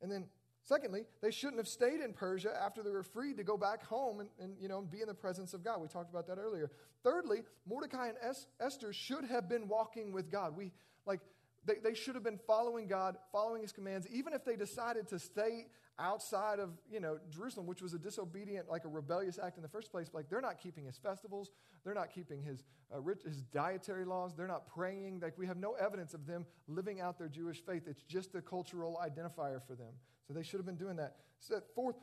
And 0.01 0.11
then, 0.11 0.25
secondly, 0.65 1.05
they 1.21 1.31
shouldn't 1.31 1.57
have 1.57 1.67
stayed 1.67 2.01
in 2.01 2.13
Persia 2.13 2.53
after 2.61 2.83
they 2.83 2.91
were 2.91 3.03
freed 3.03 3.37
to 3.37 3.43
go 3.43 3.57
back 3.57 3.83
home 3.83 4.19
and, 4.19 4.29
and 4.39 4.55
you 4.59 4.67
know, 4.67 4.81
be 4.81 5.01
in 5.01 5.07
the 5.07 5.13
presence 5.13 5.53
of 5.53 5.63
God. 5.63 5.81
We 5.81 5.87
talked 5.87 6.09
about 6.09 6.27
that 6.27 6.37
earlier. 6.37 6.69
Thirdly, 7.03 7.43
Mordecai 7.65 8.09
and 8.09 8.17
es- 8.21 8.47
Esther 8.59 8.91
should 8.91 9.25
have 9.25 9.47
been 9.47 9.67
walking 9.67 10.11
with 10.11 10.29
God. 10.29 10.57
We, 10.57 10.73
like, 11.05 11.21
they, 11.65 11.75
they 11.83 11.93
should 11.93 12.15
have 12.15 12.23
been 12.23 12.39
following 12.45 12.87
God, 12.87 13.17
following 13.31 13.61
his 13.61 13.71
commands, 13.71 14.07
even 14.11 14.33
if 14.33 14.45
they 14.45 14.55
decided 14.55 15.07
to 15.09 15.19
stay 15.19 15.67
outside 15.97 16.59
of 16.59 16.71
you 16.91 16.99
know 16.99 17.17
jerusalem 17.29 17.65
which 17.65 17.81
was 17.81 17.93
a 17.93 17.97
disobedient 17.97 18.69
like 18.69 18.83
a 18.83 18.87
rebellious 18.87 19.39
act 19.41 19.55
in 19.57 19.63
the 19.63 19.69
first 19.69 19.91
place. 19.91 20.09
Like 20.13 20.29
they're 20.29 20.41
not 20.41 20.59
keeping 20.61 20.85
his 20.85 20.97
festivals. 20.97 21.51
They're 21.83 21.93
not 21.93 22.11
keeping 22.13 22.41
his, 22.41 22.63
uh, 22.93 22.99
rich, 22.99 23.19
his 23.23 23.43
dietary 23.43 24.05
laws. 24.05 24.33
They're 24.35 24.47
not 24.47 24.65
praying. 24.67 25.19
Like 25.21 25.37
we 25.37 25.45
have 25.45 25.57
no 25.57 25.73
evidence 25.73 26.13
of 26.13 26.25
them 26.25 26.45
living 26.67 26.99
out 26.99 27.19
their 27.19 27.27
jewish 27.29 27.61
faith. 27.63 27.83
It's 27.87 28.01
just 28.03 28.33
a 28.33 28.41
cultural 28.41 28.99
identifier 29.01 29.61
for 29.65 29.75
them. 29.75 29.93
So 30.27 30.33
they 30.33 30.41
should 30.41 30.57
have 30.57 30.65
been 30.65 30.77
doing 30.77 30.95
that. 30.97 31.15
So 31.39 31.61
fourth 31.75 31.95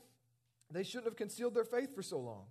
they 0.70 0.84
shouldn't 0.84 1.06
have 1.06 1.16
concealed 1.16 1.54
their 1.54 1.64
faith 1.64 1.94
for 1.94 2.02
so 2.02 2.18
long. 2.18 2.44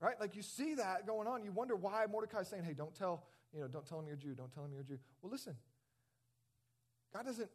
Right? 0.00 0.18
Like 0.18 0.34
you 0.34 0.42
see 0.42 0.74
that 0.74 1.06
going 1.06 1.28
on. 1.28 1.44
You 1.44 1.52
wonder 1.52 1.76
why 1.76 2.06
mordecai's 2.10 2.48
saying 2.48 2.64
hey 2.64 2.74
don't 2.74 2.94
tell 2.94 3.24
you 3.54 3.60
know 3.60 3.68
don't 3.68 3.86
tell 3.86 3.98
him 3.98 4.06
you're 4.06 4.16
a 4.16 4.18
jew 4.18 4.34
don't 4.34 4.52
tell 4.52 4.64
him 4.64 4.72
you're 4.72 4.82
a 4.82 4.84
jew 4.84 4.98
well 5.22 5.30
listen 5.30 5.54
god 7.14 7.24
doesn't 7.24 7.50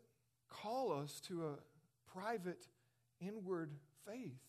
call 0.50 0.92
us 0.92 1.20
to 1.28 1.46
a 1.46 1.54
private, 2.14 2.68
inward 3.20 3.72
faith 4.06 4.40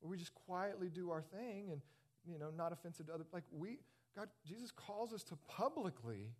where 0.00 0.10
we 0.10 0.16
just 0.16 0.34
quietly 0.34 0.88
do 0.88 1.10
our 1.10 1.22
thing 1.22 1.70
and, 1.70 1.80
you 2.26 2.38
know, 2.38 2.50
not 2.56 2.72
offensive 2.72 3.06
to 3.06 3.14
other. 3.14 3.24
Like 3.32 3.44
we, 3.52 3.78
God, 4.16 4.28
Jesus 4.46 4.70
calls 4.70 5.12
us 5.12 5.22
to 5.24 5.36
publicly 5.48 6.32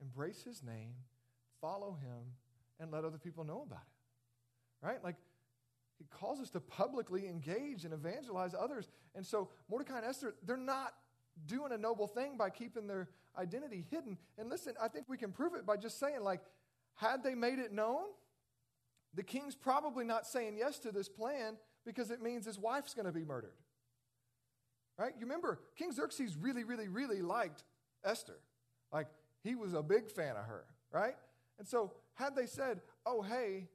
embrace 0.00 0.42
his 0.42 0.62
name, 0.62 0.94
follow 1.60 1.92
him, 1.92 2.34
and 2.80 2.90
let 2.90 3.04
other 3.04 3.18
people 3.18 3.44
know 3.44 3.62
about 3.66 3.82
it. 3.82 4.86
Right? 4.86 5.04
Like, 5.04 5.16
he 5.98 6.06
calls 6.10 6.40
us 6.40 6.50
to 6.50 6.60
publicly 6.60 7.28
engage 7.28 7.84
and 7.84 7.94
evangelize 7.94 8.54
others. 8.58 8.88
And 9.14 9.24
so, 9.24 9.50
Mordecai 9.70 9.98
and 9.98 10.06
Esther, 10.06 10.34
they're 10.44 10.56
not 10.56 10.94
doing 11.46 11.72
a 11.72 11.78
noble 11.78 12.06
thing 12.06 12.36
by 12.36 12.50
keeping 12.50 12.86
their 12.86 13.08
identity 13.38 13.84
hidden. 13.90 14.18
And 14.38 14.48
listen, 14.48 14.74
I 14.80 14.88
think 14.88 15.08
we 15.08 15.16
can 15.16 15.32
prove 15.32 15.54
it 15.54 15.66
by 15.66 15.76
just 15.76 15.98
saying, 15.98 16.22
like, 16.22 16.40
had 16.94 17.22
they 17.22 17.34
made 17.34 17.58
it 17.58 17.72
known, 17.72 18.04
the 19.14 19.22
king's 19.22 19.54
probably 19.54 20.04
not 20.04 20.26
saying 20.26 20.56
yes 20.58 20.78
to 20.80 20.92
this 20.92 21.08
plan 21.08 21.56
because 21.84 22.10
it 22.10 22.22
means 22.22 22.46
his 22.46 22.58
wife's 22.58 22.94
going 22.94 23.06
to 23.06 23.12
be 23.12 23.24
murdered. 23.24 23.56
Right? 24.98 25.12
You 25.18 25.26
remember, 25.26 25.60
King 25.76 25.92
Xerxes 25.92 26.36
really, 26.36 26.64
really, 26.64 26.88
really 26.88 27.22
liked 27.22 27.64
Esther. 28.04 28.38
Like, 28.92 29.08
he 29.42 29.54
was 29.54 29.74
a 29.74 29.82
big 29.82 30.10
fan 30.10 30.36
of 30.36 30.44
her, 30.44 30.64
right? 30.92 31.14
And 31.58 31.66
so, 31.66 31.92
had 32.14 32.36
they 32.36 32.46
said, 32.46 32.80
oh, 33.06 33.22
hey, 33.22 33.68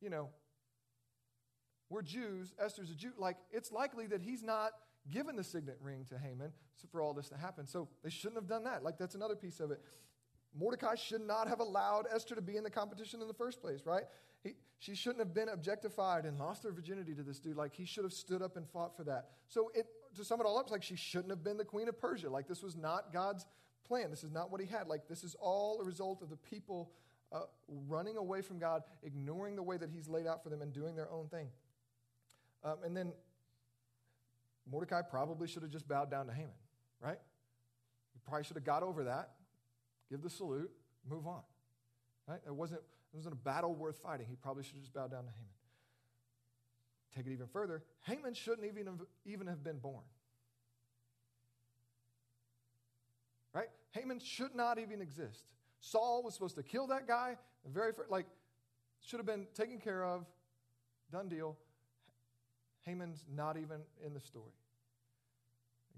you 0.00 0.10
know, 0.10 0.30
we're 1.88 2.02
Jews, 2.02 2.52
Esther's 2.58 2.90
a 2.90 2.94
Jew, 2.94 3.12
like, 3.18 3.36
it's 3.52 3.70
likely 3.70 4.06
that 4.08 4.22
he's 4.22 4.42
not 4.42 4.72
given 5.10 5.36
the 5.36 5.44
signet 5.44 5.78
ring 5.80 6.04
to 6.08 6.18
Haman 6.18 6.52
for 6.90 7.00
all 7.00 7.14
this 7.14 7.28
to 7.28 7.36
happen. 7.36 7.66
So, 7.66 7.88
they 8.02 8.10
shouldn't 8.10 8.36
have 8.36 8.48
done 8.48 8.64
that. 8.64 8.82
Like, 8.82 8.98
that's 8.98 9.14
another 9.14 9.36
piece 9.36 9.60
of 9.60 9.70
it. 9.70 9.80
Mordecai 10.58 10.94
should 10.94 11.20
not 11.20 11.48
have 11.48 11.60
allowed 11.60 12.06
Esther 12.12 12.34
to 12.34 12.40
be 12.40 12.56
in 12.56 12.64
the 12.64 12.70
competition 12.70 13.20
in 13.20 13.28
the 13.28 13.34
first 13.34 13.60
place, 13.60 13.80
right? 13.84 14.04
He, 14.42 14.54
she 14.78 14.94
shouldn't 14.94 15.20
have 15.20 15.34
been 15.34 15.48
objectified 15.48 16.24
and 16.24 16.38
lost 16.38 16.62
her 16.64 16.72
virginity 16.72 17.14
to 17.14 17.22
this 17.22 17.38
dude. 17.38 17.56
Like, 17.56 17.74
he 17.74 17.84
should 17.84 18.04
have 18.04 18.12
stood 18.12 18.42
up 18.42 18.56
and 18.56 18.68
fought 18.68 18.96
for 18.96 19.04
that. 19.04 19.30
So, 19.48 19.70
it, 19.74 19.86
to 20.16 20.24
sum 20.24 20.40
it 20.40 20.44
all 20.44 20.58
up, 20.58 20.64
it's 20.64 20.72
like 20.72 20.82
she 20.82 20.96
shouldn't 20.96 21.30
have 21.30 21.44
been 21.44 21.56
the 21.56 21.64
queen 21.64 21.88
of 21.88 21.98
Persia. 21.98 22.30
Like, 22.30 22.48
this 22.48 22.62
was 22.62 22.76
not 22.76 23.12
God's 23.12 23.46
plan. 23.86 24.10
This 24.10 24.24
is 24.24 24.30
not 24.30 24.50
what 24.50 24.60
he 24.60 24.66
had. 24.66 24.88
Like, 24.88 25.08
this 25.08 25.24
is 25.24 25.36
all 25.40 25.80
a 25.80 25.84
result 25.84 26.22
of 26.22 26.30
the 26.30 26.36
people 26.36 26.90
uh, 27.32 27.40
running 27.88 28.16
away 28.16 28.40
from 28.40 28.58
God, 28.58 28.82
ignoring 29.02 29.56
the 29.56 29.62
way 29.62 29.76
that 29.76 29.90
he's 29.90 30.08
laid 30.08 30.26
out 30.26 30.42
for 30.42 30.48
them, 30.48 30.62
and 30.62 30.72
doing 30.72 30.96
their 30.96 31.10
own 31.10 31.28
thing. 31.28 31.48
Um, 32.64 32.76
and 32.84 32.96
then 32.96 33.12
Mordecai 34.70 35.02
probably 35.02 35.46
should 35.46 35.62
have 35.62 35.70
just 35.70 35.86
bowed 35.86 36.10
down 36.10 36.26
to 36.26 36.32
Haman, 36.32 36.50
right? 37.00 37.18
He 38.12 38.20
probably 38.24 38.44
should 38.44 38.56
have 38.56 38.64
got 38.64 38.82
over 38.82 39.04
that, 39.04 39.30
give 40.10 40.22
the 40.22 40.30
salute, 40.30 40.70
move 41.08 41.26
on. 41.26 41.42
Right? 42.26 42.40
It 42.46 42.54
wasn't, 42.54 42.80
it 42.80 43.16
wasn't 43.16 43.34
a 43.34 43.38
battle 43.38 43.74
worth 43.74 43.98
fighting. 43.98 44.26
He 44.28 44.34
probably 44.34 44.64
should 44.64 44.74
have 44.74 44.82
just 44.82 44.94
bowed 44.94 45.12
down 45.12 45.24
to 45.24 45.30
Haman. 45.30 45.46
Take 47.14 47.26
it 47.26 47.32
even 47.32 47.46
further, 47.46 47.82
Haman 48.02 48.34
shouldn't 48.34 48.66
even 48.66 48.86
have, 48.86 49.00
even 49.24 49.46
have 49.46 49.64
been 49.64 49.78
born. 49.78 50.04
Right? 53.54 53.68
Haman 53.92 54.18
should 54.18 54.54
not 54.54 54.78
even 54.78 55.00
exist. 55.00 55.44
Saul 55.80 56.22
was 56.22 56.34
supposed 56.34 56.56
to 56.56 56.62
kill 56.62 56.88
that 56.88 57.06
guy. 57.06 57.36
The 57.64 57.70
very 57.70 57.92
first, 57.92 58.10
like, 58.10 58.26
should 59.00 59.18
have 59.18 59.26
been 59.26 59.46
taken 59.54 59.78
care 59.78 60.04
of. 60.04 60.26
Done 61.10 61.28
deal. 61.28 61.56
Haman's 62.86 63.24
not 63.34 63.56
even 63.56 63.80
in 64.04 64.14
the 64.14 64.20
story. 64.20 64.52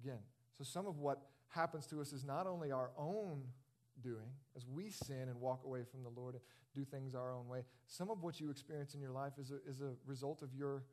Again, 0.03 0.19
so 0.57 0.65
some 0.65 0.87
of 0.87 0.99
what 0.99 1.21
happens 1.49 1.87
to 1.87 2.01
us 2.01 2.13
is 2.13 2.25
not 2.25 2.47
only 2.47 2.73
our 2.73 2.91
own 2.99 3.43
doing 4.03 4.31
as 4.57 4.67
we 4.67 4.91
sin 4.91 5.29
and 5.29 5.41
walk 5.41 5.65
away 5.65 5.81
from 5.91 6.03
the 6.03 6.09
Lord 6.09 6.35
and 6.35 6.43
do 6.75 6.85
things 6.85 7.15
our 7.15 7.33
own 7.33 7.49
way. 7.49 7.65
Some 7.87 8.11
of 8.11 8.23
what 8.23 8.41
you 8.41 8.51
experience 8.51 8.95
in 8.95 9.01
your 9.01 9.11
life 9.11 9.33
is 9.41 9.51
a, 9.51 9.57
is 9.69 9.81
a 9.81 9.93
result 10.07 10.43
of 10.43 10.55
your, 10.55 10.85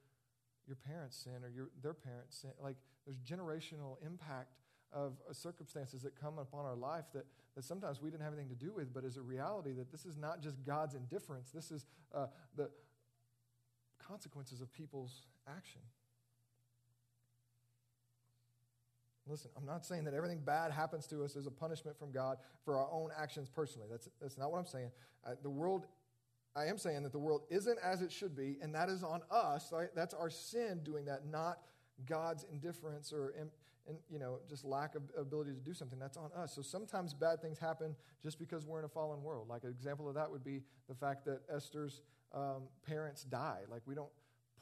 your 0.67 0.77
parents' 0.77 1.17
sin 1.17 1.43
or 1.43 1.49
your, 1.49 1.69
their 1.81 1.93
parents' 1.93 2.37
sin. 2.41 2.51
Like 2.61 2.77
there's 3.05 3.19
generational 3.19 3.97
impact 4.05 4.55
of 4.91 5.13
uh, 5.29 5.33
circumstances 5.33 6.01
that 6.03 6.19
come 6.19 6.39
upon 6.39 6.65
our 6.65 6.75
life 6.75 7.05
that, 7.13 7.25
that 7.55 7.63
sometimes 7.63 8.01
we 8.01 8.09
didn't 8.09 8.23
have 8.23 8.33
anything 8.33 8.49
to 8.49 8.55
do 8.55 8.73
with, 8.73 8.93
but 8.93 9.03
is 9.03 9.17
a 9.17 9.21
reality 9.21 9.73
that 9.73 9.91
this 9.91 10.05
is 10.05 10.17
not 10.17 10.41
just 10.41 10.63
God's 10.63 10.95
indifference. 10.95 11.51
This 11.51 11.69
is 11.69 11.85
uh, 12.13 12.27
the 12.55 12.69
consequences 14.07 14.61
of 14.61 14.71
people's 14.73 15.23
action. 15.47 15.81
Listen, 19.27 19.49
I'm 19.57 19.65
not 19.65 19.85
saying 19.85 20.03
that 20.05 20.13
everything 20.13 20.39
bad 20.45 20.71
happens 20.71 21.07
to 21.07 21.23
us 21.23 21.35
as 21.35 21.47
a 21.47 21.51
punishment 21.51 21.97
from 21.97 22.11
God 22.11 22.37
for 22.63 22.77
our 22.77 22.87
own 22.91 23.09
actions 23.17 23.49
personally. 23.49 23.87
That's, 23.89 24.07
that's 24.21 24.37
not 24.37 24.51
what 24.51 24.59
I'm 24.59 24.67
saying. 24.67 24.91
The 25.41 25.49
world, 25.49 25.87
I 26.55 26.65
am 26.65 26.77
saying 26.77 27.01
that 27.03 27.11
the 27.11 27.19
world 27.19 27.41
isn't 27.49 27.79
as 27.83 28.03
it 28.03 28.11
should 28.11 28.35
be, 28.35 28.57
and 28.61 28.73
that 28.75 28.87
is 28.87 29.03
on 29.03 29.21
us. 29.31 29.69
Right? 29.71 29.89
That's 29.95 30.13
our 30.13 30.29
sin 30.29 30.81
doing 30.83 31.05
that, 31.05 31.25
not 31.25 31.57
God's 32.05 32.45
indifference 32.51 33.11
or 33.11 33.33
and 33.37 33.49
you 34.09 34.19
know 34.19 34.39
just 34.49 34.65
lack 34.65 34.95
of 34.95 35.03
ability 35.17 35.51
to 35.51 35.59
do 35.59 35.73
something 35.73 35.99
that's 35.99 36.17
on 36.17 36.31
us 36.35 36.53
so 36.53 36.61
sometimes 36.61 37.13
bad 37.13 37.41
things 37.41 37.59
happen 37.59 37.95
just 38.23 38.39
because 38.39 38.65
we're 38.65 38.79
in 38.79 38.85
a 38.85 38.89
fallen 38.89 39.21
world 39.21 39.47
like 39.47 39.63
an 39.63 39.69
example 39.69 40.09
of 40.09 40.15
that 40.15 40.29
would 40.29 40.43
be 40.43 40.61
the 40.89 40.95
fact 40.95 41.23
that 41.25 41.41
esther's 41.53 42.01
um, 42.35 42.63
parents 42.85 43.23
die 43.23 43.61
like 43.69 43.81
we 43.87 43.95
don't 43.95 44.11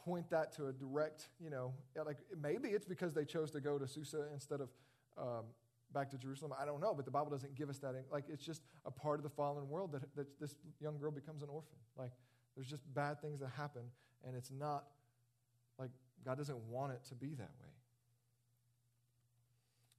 point 0.05 0.29
that 0.29 0.51
to 0.53 0.67
a 0.67 0.73
direct, 0.73 1.29
you 1.39 1.49
know, 1.49 1.73
like 2.05 2.17
maybe 2.41 2.69
it's 2.69 2.85
because 2.85 3.13
they 3.13 3.25
chose 3.25 3.51
to 3.51 3.61
go 3.61 3.77
to 3.77 3.87
Susa 3.87 4.25
instead 4.33 4.59
of 4.61 4.69
um, 5.17 5.45
back 5.93 6.09
to 6.11 6.17
Jerusalem. 6.17 6.53
I 6.59 6.65
don't 6.65 6.81
know, 6.81 6.93
but 6.93 7.05
the 7.05 7.11
Bible 7.11 7.31
doesn't 7.31 7.55
give 7.55 7.69
us 7.69 7.79
that. 7.79 7.95
Like 8.11 8.25
it's 8.27 8.45
just 8.45 8.63
a 8.85 8.91
part 8.91 9.19
of 9.19 9.23
the 9.23 9.29
fallen 9.29 9.69
world 9.69 9.91
that, 9.93 10.15
that 10.15 10.39
this 10.39 10.55
young 10.81 10.97
girl 10.97 11.11
becomes 11.11 11.41
an 11.41 11.49
orphan. 11.49 11.77
Like 11.97 12.11
there's 12.55 12.67
just 12.67 12.81
bad 12.93 13.21
things 13.21 13.39
that 13.39 13.49
happen, 13.55 13.83
and 14.27 14.35
it's 14.35 14.51
not 14.51 14.85
like 15.79 15.91
God 16.25 16.37
doesn't 16.37 16.59
want 16.69 16.93
it 16.93 17.03
to 17.09 17.15
be 17.15 17.29
that 17.35 17.51
way. 17.61 17.69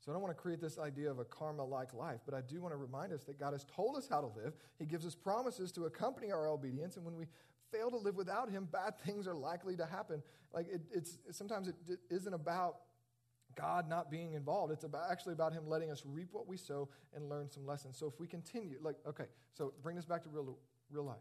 So 0.05 0.12
I 0.12 0.14
don't 0.14 0.22
want 0.22 0.37
to 0.37 0.41
create 0.41 0.61
this 0.61 0.79
idea 0.79 1.11
of 1.11 1.18
a 1.18 1.25
karma 1.25 1.64
like 1.64 1.95
life, 1.95 2.20
but 2.27 2.35
I 2.35 2.43
do 2.43 2.61
want 2.61 2.75
to 2.75 2.77
remind 2.77 3.11
us 3.14 3.25
that 3.25 3.41
God 3.41 3.55
has 3.55 3.64
told 3.64 3.97
us 3.97 4.07
how 4.07 4.20
to 4.20 4.27
live. 4.37 4.53
He 4.79 4.85
gives 4.85 5.07
us 5.07 5.14
promises 5.14 5.72
to 5.72 5.87
accompany 5.87 6.31
our 6.31 6.47
obedience, 6.47 6.97
and 6.97 7.07
when 7.07 7.16
we 7.16 7.25
fail 7.73 7.91
to 7.91 7.97
live 7.97 8.17
without 8.17 8.51
him, 8.51 8.69
bad 8.71 8.99
things 9.05 9.27
are 9.27 9.35
likely 9.35 9.77
to 9.77 9.87
happen. 9.87 10.23
Like 10.53 10.69
it, 10.71 10.83
it's 10.93 11.19
sometimes 11.31 11.69
it, 11.69 11.75
it 11.89 11.99
isn't 12.11 12.35
about 12.35 12.77
God 13.55 13.89
not 13.89 14.11
being 14.11 14.35
involved. 14.35 14.73
It's 14.73 14.85
about 14.85 15.11
actually 15.11 15.35
about 15.35 15.53
him 15.53 15.69
letting 15.69 15.91
us 15.91 16.03
reap 16.05 16.29
what 16.33 16.47
we 16.47 16.57
sow 16.57 16.89
and 17.15 17.29
learn 17.29 17.51
some 17.51 17.67
lessons. 17.67 17.97
So 17.97 18.07
if 18.07 18.19
we 18.19 18.27
continue, 18.27 18.79
like, 18.83 18.97
okay, 19.07 19.27
so 19.53 19.73
bring 19.83 19.97
this 19.97 20.05
back 20.05 20.23
to 20.25 20.29
real, 20.29 20.59
real 20.91 21.05
life. 21.05 21.17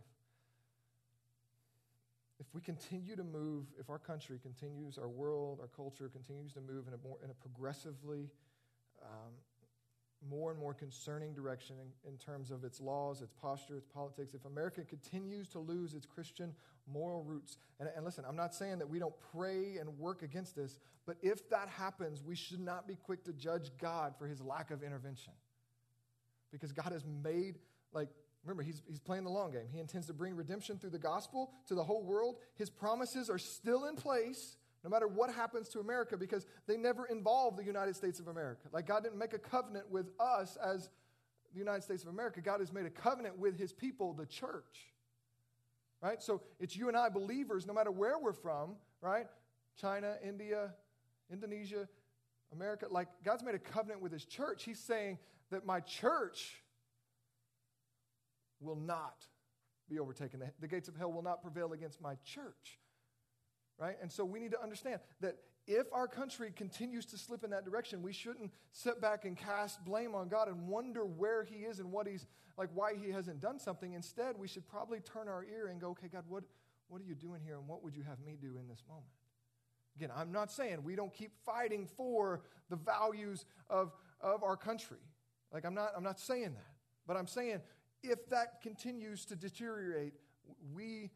If 2.40 2.48
we 2.54 2.62
continue 2.62 3.16
to 3.16 3.24
move, 3.24 3.68
if 3.80 3.90
our 3.90 4.00
country 4.00 4.40
continues, 4.42 4.98
our 4.98 5.08
world, 5.08 5.60
our 5.62 5.68
culture 5.68 6.10
continues 6.10 6.54
to 6.54 6.62
move 6.62 6.88
in 6.88 6.94
a 6.94 6.98
more 6.98 7.18
in 7.24 7.30
a 7.30 7.34
progressively 7.34 8.30
um, 9.02 9.32
more 10.30 10.52
and 10.52 10.60
more 10.60 10.74
concerning 10.74 11.34
direction 11.34 11.76
in, 11.80 12.12
in, 12.12 12.18
terms 12.18 12.52
of 12.52 12.64
its 12.64 12.80
laws, 12.80 13.22
its 13.22 13.34
posture, 13.34 13.76
its 13.76 13.88
politics. 13.88 14.34
If 14.34 14.46
America 14.46 14.82
continues 14.84 15.48
to 15.50 15.60
lose 15.60 15.94
its 15.94 16.06
Christian 16.06 16.54
moral 16.92 17.24
roots, 17.24 17.58
and, 17.80 17.90
and 17.96 18.06
listen, 18.06 18.24
I'm 18.28 18.36
not 18.36 18.54
saying 18.54 18.80
that 18.80 18.90
we 18.90 19.00
don't 19.00 19.16
pray 19.32 19.78
and 19.80 19.98
work 19.98 20.22
against 20.22 20.56
this, 20.56 20.80
but 21.06 21.18
if 21.22 21.50
that 21.50 21.68
happens, 21.70 22.24
we 22.24 22.36
should 22.36 22.60
not 22.60 22.88
be 22.88 22.96
quick 22.96 23.24
to 23.26 23.34
judge 23.34 23.72
God 23.80 24.16
for 24.18 24.28
his 24.28 24.42
lack 24.42 24.72
of 24.72 24.84
intervention. 24.84 25.34
Because 26.52 26.72
God 26.72 26.92
has 26.92 27.04
made, 27.24 27.60
like, 27.94 28.10
remember, 28.44 28.64
he's, 28.64 28.82
he's 28.88 29.00
playing 29.00 29.24
the 29.24 29.32
long 29.32 29.52
game. 29.52 29.68
He 29.72 29.80
intends 29.80 30.08
to 30.08 30.14
bring 30.14 30.36
redemption 30.36 30.78
through 30.78 30.92
the 30.92 31.00
gospel 31.00 31.52
to 31.68 31.76
the 31.76 31.84
whole 31.84 32.04
world. 32.04 32.38
His 32.56 32.70
promises 32.70 33.30
are 33.30 33.40
still 33.40 33.86
in 33.86 33.96
place 33.96 34.58
no 34.84 34.90
matter 34.90 35.08
what 35.08 35.34
happens 35.34 35.70
to 35.70 35.80
America, 35.80 36.18
because 36.18 36.46
they 36.68 36.76
never 36.76 37.06
involve 37.06 37.56
the 37.56 37.64
United 37.64 37.96
States 37.96 38.20
of 38.20 38.28
America. 38.28 38.68
Like 38.72 38.86
God 38.86 39.04
didn't 39.04 39.18
make 39.18 39.34
a 39.34 39.40
covenant 39.40 39.90
with 39.90 40.10
us 40.20 40.58
as 40.58 40.90
the 41.54 41.60
United 41.60 41.84
States 41.84 42.04
of 42.04 42.10
America. 42.10 42.42
God 42.42 42.60
has 42.60 42.74
made 42.74 42.86
a 42.86 42.90
covenant 42.90 43.38
with 43.38 43.58
his 43.58 43.72
people, 43.72 44.14
the 44.14 44.26
church. 44.26 44.92
Right? 46.02 46.22
So 46.22 46.42
it's 46.60 46.76
you 46.76 46.90
and 46.90 46.98
I, 46.98 47.08
believers, 47.08 47.66
no 47.66 47.74
matter 47.74 47.92
where 47.92 48.20
we're 48.20 48.34
from, 48.34 48.76
right? 49.00 49.28
China, 49.80 50.16
India, 50.22 50.74
Indonesia, 51.32 51.88
America. 52.52 52.88
Like 52.92 53.08
God's 53.24 53.44
made 53.44 53.56
a 53.56 53.60
covenant 53.60 54.02
with 54.02 54.12
his 54.12 54.26
church. 54.26 54.64
He's 54.64 54.80
saying 54.80 55.18
that 55.50 55.66
my 55.66 55.80
church 55.80 56.62
will 58.60 58.76
not 58.76 59.26
be 59.90 60.00
overtaken. 60.00 60.44
The, 60.60 60.68
gates 60.68 60.90
of 60.90 60.98
hell 60.98 61.12
will 61.12 61.22
not 61.22 61.42
prevail 61.42 61.72
against 61.72 62.02
my 62.02 62.16
church 62.26 62.80
right? 63.78 63.96
And 64.02 64.12
so 64.12 64.24
we 64.26 64.40
need 64.40 64.52
to 64.52 64.62
understand 64.62 65.00
that 65.22 65.38
if 65.66 65.88
our 65.94 66.08
country 66.08 66.52
continues 66.56 67.06
to 67.08 67.18
slip 67.18 67.44
in 67.44 67.52
that 67.52 67.64
direction, 67.64 68.02
we 68.02 68.12
shouldn't 68.12 68.52
sit 68.72 69.00
back 69.00 69.24
and 69.24 69.38
cast 69.38 69.84
blame 69.86 70.14
on 70.14 70.28
God 70.28 70.48
and 70.50 70.68
wonder 70.68 71.06
where 71.06 71.44
He 71.44 71.58
is 71.58 71.80
and 71.80 71.92
what 71.92 72.08
He's 72.08 72.26
like, 72.58 72.70
why 72.74 72.96
He 72.96 73.12
hasn't 73.12 73.40
done 73.40 73.60
something. 73.60 73.94
Instead, 73.94 74.38
we 74.38 74.48
should 74.48 74.68
probably 74.68 75.00
turn 75.00 75.28
our 75.28 75.44
ear 75.46 75.68
and 75.68 75.80
go, 75.80 75.90
okay, 75.90 76.08
God, 76.08 76.26
what, 76.28 76.44
what 76.90 77.02
are 77.02 77.06
you 77.06 77.16
doing 77.16 77.42
here 77.44 77.58
and 77.58 77.68
what 77.68 77.84
would 77.84 77.96
you 77.96 78.04
have 78.04 78.20
me 78.20 78.38
do 78.40 78.58
in 78.60 78.68
this 78.68 78.84
moment? 78.88 79.08
Again, 79.96 80.10
I'm 80.16 80.32
not 80.32 80.52
saying 80.52 80.84
we 80.84 80.96
don't 80.96 81.14
keep 81.14 81.32
fighting 81.46 81.86
for 81.86 82.42
the 82.70 82.76
values 82.76 83.46
of, 83.70 83.94
of 84.20 84.44
our 84.44 84.58
country. 84.58 84.98
Like, 85.54 85.66
I'm 85.66 85.76
not, 85.76 85.92
I'm 85.96 86.04
not 86.04 86.20
saying 86.20 86.54
that. 86.56 86.74
But 87.06 87.16
I'm 87.16 87.28
saying 87.28 87.62
if 88.02 88.28
that 88.30 88.62
continues 88.62 89.26
to 89.26 89.36
deteriorate, 89.36 90.14
we 90.74 91.12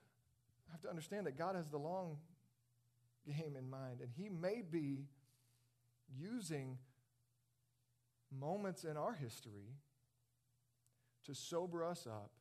have 0.71 0.81
to 0.81 0.89
understand 0.89 1.25
that 1.25 1.37
God 1.37 1.55
has 1.55 1.67
the 1.67 1.77
long 1.77 2.17
game 3.27 3.55
in 3.57 3.69
mind. 3.69 3.99
And 4.01 4.09
He 4.15 4.29
may 4.29 4.61
be 4.61 5.05
using 6.17 6.77
moments 8.31 8.83
in 8.83 8.97
our 8.97 9.13
history 9.13 9.75
to 11.25 11.35
sober 11.35 11.83
us 11.83 12.07
up, 12.07 12.31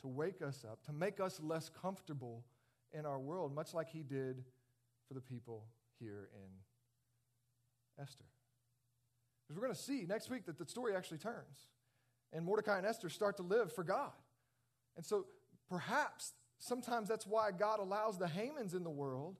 to 0.00 0.08
wake 0.08 0.42
us 0.42 0.64
up, 0.70 0.82
to 0.86 0.92
make 0.92 1.20
us 1.20 1.40
less 1.42 1.70
comfortable 1.82 2.44
in 2.92 3.06
our 3.06 3.18
world, 3.18 3.54
much 3.54 3.74
like 3.74 3.88
He 3.90 4.02
did 4.02 4.44
for 5.06 5.14
the 5.14 5.20
people 5.20 5.64
here 5.98 6.28
in 6.34 8.02
Esther. 8.02 8.24
Because 9.42 9.60
we're 9.60 9.66
going 9.66 9.76
to 9.76 9.82
see 9.82 10.06
next 10.08 10.30
week 10.30 10.46
that 10.46 10.58
the 10.58 10.66
story 10.66 10.94
actually 10.94 11.18
turns. 11.18 11.68
And 12.32 12.44
Mordecai 12.44 12.78
and 12.78 12.86
Esther 12.86 13.08
start 13.08 13.36
to 13.38 13.42
live 13.42 13.72
for 13.72 13.82
God. 13.82 14.12
And 14.96 15.04
so 15.04 15.26
perhaps 15.68 16.32
sometimes 16.58 17.08
that's 17.08 17.26
why 17.26 17.50
God 17.50 17.80
allows 17.80 18.18
the 18.18 18.26
Hamans 18.26 18.74
in 18.74 18.84
the 18.84 18.90
world 18.90 19.36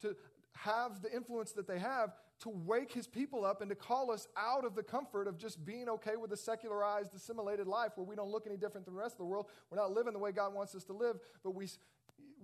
to 0.00 0.16
have 0.52 1.02
the 1.02 1.12
influence 1.14 1.52
that 1.52 1.66
they 1.66 1.78
have 1.78 2.12
to 2.40 2.48
wake 2.48 2.92
his 2.92 3.06
people 3.06 3.44
up 3.44 3.60
and 3.60 3.70
to 3.70 3.74
call 3.74 4.10
us 4.10 4.26
out 4.36 4.64
of 4.64 4.74
the 4.74 4.82
comfort 4.82 5.28
of 5.28 5.38
just 5.38 5.64
being 5.64 5.88
okay 5.88 6.16
with 6.16 6.32
a 6.32 6.36
secularized, 6.36 7.14
assimilated 7.14 7.66
life 7.66 7.92
where 7.94 8.06
we 8.06 8.16
don't 8.16 8.30
look 8.30 8.46
any 8.46 8.56
different 8.56 8.84
than 8.84 8.94
the 8.94 9.00
rest 9.00 9.14
of 9.14 9.18
the 9.18 9.24
world. 9.24 9.46
We're 9.70 9.78
not 9.78 9.92
living 9.92 10.12
the 10.12 10.18
way 10.18 10.32
God 10.32 10.52
wants 10.52 10.74
us 10.74 10.84
to 10.84 10.92
live, 10.92 11.16
but 11.42 11.54
we, 11.54 11.68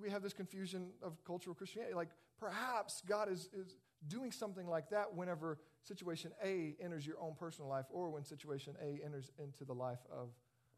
we 0.01 0.11
have 0.11 0.23
this 0.23 0.33
confusion 0.33 0.91
of 1.03 1.23
cultural 1.25 1.55
Christianity. 1.55 1.95
Like 1.95 2.09
perhaps 2.39 3.03
God 3.07 3.31
is, 3.31 3.49
is 3.53 3.77
doing 4.07 4.31
something 4.31 4.69
like 4.69 4.91
that 4.91 5.15
whenever 5.15 5.59
situation 5.83 6.31
A 6.45 6.77
enters 6.83 7.07
your 7.07 7.19
own 7.21 7.35
personal 7.39 7.69
life 7.69 7.87
or 7.91 8.11
when 8.11 8.25
situation 8.25 8.75
A 8.83 9.05
enters 9.05 9.31
into 9.39 9.65
the 9.65 9.75
life 9.75 10.07
of 10.13 10.29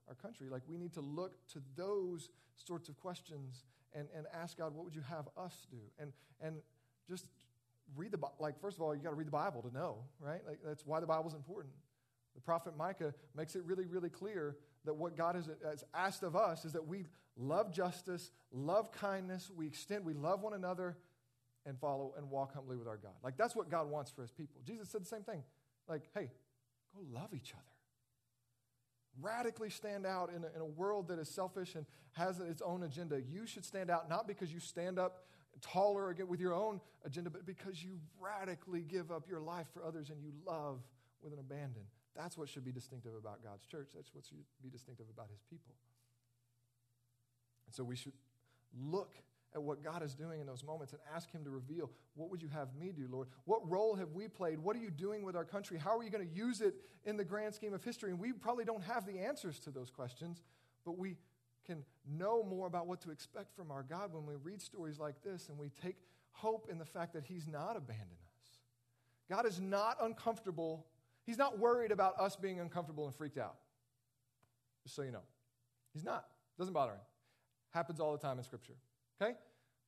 our 0.09 0.15
country. 0.15 0.49
Like 0.49 0.63
we 0.69 0.79
need 0.79 0.95
to 0.95 1.01
look 1.01 1.35
to 1.53 1.61
those 1.77 2.31
sorts 2.57 2.89
of 2.89 2.99
questions 2.99 3.65
and, 3.93 4.09
and 4.17 4.27
ask 4.33 4.57
God, 4.57 4.75
what 4.75 4.85
would 4.85 4.95
you 4.95 5.03
have 5.03 5.29
us 5.37 5.67
do? 5.71 5.79
And, 5.99 6.13
and 6.41 6.57
just 7.11 7.27
read 7.97 8.13
the 8.13 8.19
like 8.39 8.61
first 8.61 8.77
of 8.77 8.83
all 8.83 8.95
you 8.95 9.03
got 9.03 9.11
to 9.11 9.17
read 9.17 9.27
the 9.27 9.33
bible 9.33 9.61
to 9.61 9.75
know 9.75 9.97
right 10.21 10.41
like 10.47 10.59
that's 10.65 10.87
why 10.87 11.01
the 11.01 11.07
bible's 11.07 11.35
important 11.35 11.75
The 12.35 12.41
prophet 12.41 12.77
Micah 12.77 13.15
makes 13.37 13.57
it 13.57 13.63
really, 13.65 13.87
really 13.87 14.09
clear 14.09 14.57
that 14.85 14.95
what 14.95 15.17
God 15.17 15.35
has, 15.35 15.49
has 15.65 15.85
asked 15.95 16.23
of 16.23 16.37
us 16.37 16.65
is 16.65 16.73
that 16.73 16.87
we 16.87 17.07
love 17.37 17.73
justice, 17.73 18.31
love 18.53 18.93
kindness, 18.93 19.51
we 19.55 19.67
extend, 19.67 20.05
we 20.05 20.15
love 20.15 20.43
one 20.43 20.55
another, 20.55 20.97
and 21.67 21.79
follow 21.79 22.15
and 22.17 22.31
walk 22.31 22.55
humbly 22.55 22.77
with 22.77 22.89
our 22.89 22.97
God. 22.97 23.13
Like 23.23 23.37
that's 23.37 23.55
what 23.55 23.71
God 23.71 23.91
wants 23.91 24.11
for 24.11 24.23
his 24.23 24.31
people. 24.31 24.61
Jesus 24.65 24.89
said 24.89 25.03
the 25.03 25.07
same 25.07 25.23
thing. 25.23 25.43
Like, 25.89 26.05
hey, 26.15 26.31
go 26.95 27.03
love 27.13 27.35
each 27.35 27.53
other. 27.53 27.63
Radically 29.21 29.71
stand 29.71 30.07
out 30.07 30.31
in 30.31 30.45
a, 30.45 30.47
in 30.55 30.63
a 30.63 30.65
world 30.65 31.09
that 31.09 31.19
is 31.19 31.29
selfish 31.29 31.75
and 31.75 31.85
has 32.13 32.39
its 32.39 32.63
own 32.63 32.85
agenda. 32.85 33.21
You 33.21 33.45
should 33.47 33.65
stand 33.65 33.91
out 33.91 34.09
not 34.09 34.27
because 34.27 34.53
you 34.53 34.61
stand 34.61 34.99
up 34.99 35.25
taller 35.61 36.11
again 36.11 36.29
with 36.29 36.41
your 36.41 36.55
own 36.55 36.81
agenda, 37.05 37.31
but 37.31 37.47
because 37.47 37.83
you 37.83 37.99
radically 38.21 38.83
give 38.83 39.11
up 39.11 39.29
your 39.29 39.41
life 39.41 39.67
for 39.73 39.85
others 39.85 40.11
and 40.11 40.23
you 40.23 40.33
love 40.47 40.81
with 41.23 41.33
an 41.33 41.39
abandon. 41.39 41.83
That's 42.17 42.37
what 42.37 42.49
should 42.49 42.65
be 42.65 42.73
distinctive 42.73 43.13
about 43.15 43.43
God's 43.43 43.67
church. 43.67 43.91
That's 43.95 44.15
what 44.15 44.25
should 44.25 44.39
be 44.63 44.69
distinctive 44.69 45.07
about 45.13 45.29
his 45.31 45.43
people. 45.49 45.75
And 47.67 47.75
so 47.75 47.85
we 47.85 47.97
should 47.97 48.13
look 48.77 49.15
at 49.55 49.63
what 49.63 49.83
God 49.83 50.03
is 50.03 50.15
doing 50.15 50.41
in 50.41 50.47
those 50.47 50.63
moments 50.63 50.93
and 50.93 51.03
ask 51.15 51.31
Him 51.31 51.45
to 51.45 51.51
reveal 51.51 51.91
what 52.15 52.31
would 52.31 52.43
you 52.43 52.49
have 52.49 52.75
me 52.75 52.93
do, 52.93 53.09
Lord? 53.11 53.29
What 53.45 53.69
role 53.69 53.95
have 53.97 54.13
we 54.13 54.29
played? 54.29 54.59
What 54.59 54.77
are 54.77 54.81
you 54.81 54.91
doing 54.91 55.25
with 55.25 55.35
our 55.35 55.45
country? 55.45 55.79
How 55.79 55.97
are 55.99 56.03
you 56.03 56.11
going 56.11 56.27
to 56.27 56.35
use 56.35 56.61
it 56.61 56.75
in 57.05 57.17
the 57.17 57.25
grand 57.25 57.55
scheme 57.55 57.75
of 57.75 57.83
history? 57.83 58.11
And 58.11 58.21
we 58.21 58.33
probably 58.33 58.65
don't 58.65 58.83
have 58.85 59.07
the 59.07 59.19
answers 59.19 59.59
to 59.61 59.71
those 59.71 59.91
questions, 59.91 60.43
but 60.85 60.99
we 60.99 61.17
can 61.67 61.85
know 62.09 62.43
more 62.43 62.67
about 62.67 62.87
what 62.87 63.01
to 63.03 63.11
expect 63.11 63.55
from 63.55 63.71
our 63.71 63.83
God 63.83 64.13
when 64.13 64.27
we 64.27 64.35
read 64.35 64.61
stories 64.61 64.99
like 64.99 65.23
this 65.23 65.49
and 65.49 65.59
we 65.59 65.71
take 65.83 65.97
hope 66.33 66.69
in 66.71 66.79
the 66.79 66.85
fact 66.85 67.13
that 67.15 67.25
He's 67.25 67.47
not 67.47 67.77
abandoned 67.77 68.11
us. 68.11 68.61
God 69.31 69.47
is 69.47 69.61
not 69.61 69.97
uncomfortable. 70.01 70.87
He's 71.25 71.39
not 71.39 71.59
worried 71.59 71.93
about 71.93 72.19
us 72.19 72.37
being 72.37 72.61
uncomfortable 72.61 73.07
and 73.07 73.15
freaked 73.15 73.39
out. 73.39 73.57
Just 74.83 74.97
so 74.97 75.03
you 75.03 75.13
know. 75.13 75.23
He's 75.93 76.05
not. 76.05 76.27
Doesn't 76.59 76.75
bother 76.75 76.93
him. 76.93 77.01
Happens 77.71 78.01
all 78.01 78.13
the 78.13 78.19
time 78.19 78.39
in 78.39 78.45
Scripture. 78.45 78.75
Okay? 79.21 79.35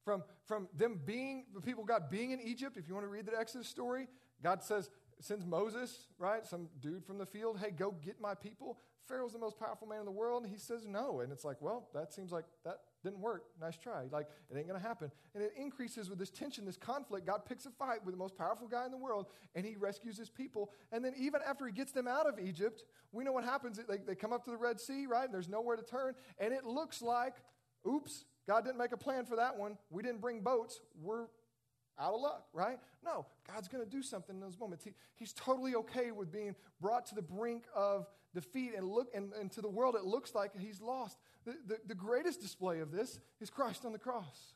From, 0.04 0.22
from 0.46 0.68
them 0.76 1.00
being, 1.04 1.46
the 1.54 1.60
people 1.60 1.84
God 1.84 2.10
being 2.10 2.30
in 2.32 2.40
Egypt, 2.40 2.76
if 2.76 2.88
you 2.88 2.94
want 2.94 3.04
to 3.04 3.08
read 3.08 3.26
the 3.26 3.38
Exodus 3.38 3.68
story, 3.68 4.08
God 4.42 4.62
says, 4.62 4.90
sends 5.24 5.46
Moses, 5.46 6.08
right? 6.18 6.44
Some 6.46 6.68
dude 6.80 7.04
from 7.04 7.18
the 7.18 7.26
field, 7.26 7.58
hey, 7.62 7.70
go 7.70 7.94
get 8.04 8.20
my 8.20 8.34
people. 8.34 8.78
Pharaoh's 9.08 9.32
the 9.32 9.38
most 9.38 9.58
powerful 9.58 9.86
man 9.86 10.00
in 10.00 10.04
the 10.04 10.12
world. 10.12 10.44
And 10.44 10.52
he 10.52 10.58
says 10.58 10.86
no. 10.86 11.20
And 11.20 11.32
it's 11.32 11.44
like, 11.44 11.60
well, 11.60 11.88
that 11.94 12.12
seems 12.12 12.32
like 12.32 12.44
that 12.64 12.78
didn't 13.02 13.20
work. 13.20 13.44
Nice 13.60 13.76
try. 13.76 14.04
Like, 14.10 14.26
it 14.50 14.56
ain't 14.56 14.68
going 14.68 14.80
to 14.80 14.86
happen. 14.86 15.10
And 15.34 15.42
it 15.42 15.52
increases 15.56 16.08
with 16.08 16.18
this 16.18 16.30
tension, 16.30 16.64
this 16.64 16.76
conflict. 16.76 17.26
God 17.26 17.44
picks 17.44 17.66
a 17.66 17.70
fight 17.70 18.04
with 18.04 18.14
the 18.14 18.18
most 18.18 18.36
powerful 18.36 18.68
guy 18.68 18.84
in 18.84 18.90
the 18.90 18.96
world, 18.96 19.26
and 19.54 19.66
he 19.66 19.76
rescues 19.76 20.16
his 20.16 20.30
people. 20.30 20.70
And 20.92 21.04
then, 21.04 21.14
even 21.18 21.40
after 21.46 21.66
he 21.66 21.72
gets 21.72 21.92
them 21.92 22.06
out 22.06 22.26
of 22.26 22.38
Egypt, 22.38 22.84
we 23.10 23.24
know 23.24 23.32
what 23.32 23.44
happens. 23.44 23.78
They, 23.88 23.98
they 23.98 24.14
come 24.14 24.32
up 24.32 24.44
to 24.44 24.50
the 24.50 24.56
Red 24.56 24.80
Sea, 24.80 25.06
right? 25.06 25.24
And 25.24 25.34
there's 25.34 25.48
nowhere 25.48 25.76
to 25.76 25.82
turn. 25.82 26.14
And 26.38 26.54
it 26.54 26.64
looks 26.64 27.02
like, 27.02 27.34
oops, 27.86 28.24
God 28.46 28.64
didn't 28.64 28.78
make 28.78 28.92
a 28.92 28.96
plan 28.96 29.24
for 29.24 29.36
that 29.36 29.56
one. 29.56 29.78
We 29.90 30.02
didn't 30.02 30.20
bring 30.20 30.40
boats. 30.40 30.80
We're 31.00 31.26
out 32.02 32.14
of 32.14 32.20
luck, 32.20 32.46
right? 32.52 32.78
No, 33.04 33.26
God's 33.50 33.68
going 33.68 33.84
to 33.84 33.88
do 33.88 34.02
something 34.02 34.34
in 34.34 34.40
those 34.40 34.58
moments. 34.58 34.84
He, 34.84 34.92
he's 35.14 35.32
totally 35.32 35.74
okay 35.76 36.10
with 36.10 36.32
being 36.32 36.56
brought 36.80 37.06
to 37.06 37.14
the 37.14 37.22
brink 37.22 37.64
of 37.74 38.06
defeat 38.34 38.72
and 38.76 38.88
look 38.88 39.08
and, 39.14 39.32
and 39.38 39.50
to 39.52 39.60
the 39.60 39.68
world 39.68 39.94
it 39.94 40.04
looks 40.04 40.34
like 40.34 40.50
he's 40.58 40.80
lost. 40.80 41.18
The, 41.44 41.54
the, 41.66 41.78
the 41.88 41.94
greatest 41.94 42.40
display 42.40 42.80
of 42.80 42.90
this 42.90 43.20
is 43.40 43.50
Christ 43.50 43.84
on 43.84 43.92
the 43.92 43.98
cross. 43.98 44.54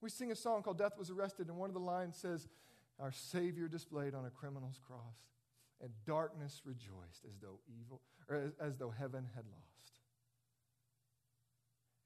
We 0.00 0.08
sing 0.08 0.30
a 0.30 0.36
song 0.36 0.62
called 0.62 0.78
Death 0.78 0.96
Was 0.96 1.10
Arrested, 1.10 1.48
and 1.48 1.56
one 1.56 1.70
of 1.70 1.74
the 1.74 1.80
lines 1.80 2.16
says, 2.16 2.48
Our 3.00 3.12
Savior 3.12 3.66
displayed 3.66 4.14
on 4.14 4.24
a 4.24 4.30
criminal's 4.30 4.78
cross, 4.86 5.16
and 5.82 5.90
darkness 6.06 6.62
rejoiced 6.64 7.24
as 7.26 7.36
though 7.42 7.58
evil, 7.80 8.00
or 8.30 8.36
as, 8.36 8.52
as 8.60 8.76
though 8.76 8.90
heaven 8.90 9.26
had 9.34 9.44
lost. 9.46 10.00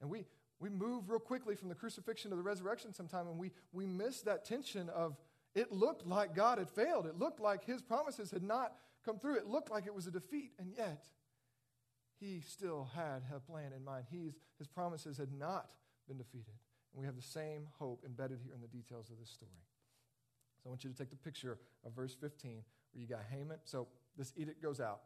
And 0.01 0.09
we, 0.09 0.25
we 0.59 0.69
move 0.69 1.09
real 1.09 1.19
quickly 1.19 1.55
from 1.55 1.69
the 1.69 1.75
crucifixion 1.75 2.31
to 2.31 2.37
the 2.37 2.43
resurrection 2.43 2.93
sometime, 2.93 3.27
and 3.27 3.37
we, 3.37 3.51
we 3.71 3.85
miss 3.85 4.21
that 4.21 4.45
tension 4.45 4.89
of 4.89 5.17
it 5.55 5.71
looked 5.71 6.07
like 6.07 6.35
God 6.35 6.57
had 6.57 6.69
failed. 6.69 7.05
It 7.05 7.19
looked 7.19 7.39
like 7.39 7.65
his 7.65 7.81
promises 7.81 8.31
had 8.31 8.43
not 8.43 8.73
come 9.05 9.19
through. 9.19 9.35
It 9.35 9.47
looked 9.47 9.69
like 9.69 9.85
it 9.85 9.93
was 9.93 10.07
a 10.07 10.11
defeat, 10.11 10.51
and 10.57 10.71
yet 10.75 11.05
he 12.19 12.41
still 12.47 12.89
had 12.95 13.21
a 13.33 13.39
plan 13.39 13.71
in 13.75 13.83
mind. 13.83 14.05
He's, 14.09 14.33
his 14.57 14.67
promises 14.67 15.17
had 15.17 15.31
not 15.31 15.69
been 16.07 16.17
defeated. 16.17 16.55
And 16.93 17.01
we 17.01 17.05
have 17.05 17.15
the 17.15 17.21
same 17.21 17.67
hope 17.77 18.03
embedded 18.05 18.39
here 18.43 18.53
in 18.53 18.61
the 18.61 18.67
details 18.67 19.09
of 19.09 19.19
this 19.19 19.29
story. 19.29 19.51
So 20.63 20.67
I 20.67 20.69
want 20.69 20.83
you 20.83 20.89
to 20.89 20.95
take 20.95 21.09
the 21.09 21.17
picture 21.17 21.57
of 21.85 21.93
verse 21.93 22.15
15 22.19 22.63
where 22.93 23.01
you 23.01 23.07
got 23.07 23.21
Haman. 23.29 23.57
So 23.65 23.87
this 24.17 24.31
edict 24.37 24.61
goes 24.61 24.79
out. 24.79 25.01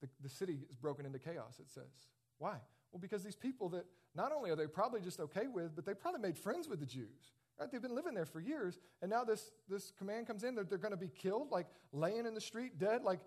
The, 0.00 0.08
the 0.22 0.28
city 0.28 0.60
is 0.70 0.76
broken 0.76 1.06
into 1.06 1.18
chaos, 1.18 1.58
it 1.60 1.70
says. 1.70 2.08
Why? 2.38 2.56
Well, 2.94 3.00
because 3.00 3.24
these 3.24 3.34
people 3.34 3.68
that 3.70 3.86
not 4.14 4.30
only 4.30 4.50
are 4.50 4.56
they 4.56 4.68
probably 4.68 5.00
just 5.00 5.18
okay 5.18 5.48
with, 5.48 5.74
but 5.74 5.84
they 5.84 5.94
probably 5.94 6.20
made 6.20 6.38
friends 6.38 6.68
with 6.68 6.78
the 6.78 6.86
Jews. 6.86 7.32
Right? 7.58 7.68
They've 7.70 7.82
been 7.82 7.94
living 7.94 8.14
there 8.14 8.24
for 8.24 8.38
years, 8.38 8.78
and 9.02 9.10
now 9.10 9.24
this, 9.24 9.50
this 9.68 9.92
command 9.98 10.28
comes 10.28 10.44
in 10.44 10.54
that 10.54 10.68
they're 10.68 10.78
going 10.78 10.92
to 10.92 10.96
be 10.96 11.08
killed, 11.08 11.50
like 11.50 11.66
laying 11.92 12.24
in 12.24 12.34
the 12.34 12.40
street, 12.40 12.78
dead. 12.78 13.02
Like, 13.02 13.18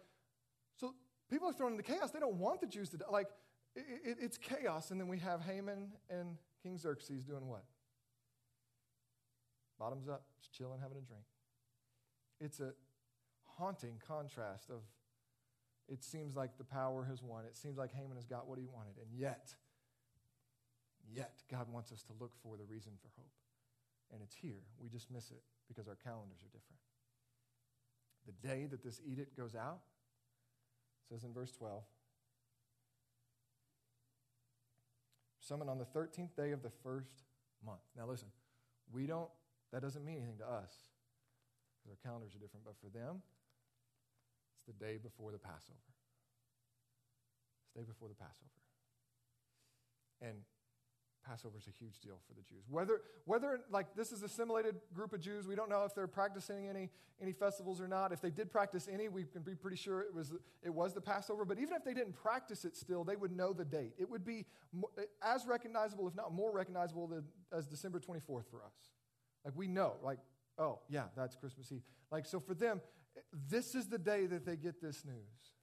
so 0.78 0.96
people 1.30 1.50
are 1.50 1.54
thrown 1.54 1.74
into 1.74 1.84
chaos. 1.84 2.12
They 2.12 2.20
don't 2.20 2.38
want 2.38 2.62
the 2.62 2.68
Jews 2.68 2.88
to 2.92 2.98
die. 2.98 3.08
Like, 3.12 3.28
it, 3.76 3.84
it, 4.06 4.18
it's 4.22 4.38
chaos. 4.38 4.92
And 4.92 5.02
then 5.02 5.10
we 5.10 5.20
have 5.20 5.42
Haman 5.42 5.92
and 6.10 6.38
King 6.64 6.78
Xerxes 6.78 7.26
doing 7.26 7.46
what? 7.46 7.66
Bottoms 9.78 10.08
up, 10.08 10.24
just 10.40 10.54
chilling, 10.54 10.80
having 10.82 10.98
a 10.98 11.02
drink. 11.02 11.26
It's 12.40 12.62
a 12.62 12.72
haunting 13.58 14.02
contrast 14.08 14.70
of 14.70 14.80
it 15.88 16.04
seems 16.04 16.36
like 16.36 16.58
the 16.58 16.64
power 16.64 17.06
has 17.10 17.24
won. 17.24 17.46
It 17.46 17.56
seems 17.56 17.78
like 17.78 17.94
Haman 17.94 18.18
has 18.18 18.26
got 18.26 18.48
what 18.48 18.60
he 18.60 18.66
wanted. 18.66 18.96
And 18.98 19.08
yet, 19.18 19.54
yet, 21.10 21.44
God 21.50 21.68
wants 21.72 21.92
us 21.92 22.04
to 22.04 22.14
look 22.20 22.32
for 22.44 22.58
the 22.58 22.66
reason 22.66 22.94
for 23.02 23.10
hope. 23.16 23.32
And 24.14 24.22
it's 24.22 24.36
here. 24.36 24.64
We 24.82 24.90
just 24.90 25.10
miss 25.12 25.32
it 25.32 25.42
because 25.68 25.88
our 25.88 25.96
calendars 25.96 26.40
are 26.44 26.52
different. 26.52 26.82
The 28.26 28.48
day 28.48 28.68
that 28.70 28.84
this 28.84 29.00
edict 29.06 29.38
goes 29.38 29.56
out, 29.56 29.80
says 31.10 31.24
in 31.24 31.34
verse 31.34 31.52
12, 31.52 31.84
summoned 35.40 35.70
on 35.70 35.78
the 35.78 35.86
13th 35.86 36.36
day 36.36 36.52
of 36.52 36.62
the 36.62 36.72
first 36.84 37.24
month. 37.66 37.80
Now 37.98 38.06
listen, 38.06 38.28
we 38.92 39.08
don't, 39.08 39.30
that 39.72 39.82
doesn't 39.82 40.04
mean 40.04 40.18
anything 40.18 40.38
to 40.40 40.46
us 40.46 40.74
because 41.78 41.98
our 41.98 42.10
calendars 42.10 42.36
are 42.36 42.40
different, 42.40 42.66
but 42.66 42.76
for 42.82 42.90
them, 42.90 43.22
the 44.68 44.74
day 44.74 44.98
before 45.02 45.32
the 45.32 45.40
Passover. 45.40 45.88
It's 47.64 47.74
the 47.74 47.80
day 47.82 47.86
before 47.88 48.10
the 48.10 48.16
Passover. 48.16 48.52
And 50.22 50.44
Passover 51.28 51.58
is 51.58 51.68
a 51.68 51.72
huge 51.72 52.00
deal 52.00 52.20
for 52.28 52.34
the 52.34 52.42
Jews. 52.42 52.64
Whether, 52.70 53.02
whether 53.26 53.60
like 53.70 53.96
this 53.96 54.12
is 54.12 54.24
assimilated 54.24 54.76
group 54.94 55.14
of 55.14 55.20
Jews, 55.20 55.48
we 55.48 55.56
don't 55.56 55.70
know 55.70 55.84
if 55.84 55.94
they're 55.94 56.08
practicing 56.08 56.68
any, 56.68 56.90
any 57.22 57.34
festivals 57.34 57.82
or 57.82 57.88
not. 57.88 58.14
If 58.14 58.22
they 58.22 58.30
did 58.30 58.50
practice 58.50 58.88
any, 58.92 59.10
we 59.10 59.24
can 59.26 59.42
be 59.42 59.54
pretty 59.54 59.76
sure 59.76 60.02
it 60.02 60.14
was, 60.14 60.34
it 60.64 60.74
was 60.74 60.94
the 60.94 61.02
Passover. 61.02 61.44
But 61.44 61.60
even 61.60 61.74
if 61.74 61.84
they 61.84 61.94
didn't 61.94 62.14
practice 62.14 62.64
it 62.64 62.78
still, 62.78 63.04
they 63.04 63.18
would 63.18 63.36
know 63.36 63.52
the 63.52 63.66
date. 63.66 63.94
It 63.98 64.10
would 64.10 64.24
be 64.24 64.46
as 65.22 65.46
recognizable, 65.46 66.08
if 66.08 66.16
not 66.16 66.34
more 66.34 66.52
recognizable, 66.52 67.08
than, 67.08 67.24
as 67.52 67.68
December 67.68 68.00
24th 68.00 68.46
for 68.50 68.64
us. 68.66 68.92
Like 69.44 69.54
we 69.56 69.68
know, 69.68 69.96
like, 70.02 70.20
oh, 70.58 70.80
yeah, 70.90 71.06
that's 71.16 71.36
Christmas 71.36 71.72
Eve. 71.72 71.84
Like, 72.10 72.26
so 72.26 72.40
for 72.40 72.54
them, 72.54 72.82
this 73.50 73.76
is 73.76 73.88
the 73.88 73.98
day 73.98 74.26
that 74.26 74.46
they 74.46 74.56
get 74.56 74.82
this 74.82 75.04
news. 75.06 75.54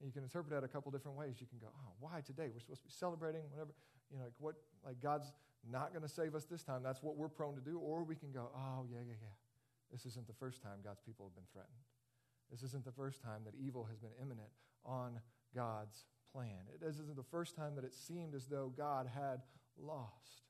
And 0.00 0.06
you 0.06 0.12
can 0.12 0.22
interpret 0.22 0.52
that 0.52 0.64
a 0.64 0.68
couple 0.68 0.90
different 0.92 1.16
ways. 1.16 1.36
You 1.40 1.46
can 1.46 1.58
go, 1.58 1.68
oh, 1.68 1.92
why 2.00 2.20
today? 2.20 2.48
We're 2.52 2.60
supposed 2.60 2.82
to 2.82 2.88
be 2.88 2.92
celebrating, 2.92 3.42
whatever. 3.50 3.72
You 4.10 4.18
know, 4.18 4.24
like 4.24 4.34
what, 4.38 4.54
like 4.84 5.00
God's 5.00 5.32
not 5.68 5.92
going 5.92 6.02
to 6.02 6.08
save 6.08 6.34
us 6.34 6.44
this 6.44 6.62
time. 6.62 6.82
That's 6.82 7.02
what 7.02 7.16
we're 7.16 7.28
prone 7.28 7.54
to 7.54 7.60
do. 7.60 7.78
Or 7.78 8.04
we 8.04 8.14
can 8.14 8.30
go, 8.30 8.50
oh, 8.54 8.86
yeah, 8.90 8.98
yeah, 9.06 9.16
yeah. 9.20 9.34
This 9.90 10.04
isn't 10.04 10.26
the 10.26 10.34
first 10.34 10.62
time 10.62 10.78
God's 10.84 11.00
people 11.00 11.26
have 11.26 11.34
been 11.34 11.48
threatened. 11.52 11.78
This 12.50 12.62
isn't 12.62 12.84
the 12.84 12.92
first 12.92 13.22
time 13.22 13.42
that 13.44 13.54
evil 13.58 13.84
has 13.84 13.98
been 13.98 14.14
imminent 14.20 14.50
on 14.84 15.20
God's 15.54 16.04
plan. 16.32 16.68
It 16.74 16.84
isn't 16.86 17.16
the 17.16 17.22
first 17.22 17.56
time 17.56 17.74
that 17.76 17.84
it 17.84 17.94
seemed 17.94 18.34
as 18.34 18.46
though 18.46 18.72
God 18.76 19.08
had 19.12 19.40
lost. 19.78 20.42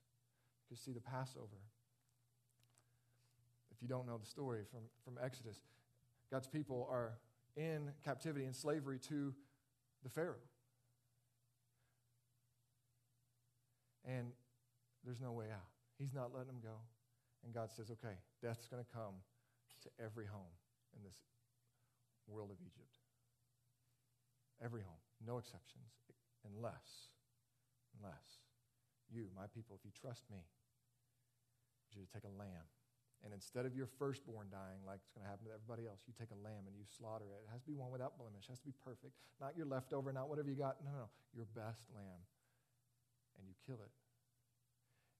Because, 0.67 0.83
see, 0.83 0.91
the 0.91 1.01
Passover 1.01 1.61
if 3.77 3.83
you 3.83 3.87
don't 3.87 4.07
know 4.07 4.17
the 4.17 4.25
story 4.25 4.61
from, 4.71 4.81
from 5.05 5.23
Exodus, 5.23 5.61
God's 6.31 6.47
people 6.47 6.87
are 6.89 7.19
in 7.55 7.91
captivity 8.03 8.45
and 8.45 8.55
slavery 8.55 8.97
to 9.09 9.33
the 10.03 10.09
Pharaoh. 10.09 10.41
And 14.03 14.31
there's 15.05 15.21
no 15.21 15.31
way 15.31 15.45
out. 15.53 15.69
He's 15.99 16.13
not 16.13 16.33
letting 16.33 16.47
them 16.47 16.61
go. 16.63 16.81
And 17.45 17.53
God 17.53 17.69
says, 17.71 17.91
okay, 17.91 18.17
death's 18.41 18.67
going 18.67 18.83
to 18.83 18.89
come 18.91 19.21
to 19.83 19.89
every 20.03 20.25
home 20.25 20.53
in 20.95 21.03
this 21.03 21.17
world 22.27 22.49
of 22.49 22.57
Egypt. 22.59 22.97
Every 24.63 24.81
home, 24.81 25.01
no 25.21 25.37
exceptions, 25.37 25.93
unless, 26.41 27.13
unless 27.93 28.41
you, 29.13 29.29
my 29.35 29.45
people, 29.53 29.77
if 29.77 29.85
you 29.85 29.91
trust 29.93 30.23
me, 30.31 30.41
I 30.41 31.99
you 31.99 32.05
to 32.05 32.11
take 32.11 32.25
a 32.25 32.33
lamb 32.39 32.65
And 33.25 33.33
instead 33.33 33.65
of 33.65 33.73
your 33.73 33.89
firstborn 33.97 34.47
dying, 34.53 34.85
like 34.85 35.01
it's 35.01 35.11
going 35.11 35.25
to 35.25 35.31
happen 35.31 35.49
to 35.49 35.53
everybody 35.53 35.89
else, 35.89 36.05
you 36.05 36.13
take 36.13 36.29
a 36.29 36.39
lamb 36.39 36.69
and 36.69 36.77
you 36.77 36.85
slaughter 36.85 37.33
it. 37.33 37.41
It 37.43 37.51
has 37.51 37.65
to 37.65 37.69
be 37.69 37.75
one 37.75 37.89
without 37.89 38.15
blemish, 38.15 38.45
it 38.45 38.53
has 38.53 38.61
to 38.61 38.69
be 38.69 38.77
perfect. 38.85 39.17
Not 39.41 39.57
your 39.57 39.65
leftover, 39.65 40.13
not 40.13 40.29
whatever 40.29 40.47
you 40.47 40.59
got. 40.59 40.77
No, 40.85 40.93
no, 40.93 41.09
no. 41.09 41.09
Your 41.33 41.49
best 41.57 41.89
lamb. 41.91 42.21
And 43.37 43.49
you 43.49 43.57
kill 43.65 43.81
it. 43.81 43.93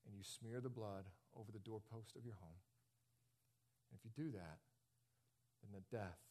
And 0.05 0.13
you 0.13 0.23
smear 0.23 0.61
the 0.61 0.71
blood 0.71 1.09
over 1.35 1.51
the 1.51 1.61
doorpost 1.61 2.15
of 2.15 2.23
your 2.23 2.37
home. 2.39 2.61
And 3.89 3.97
if 3.97 4.05
you 4.05 4.13
do 4.13 4.31
that, 4.37 4.61
then 5.65 5.73
the 5.73 5.83
death 5.89 6.21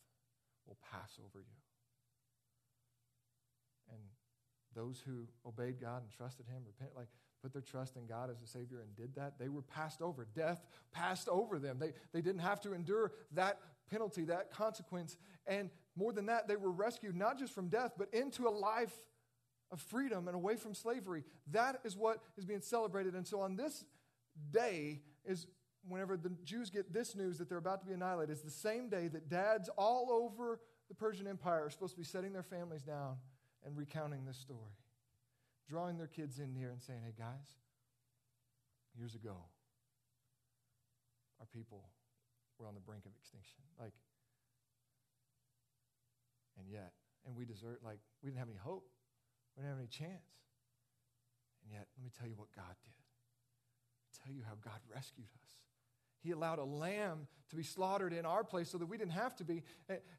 will 0.67 0.79
pass 0.81 1.19
over 1.19 1.43
you. 1.43 1.61
And 3.91 4.03
those 4.75 5.03
who 5.07 5.27
obeyed 5.47 5.81
God 5.81 6.03
and 6.03 6.11
trusted 6.11 6.47
Him, 6.47 6.63
repent, 6.67 6.97
like 6.97 7.09
put 7.47 7.53
their 7.53 7.63
trust 7.63 7.97
in 7.97 8.07
God 8.07 8.31
as 8.31 8.43
a 8.43 8.47
Savior 8.47 8.81
and 8.81 8.95
did 8.97 9.15
that, 9.15 9.39
they 9.39 9.49
were 9.49 9.63
passed 9.63 10.03
over. 10.03 10.27
Death 10.35 10.65
passed 10.93 11.29
over 11.29 11.59
them. 11.59 11.79
They, 11.79 11.93
they 12.13 12.21
didn't 12.21 12.41
have 12.41 12.61
to 12.63 12.73
endure 12.73 13.13
that 13.33 13.59
penalty, 13.89 14.25
that 14.25 14.51
consequence. 14.51 15.17
And 15.47 15.71
more 15.95 16.13
than 16.13 16.27
that, 16.27 16.49
they 16.49 16.57
were 16.57 16.73
rescued 16.73 17.15
not 17.15 17.39
just 17.39 17.55
from 17.55 17.69
death, 17.69 17.93
but 17.97 18.13
into 18.13 18.49
a 18.49 18.51
life 18.51 18.95
of 19.71 19.81
freedom 19.81 20.27
and 20.27 20.35
away 20.35 20.57
from 20.57 20.75
slavery. 20.75 21.23
That 21.53 21.81
is 21.85 21.97
what 21.97 22.19
is 22.37 22.45
being 22.45 22.61
celebrated. 22.61 23.15
And 23.15 23.27
so 23.27 23.41
on 23.41 23.57
this 23.57 23.85
day 24.51 25.03
is 25.25 25.47
whenever 25.89 26.17
the 26.17 26.31
Jews 26.45 26.71
get 26.71 26.93
this 26.93 27.15
news 27.15 27.39
that 27.39 27.49
they're 27.49 27.59
about 27.59 27.81
to 27.81 27.87
be 27.87 27.93
annihilated, 27.93 28.37
is 28.37 28.43
the 28.43 28.51
same 28.51 28.89
day 28.89 29.07
that 29.09 29.29
dads 29.29 29.69
all 29.77 30.11
over 30.11 30.61
the 30.89 30.95
Persian 30.95 31.29
Empire 31.29 31.67
are 31.67 31.71
supposed 31.71 31.95
to 31.95 32.01
be 32.01 32.05
setting 32.05 32.33
their 32.33 32.43
families 32.43 32.83
down 32.83 33.17
and 33.65 33.77
recounting 33.77 34.25
this 34.25 34.37
story 34.37 34.73
drawing 35.69 35.99
their 35.99 36.07
kids 36.07 36.39
in 36.39 36.55
here 36.55 36.71
and 36.71 36.81
saying, 36.81 37.01
hey, 37.05 37.15
guys, 37.17 37.59
years 38.97 39.15
ago, 39.15 39.37
our 41.41 41.47
people 41.47 41.91
were 42.59 42.67
on 42.67 42.75
the 42.75 42.81
brink 42.81 43.05
of 43.05 43.13
extinction. 43.19 43.61
Like, 43.79 43.93
and 46.59 46.71
yet, 46.71 46.93
and 47.27 47.37
we 47.37 47.45
desert, 47.45 47.81
like, 47.85 47.99
we 48.23 48.31
didn't 48.31 48.39
have 48.39 48.49
any 48.49 48.59
hope. 48.59 48.89
We 49.57 49.63
didn't 49.63 49.77
have 49.77 49.83
any 49.83 49.93
chance. 49.93 50.31
And 51.63 51.73
yet, 51.73 51.89
let 51.99 52.05
me 52.05 52.11
tell 52.15 52.29
you 52.29 52.37
what 52.37 52.49
God 52.55 52.73
did. 52.85 53.03
Tell 54.25 54.33
you 54.33 54.43
how 54.47 54.57
God 54.63 54.81
rescued 54.89 55.29
us. 55.43 55.66
He 56.27 56.33
allowed 56.33 56.59
a 56.59 56.65
lamb 56.65 57.29
to 57.51 57.57
be 57.57 57.63
slaughtered 57.63 58.13
in 58.13 58.27
our 58.27 58.43
place 58.43 58.69
so 58.69 58.79
that 58.79 58.87
we 58.87 58.99
didn't 58.99 59.13
have 59.13 59.37
to 59.37 59.45
be. 59.45 59.63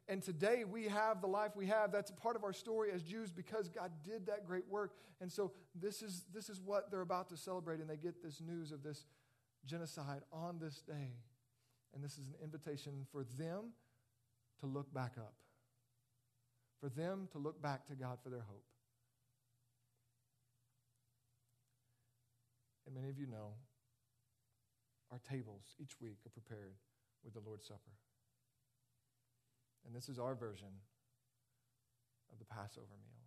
And, 0.08 0.22
today 0.22 0.64
we 0.64 0.84
have 0.84 1.20
the 1.20 1.26
life 1.26 1.54
we 1.54 1.66
have. 1.66 1.92
That's 1.92 2.10
a 2.10 2.14
part 2.14 2.34
of 2.34 2.44
our 2.44 2.54
story 2.54 2.90
as 2.90 3.02
Jews 3.02 3.30
because 3.30 3.68
God 3.68 3.90
did 4.02 4.26
that 4.26 4.46
great 4.46 4.66
work. 4.68 4.94
And 5.20 5.30
so 5.30 5.52
this 5.74 6.00
is, 6.00 6.24
this 6.32 6.48
is 6.48 6.62
what 6.62 6.90
they're 6.90 7.02
about 7.02 7.28
to 7.28 7.36
celebrate. 7.36 7.80
And 7.80 7.90
they 7.90 7.98
get 7.98 8.22
this 8.22 8.40
news 8.40 8.72
of 8.72 8.82
this 8.82 9.04
genocide 9.66 10.22
on 10.32 10.58
this 10.58 10.80
day. 10.80 11.12
And 11.94 12.02
this 12.02 12.12
is 12.12 12.28
an 12.28 12.34
invitation 12.42 13.06
for 13.12 13.24
them 13.38 13.72
to 14.60 14.66
look 14.66 14.92
back 14.94 15.12
up, 15.18 15.34
for 16.80 16.88
them 16.88 17.28
to 17.32 17.38
look 17.38 17.60
back 17.60 17.86
to 17.88 17.94
God 17.94 18.18
for 18.22 18.30
their 18.30 18.44
hope. 18.48 18.64
And 22.86 22.94
many 22.94 23.10
of 23.10 23.18
you 23.18 23.26
know 23.26 23.52
our 25.10 25.20
tables 25.28 25.74
each 25.80 26.00
week 26.00 26.18
are 26.26 26.30
prepared 26.30 26.74
with 27.24 27.34
the 27.34 27.40
Lord's 27.40 27.66
Supper. 27.66 27.94
And 29.86 29.94
this 29.94 30.08
is 30.08 30.18
our 30.18 30.34
version 30.34 30.68
of 32.32 32.38
the 32.38 32.44
Passover 32.44 32.96
meal. 33.00 33.18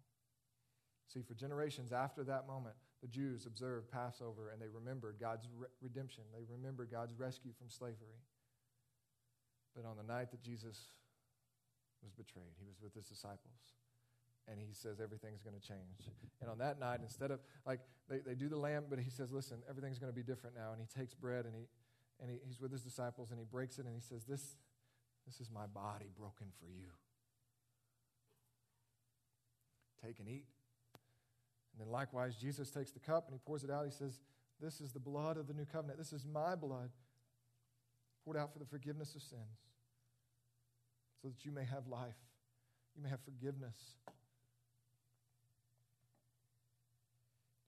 See, 1.08 1.22
for 1.22 1.34
generations 1.34 1.92
after 1.92 2.24
that 2.26 2.48
moment, 2.48 2.76
the 3.02 3.08
Jews 3.08 3.46
observed 3.46 3.92
Passover 3.92 4.52
and 4.52 4.62
they 4.62 4.70
remembered 4.70 5.18
God's 5.20 5.48
re- 5.58 5.68
redemption. 5.82 6.24
They 6.34 6.46
remembered 6.48 6.92
God's 6.92 7.14
rescue 7.18 7.52
from 7.58 7.70
slavery. 7.70 8.22
But 9.76 9.86
on 9.86 9.98
the 9.98 10.04
night 10.04 10.32
that 10.32 10.42
Jesus 10.42 10.92
was 12.04 12.14
betrayed, 12.14 12.56
he 12.60 12.66
was 12.66 12.80
with 12.82 12.94
his 12.94 13.06
disciples 13.06 13.74
and 14.48 14.60
he 14.60 14.74
says 14.74 15.00
everything's 15.00 15.42
going 15.42 15.56
to 15.60 15.66
change. 15.66 16.10
And 16.42 16.50
on 16.50 16.58
that 16.58 16.80
night, 16.80 17.00
instead 17.02 17.32
of 17.32 17.40
like 17.66 17.80
they, 18.10 18.20
they 18.20 18.36
do 18.36 18.50
the 18.50 18.58
lamb, 18.58 18.86
but 18.90 19.00
he 19.00 19.10
says, 19.10 19.32
listen, 19.32 19.58
everything's 19.70 20.00
going 20.00 20.12
to 20.12 20.16
be 20.16 20.24
different 20.24 20.56
now. 20.56 20.72
And 20.74 20.82
he 20.82 20.88
takes 20.88 21.14
bread 21.14 21.46
and 21.46 21.56
he 21.56 21.68
and 22.22 22.30
he, 22.30 22.40
he's 22.46 22.62
with 22.62 22.72
his 22.72 22.84
disciples 22.84 23.32
and 23.32 23.40
he 23.40 23.46
breaks 23.46 23.80
it 23.80 23.86
and 23.86 23.96
he 23.96 24.02
says, 24.02 24.24
This, 24.24 24.56
this 25.26 25.42
is 25.42 25.50
my 25.52 25.66
body 25.66 26.10
broken 26.16 26.48
for 26.60 26.68
you. 26.68 26.88
Take 30.06 30.20
and 30.20 30.30
eat. 30.30 30.46
And 31.74 31.86
then 31.86 31.92
likewise, 31.92 32.36
Jesus 32.36 32.70
takes 32.70 32.92
the 32.92 33.00
cup 33.00 33.26
and 33.28 33.34
he 33.34 33.40
pours 33.46 33.64
it 33.64 33.72
out. 33.72 33.86
He 33.86 33.92
says, 33.92 34.20
This 34.62 34.80
is 34.80 34.92
the 34.92 35.00
blood 35.00 35.38
of 35.38 35.48
the 35.48 35.54
new 35.54 35.66
covenant. 35.66 35.98
This 35.98 36.14
is 36.14 36.26
my 36.26 36.56
blood 36.56 36.92
poured 38.24 38.38
out 38.38 38.54
for 38.54 38.60
the 38.60 38.66
forgiveness 38.66 39.16
of 39.16 39.22
sins 39.24 39.58
so 41.22 41.28
that 41.28 41.44
you 41.44 41.52
may 41.52 41.66
have 41.66 41.88
life, 41.88 42.18
you 42.96 43.02
may 43.02 43.10
have 43.10 43.22
forgiveness. 43.22 43.76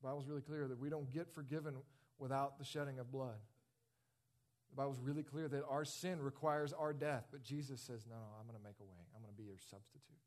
The 0.03 0.11
Bible's 0.11 0.27
really 0.27 0.43
clear 0.43 0.67
that 0.67 0.75
we 0.75 0.91
don't 0.91 1.07
get 1.15 1.31
forgiven 1.31 1.79
without 2.19 2.59
the 2.59 2.67
shedding 2.67 2.99
of 2.99 3.07
blood. 3.07 3.39
The 4.67 4.75
Bible's 4.75 4.99
really 4.99 5.23
clear 5.23 5.47
that 5.47 5.63
our 5.63 5.87
sin 5.87 6.19
requires 6.19 6.75
our 6.75 6.91
death, 6.91 7.31
but 7.31 7.39
Jesus 7.39 7.79
says, 7.79 8.03
No, 8.03 8.19
no, 8.19 8.35
I'm 8.35 8.43
going 8.43 8.59
to 8.59 8.67
make 8.67 8.83
a 8.83 8.83
way. 8.83 8.99
I'm 9.15 9.23
going 9.23 9.31
to 9.31 9.39
be 9.39 9.47
your 9.47 9.63
substitute. 9.63 10.19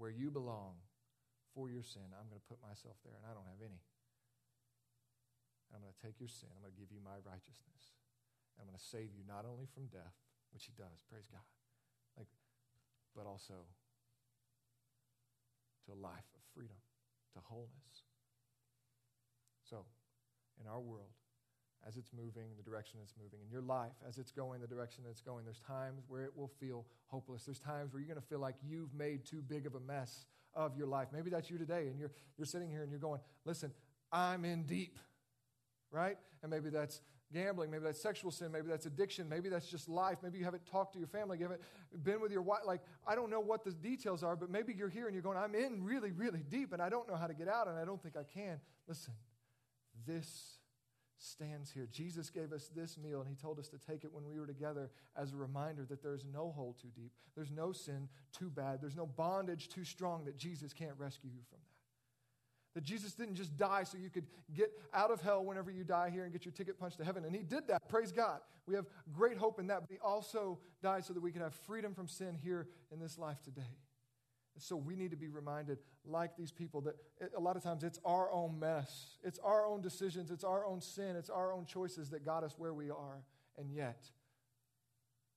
Where 0.00 0.08
you 0.08 0.32
belong 0.32 0.80
for 1.52 1.68
your 1.68 1.84
sin, 1.84 2.08
I'm 2.16 2.24
going 2.32 2.40
to 2.40 2.48
put 2.48 2.56
myself 2.64 2.96
there, 3.04 3.12
and 3.20 3.28
I 3.28 3.36
don't 3.36 3.44
have 3.52 3.60
any. 3.60 3.84
I'm 5.68 5.84
going 5.84 5.92
to 5.92 6.00
take 6.00 6.16
your 6.16 6.32
sin, 6.32 6.48
I'm 6.48 6.64
going 6.64 6.72
to 6.72 6.80
give 6.80 6.88
you 6.88 7.04
my 7.04 7.20
righteousness. 7.28 7.92
And 8.56 8.64
I'm 8.64 8.72
going 8.72 8.80
to 8.80 8.88
save 8.88 9.12
you 9.12 9.28
not 9.28 9.44
only 9.44 9.68
from 9.76 9.92
death, 9.92 10.16
which 10.56 10.64
he 10.64 10.72
does, 10.72 11.04
praise 11.04 11.28
God, 11.28 11.44
like, 12.16 12.32
but 13.12 13.28
also 13.28 13.68
to 15.84 15.92
a 15.92 15.98
life 16.00 16.32
of 16.32 16.40
freedom, 16.56 16.80
to 17.36 17.44
wholeness. 17.44 18.07
In 20.60 20.66
our 20.66 20.80
world, 20.80 21.10
as 21.86 21.96
it's 21.96 22.10
moving, 22.12 22.50
the 22.56 22.62
direction 22.62 22.98
it's 23.02 23.14
moving, 23.22 23.40
in 23.44 23.50
your 23.50 23.62
life 23.62 23.92
as 24.06 24.18
it's 24.18 24.32
going, 24.32 24.60
the 24.60 24.66
direction 24.66 25.04
it's 25.08 25.20
going, 25.20 25.44
there's 25.44 25.60
times 25.60 26.02
where 26.08 26.24
it 26.24 26.32
will 26.36 26.50
feel 26.60 26.84
hopeless. 27.06 27.44
There's 27.44 27.60
times 27.60 27.92
where 27.92 28.00
you're 28.00 28.08
going 28.08 28.20
to 28.20 28.26
feel 28.26 28.40
like 28.40 28.56
you've 28.66 28.92
made 28.92 29.24
too 29.24 29.42
big 29.42 29.66
of 29.66 29.74
a 29.74 29.80
mess 29.80 30.26
of 30.54 30.76
your 30.76 30.86
life. 30.86 31.08
Maybe 31.12 31.30
that's 31.30 31.50
you 31.50 31.58
today, 31.58 31.86
and 31.88 31.98
you're, 31.98 32.10
you're 32.36 32.46
sitting 32.46 32.70
here 32.70 32.82
and 32.82 32.90
you're 32.90 33.00
going, 33.00 33.20
listen, 33.44 33.72
I'm 34.10 34.44
in 34.44 34.64
deep, 34.64 34.98
right? 35.90 36.16
And 36.42 36.50
maybe 36.50 36.70
that's 36.70 37.00
gambling, 37.32 37.70
maybe 37.70 37.84
that's 37.84 38.00
sexual 38.00 38.30
sin, 38.30 38.50
maybe 38.50 38.68
that's 38.68 38.86
addiction, 38.86 39.28
maybe 39.28 39.48
that's 39.48 39.68
just 39.70 39.88
life. 39.88 40.18
Maybe 40.22 40.38
you 40.38 40.44
haven't 40.44 40.66
talked 40.66 40.94
to 40.94 40.98
your 40.98 41.08
family, 41.08 41.38
you 41.38 41.44
haven't 41.44 41.60
been 42.02 42.20
with 42.20 42.32
your 42.32 42.42
wife. 42.42 42.60
Like, 42.66 42.80
I 43.06 43.14
don't 43.14 43.30
know 43.30 43.40
what 43.40 43.64
the 43.64 43.72
details 43.72 44.22
are, 44.22 44.34
but 44.34 44.50
maybe 44.50 44.72
you're 44.72 44.88
here 44.88 45.06
and 45.06 45.14
you're 45.14 45.22
going, 45.22 45.36
I'm 45.36 45.54
in 45.54 45.84
really, 45.84 46.10
really 46.10 46.42
deep 46.48 46.72
and 46.72 46.80
I 46.80 46.88
don't 46.88 47.08
know 47.08 47.16
how 47.16 47.26
to 47.26 47.34
get 47.34 47.48
out 47.48 47.68
and 47.68 47.78
I 47.78 47.84
don't 47.84 48.02
think 48.02 48.16
I 48.16 48.24
can. 48.24 48.60
Listen, 48.86 49.12
this 50.06 50.58
stands 51.18 51.70
here. 51.70 51.88
Jesus 51.90 52.30
gave 52.30 52.52
us 52.52 52.70
this 52.74 52.96
meal, 52.96 53.20
and 53.20 53.28
He 53.28 53.34
told 53.34 53.58
us 53.58 53.68
to 53.68 53.78
take 53.78 54.04
it 54.04 54.12
when 54.12 54.28
we 54.28 54.38
were 54.38 54.46
together 54.46 54.90
as 55.16 55.32
a 55.32 55.36
reminder 55.36 55.84
that 55.86 56.02
there's 56.02 56.24
no 56.24 56.52
hole 56.52 56.76
too 56.80 56.88
deep, 56.94 57.12
there's 57.34 57.50
no 57.50 57.72
sin 57.72 58.08
too 58.32 58.50
bad, 58.50 58.80
there's 58.80 58.96
no 58.96 59.06
bondage 59.06 59.68
too 59.68 59.84
strong 59.84 60.24
that 60.24 60.36
Jesus 60.36 60.72
can't 60.72 60.94
rescue 60.96 61.30
you 61.30 61.42
from 61.48 61.58
that. 61.58 61.64
That 62.74 62.84
Jesus 62.84 63.14
didn't 63.14 63.34
just 63.34 63.56
die 63.56 63.82
so 63.82 63.98
you 63.98 64.10
could 64.10 64.26
get 64.54 64.70
out 64.94 65.10
of 65.10 65.20
hell 65.20 65.44
whenever 65.44 65.70
you 65.70 65.82
die 65.82 66.10
here 66.10 66.24
and 66.24 66.32
get 66.32 66.44
your 66.44 66.52
ticket 66.52 66.78
punched 66.78 66.98
to 66.98 67.04
heaven. 67.04 67.24
And 67.24 67.34
He 67.34 67.42
did 67.42 67.66
that. 67.68 67.88
Praise 67.88 68.12
God. 68.12 68.40
We 68.66 68.74
have 68.74 68.86
great 69.12 69.38
hope 69.38 69.58
in 69.58 69.66
that. 69.68 69.80
But 69.80 69.90
He 69.90 69.98
also 69.98 70.60
died 70.82 71.04
so 71.04 71.14
that 71.14 71.22
we 71.22 71.32
could 71.32 71.42
have 71.42 71.54
freedom 71.54 71.94
from 71.94 72.06
sin 72.06 72.36
here 72.36 72.68
in 72.92 73.00
this 73.00 73.18
life 73.18 73.42
today. 73.42 73.62
So 74.58 74.76
we 74.76 74.96
need 74.96 75.10
to 75.10 75.16
be 75.16 75.28
reminded, 75.28 75.78
like 76.04 76.36
these 76.36 76.52
people, 76.52 76.80
that 76.82 76.96
a 77.36 77.40
lot 77.40 77.56
of 77.56 77.62
times 77.62 77.84
it's 77.84 78.00
our 78.04 78.30
own 78.32 78.58
mess. 78.58 79.16
It's 79.22 79.38
our 79.38 79.66
own 79.66 79.80
decisions. 79.80 80.30
It's 80.30 80.44
our 80.44 80.66
own 80.66 80.80
sin. 80.80 81.16
It's 81.16 81.30
our 81.30 81.52
own 81.52 81.64
choices 81.64 82.10
that 82.10 82.24
got 82.24 82.44
us 82.44 82.54
where 82.58 82.74
we 82.74 82.90
are. 82.90 83.22
And 83.56 83.72
yet, 83.72 84.04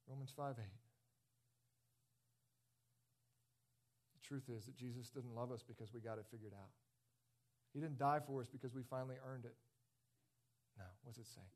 Romans 0.07 0.33
5 0.35 0.55
8. 0.59 0.65
The 4.21 4.27
truth 4.27 4.49
is 4.55 4.65
that 4.65 4.75
Jesus 4.75 5.09
didn't 5.09 5.35
love 5.35 5.51
us 5.51 5.63
because 5.67 5.93
we 5.93 5.99
got 5.99 6.17
it 6.17 6.25
figured 6.31 6.53
out. 6.53 6.69
He 7.73 7.79
didn't 7.79 7.97
die 7.97 8.19
for 8.25 8.41
us 8.41 8.47
because 8.49 8.73
we 8.73 8.83
finally 8.83 9.15
earned 9.25 9.45
it. 9.45 9.55
No, 10.77 10.85
what 11.03 11.15
does 11.15 11.25
it 11.25 11.29
say? 11.29 11.47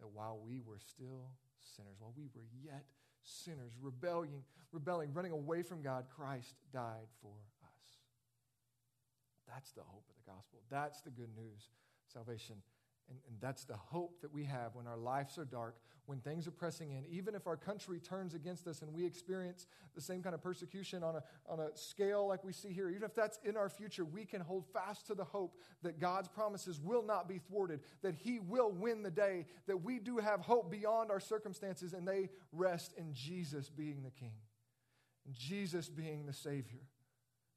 That 0.00 0.08
while 0.08 0.38
we 0.38 0.60
were 0.60 0.78
still 0.78 1.30
sinners, 1.60 1.96
while 1.98 2.12
we 2.16 2.28
were 2.34 2.44
yet 2.62 2.72
sinners, 2.74 3.05
rebelling, 3.80 4.42
rebelling, 4.72 5.12
running 5.12 5.32
away 5.32 5.62
from 5.62 5.82
God, 5.82 6.06
Christ 6.14 6.54
died 6.72 7.08
for 7.22 7.32
us. 7.62 7.98
That's 9.48 9.72
the 9.72 9.82
hope 9.82 10.04
of 10.08 10.16
the 10.16 10.30
gospel. 10.30 10.60
That's 10.70 11.00
the 11.02 11.10
good 11.10 11.34
news. 11.36 11.70
Salvation 12.12 12.56
And, 13.08 13.18
and 13.28 13.40
that's 13.40 13.64
the 13.64 13.76
hope 13.76 14.20
that 14.22 14.32
we 14.32 14.44
have 14.44 14.74
when 14.74 14.86
our 14.86 14.96
lives 14.96 15.38
are 15.38 15.44
dark, 15.44 15.76
when 16.06 16.18
things 16.18 16.46
are 16.46 16.52
pressing 16.52 16.90
in. 16.90 17.04
Even 17.08 17.34
if 17.34 17.46
our 17.46 17.56
country 17.56 18.00
turns 18.00 18.34
against 18.34 18.66
us 18.66 18.82
and 18.82 18.92
we 18.92 19.04
experience 19.04 19.66
the 19.94 20.00
same 20.00 20.22
kind 20.22 20.34
of 20.34 20.42
persecution 20.42 21.04
on 21.04 21.16
a, 21.16 21.22
on 21.48 21.60
a 21.60 21.68
scale 21.76 22.26
like 22.26 22.42
we 22.42 22.52
see 22.52 22.72
here, 22.72 22.88
even 22.88 23.04
if 23.04 23.14
that's 23.14 23.38
in 23.44 23.56
our 23.56 23.68
future, 23.68 24.04
we 24.04 24.24
can 24.24 24.40
hold 24.40 24.66
fast 24.72 25.06
to 25.06 25.14
the 25.14 25.24
hope 25.24 25.56
that 25.82 26.00
God's 26.00 26.28
promises 26.28 26.80
will 26.80 27.02
not 27.02 27.28
be 27.28 27.38
thwarted, 27.38 27.80
that 28.02 28.14
He 28.14 28.40
will 28.40 28.72
win 28.72 29.02
the 29.02 29.10
day, 29.10 29.46
that 29.66 29.82
we 29.82 29.98
do 29.98 30.18
have 30.18 30.40
hope 30.40 30.70
beyond 30.70 31.10
our 31.10 31.20
circumstances, 31.20 31.92
and 31.92 32.06
they 32.06 32.30
rest 32.52 32.92
in 32.96 33.12
Jesus 33.12 33.68
being 33.68 34.02
the 34.02 34.10
King, 34.10 34.34
in 35.26 35.32
Jesus 35.32 35.88
being 35.88 36.26
the 36.26 36.32
Savior, 36.32 36.82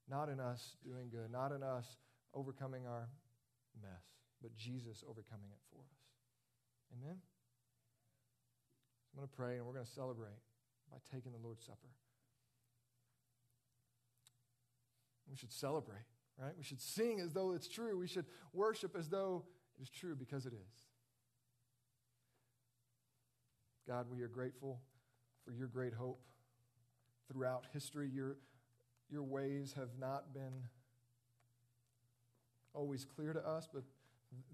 not 0.08 0.30
in 0.30 0.40
us 0.40 0.76
doing 0.84 1.10
good, 1.10 1.32
not 1.32 1.52
in 1.52 1.64
us 1.64 1.98
overcoming 2.36 2.86
our 2.86 3.10
mess 3.82 4.19
but 4.42 4.56
Jesus 4.56 5.04
overcoming 5.08 5.52
it 5.52 5.60
for 5.70 5.82
us. 5.82 6.00
Amen? 6.98 7.18
I'm 9.14 9.18
going 9.18 9.28
to 9.28 9.36
pray 9.36 9.58
and 9.58 9.66
we're 9.66 9.74
going 9.74 9.86
to 9.86 9.92
celebrate 9.92 10.40
by 10.92 10.98
taking 11.14 11.32
the 11.32 11.38
Lord's 11.38 11.66
Supper. 11.66 11.90
We 15.30 15.36
should 15.36 15.52
celebrate, 15.52 16.08
right? 16.38 16.54
We 16.58 16.64
should 16.64 16.82
sing 16.82 17.20
as 17.20 17.34
though 17.34 17.54
it's 17.54 17.68
true. 17.68 17.98
We 17.98 18.08
should 18.08 18.26
worship 18.54 18.96
as 18.98 19.10
though 19.10 19.46
it 19.78 19.84
is 19.84 19.90
true 19.90 20.16
because 20.16 20.46
it 20.46 20.54
is. 20.54 20.84
God, 23.88 24.08
we 24.12 24.22
are 24.22 24.28
grateful 24.28 24.82
for 25.46 25.52
your 25.52 25.68
great 25.68 25.94
hope. 25.94 26.22
Throughout 27.32 27.66
history, 27.74 28.10
your, 28.12 28.38
your 29.10 29.24
ways 29.24 29.74
have 29.76 29.90
not 30.00 30.34
been 30.34 30.64
always 32.74 33.06
clear 33.06 33.34
to 33.34 33.40
us, 33.40 33.68
but 33.72 33.84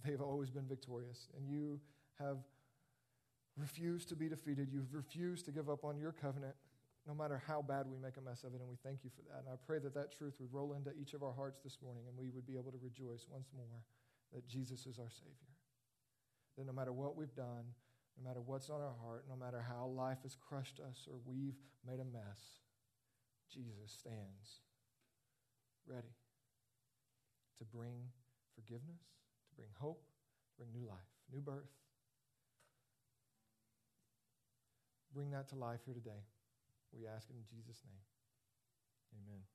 they've 0.05 0.21
always 0.21 0.49
been 0.49 0.67
victorious. 0.67 1.27
And 1.37 1.47
you 1.47 1.79
have 2.19 2.37
refused 3.57 4.09
to 4.09 4.15
be 4.15 4.29
defeated. 4.29 4.69
You've 4.71 4.93
refused 4.93 5.45
to 5.45 5.51
give 5.51 5.69
up 5.69 5.83
on 5.83 5.97
your 5.97 6.11
covenant, 6.11 6.55
no 7.07 7.13
matter 7.13 7.41
how 7.47 7.61
bad 7.61 7.87
we 7.87 7.97
make 7.97 8.17
a 8.17 8.21
mess 8.21 8.43
of 8.43 8.53
it. 8.53 8.59
And 8.59 8.69
we 8.69 8.77
thank 8.83 9.03
you 9.03 9.09
for 9.15 9.21
that. 9.31 9.39
And 9.45 9.49
I 9.49 9.55
pray 9.65 9.79
that 9.79 9.93
that 9.95 10.11
truth 10.11 10.35
would 10.39 10.53
roll 10.53 10.73
into 10.73 10.91
each 10.99 11.13
of 11.13 11.23
our 11.23 11.33
hearts 11.33 11.59
this 11.63 11.77
morning 11.81 12.03
and 12.07 12.17
we 12.17 12.29
would 12.29 12.45
be 12.45 12.57
able 12.57 12.71
to 12.71 12.79
rejoice 12.81 13.25
once 13.29 13.47
more 13.55 13.83
that 14.33 14.47
Jesus 14.47 14.85
is 14.85 14.99
our 14.99 15.09
Savior. 15.09 15.53
That 16.57 16.67
no 16.67 16.73
matter 16.73 16.91
what 16.91 17.15
we've 17.15 17.35
done, 17.35 17.75
no 18.17 18.27
matter 18.27 18.41
what's 18.41 18.69
on 18.69 18.81
our 18.81 18.95
heart, 19.03 19.25
no 19.29 19.35
matter 19.35 19.63
how 19.67 19.87
life 19.87 20.19
has 20.23 20.35
crushed 20.35 20.79
us 20.79 21.07
or 21.09 21.17
we've 21.25 21.59
made 21.85 21.99
a 21.99 22.05
mess, 22.05 22.63
Jesus 23.53 23.91
stands 23.91 24.63
ready 25.87 26.15
to 27.59 27.65
bring 27.65 28.09
forgiveness 28.55 29.03
bring 29.55 29.69
hope, 29.79 30.03
bring 30.57 30.71
new 30.71 30.87
life, 30.87 31.09
new 31.31 31.41
birth. 31.41 31.71
Bring 35.13 35.31
that 35.31 35.47
to 35.49 35.55
life 35.55 35.79
here 35.85 35.93
today. 35.93 36.23
We 36.91 37.07
ask 37.07 37.29
it 37.29 37.35
in 37.35 37.43
Jesus' 37.47 37.81
name. 37.87 38.03
Amen. 39.15 39.54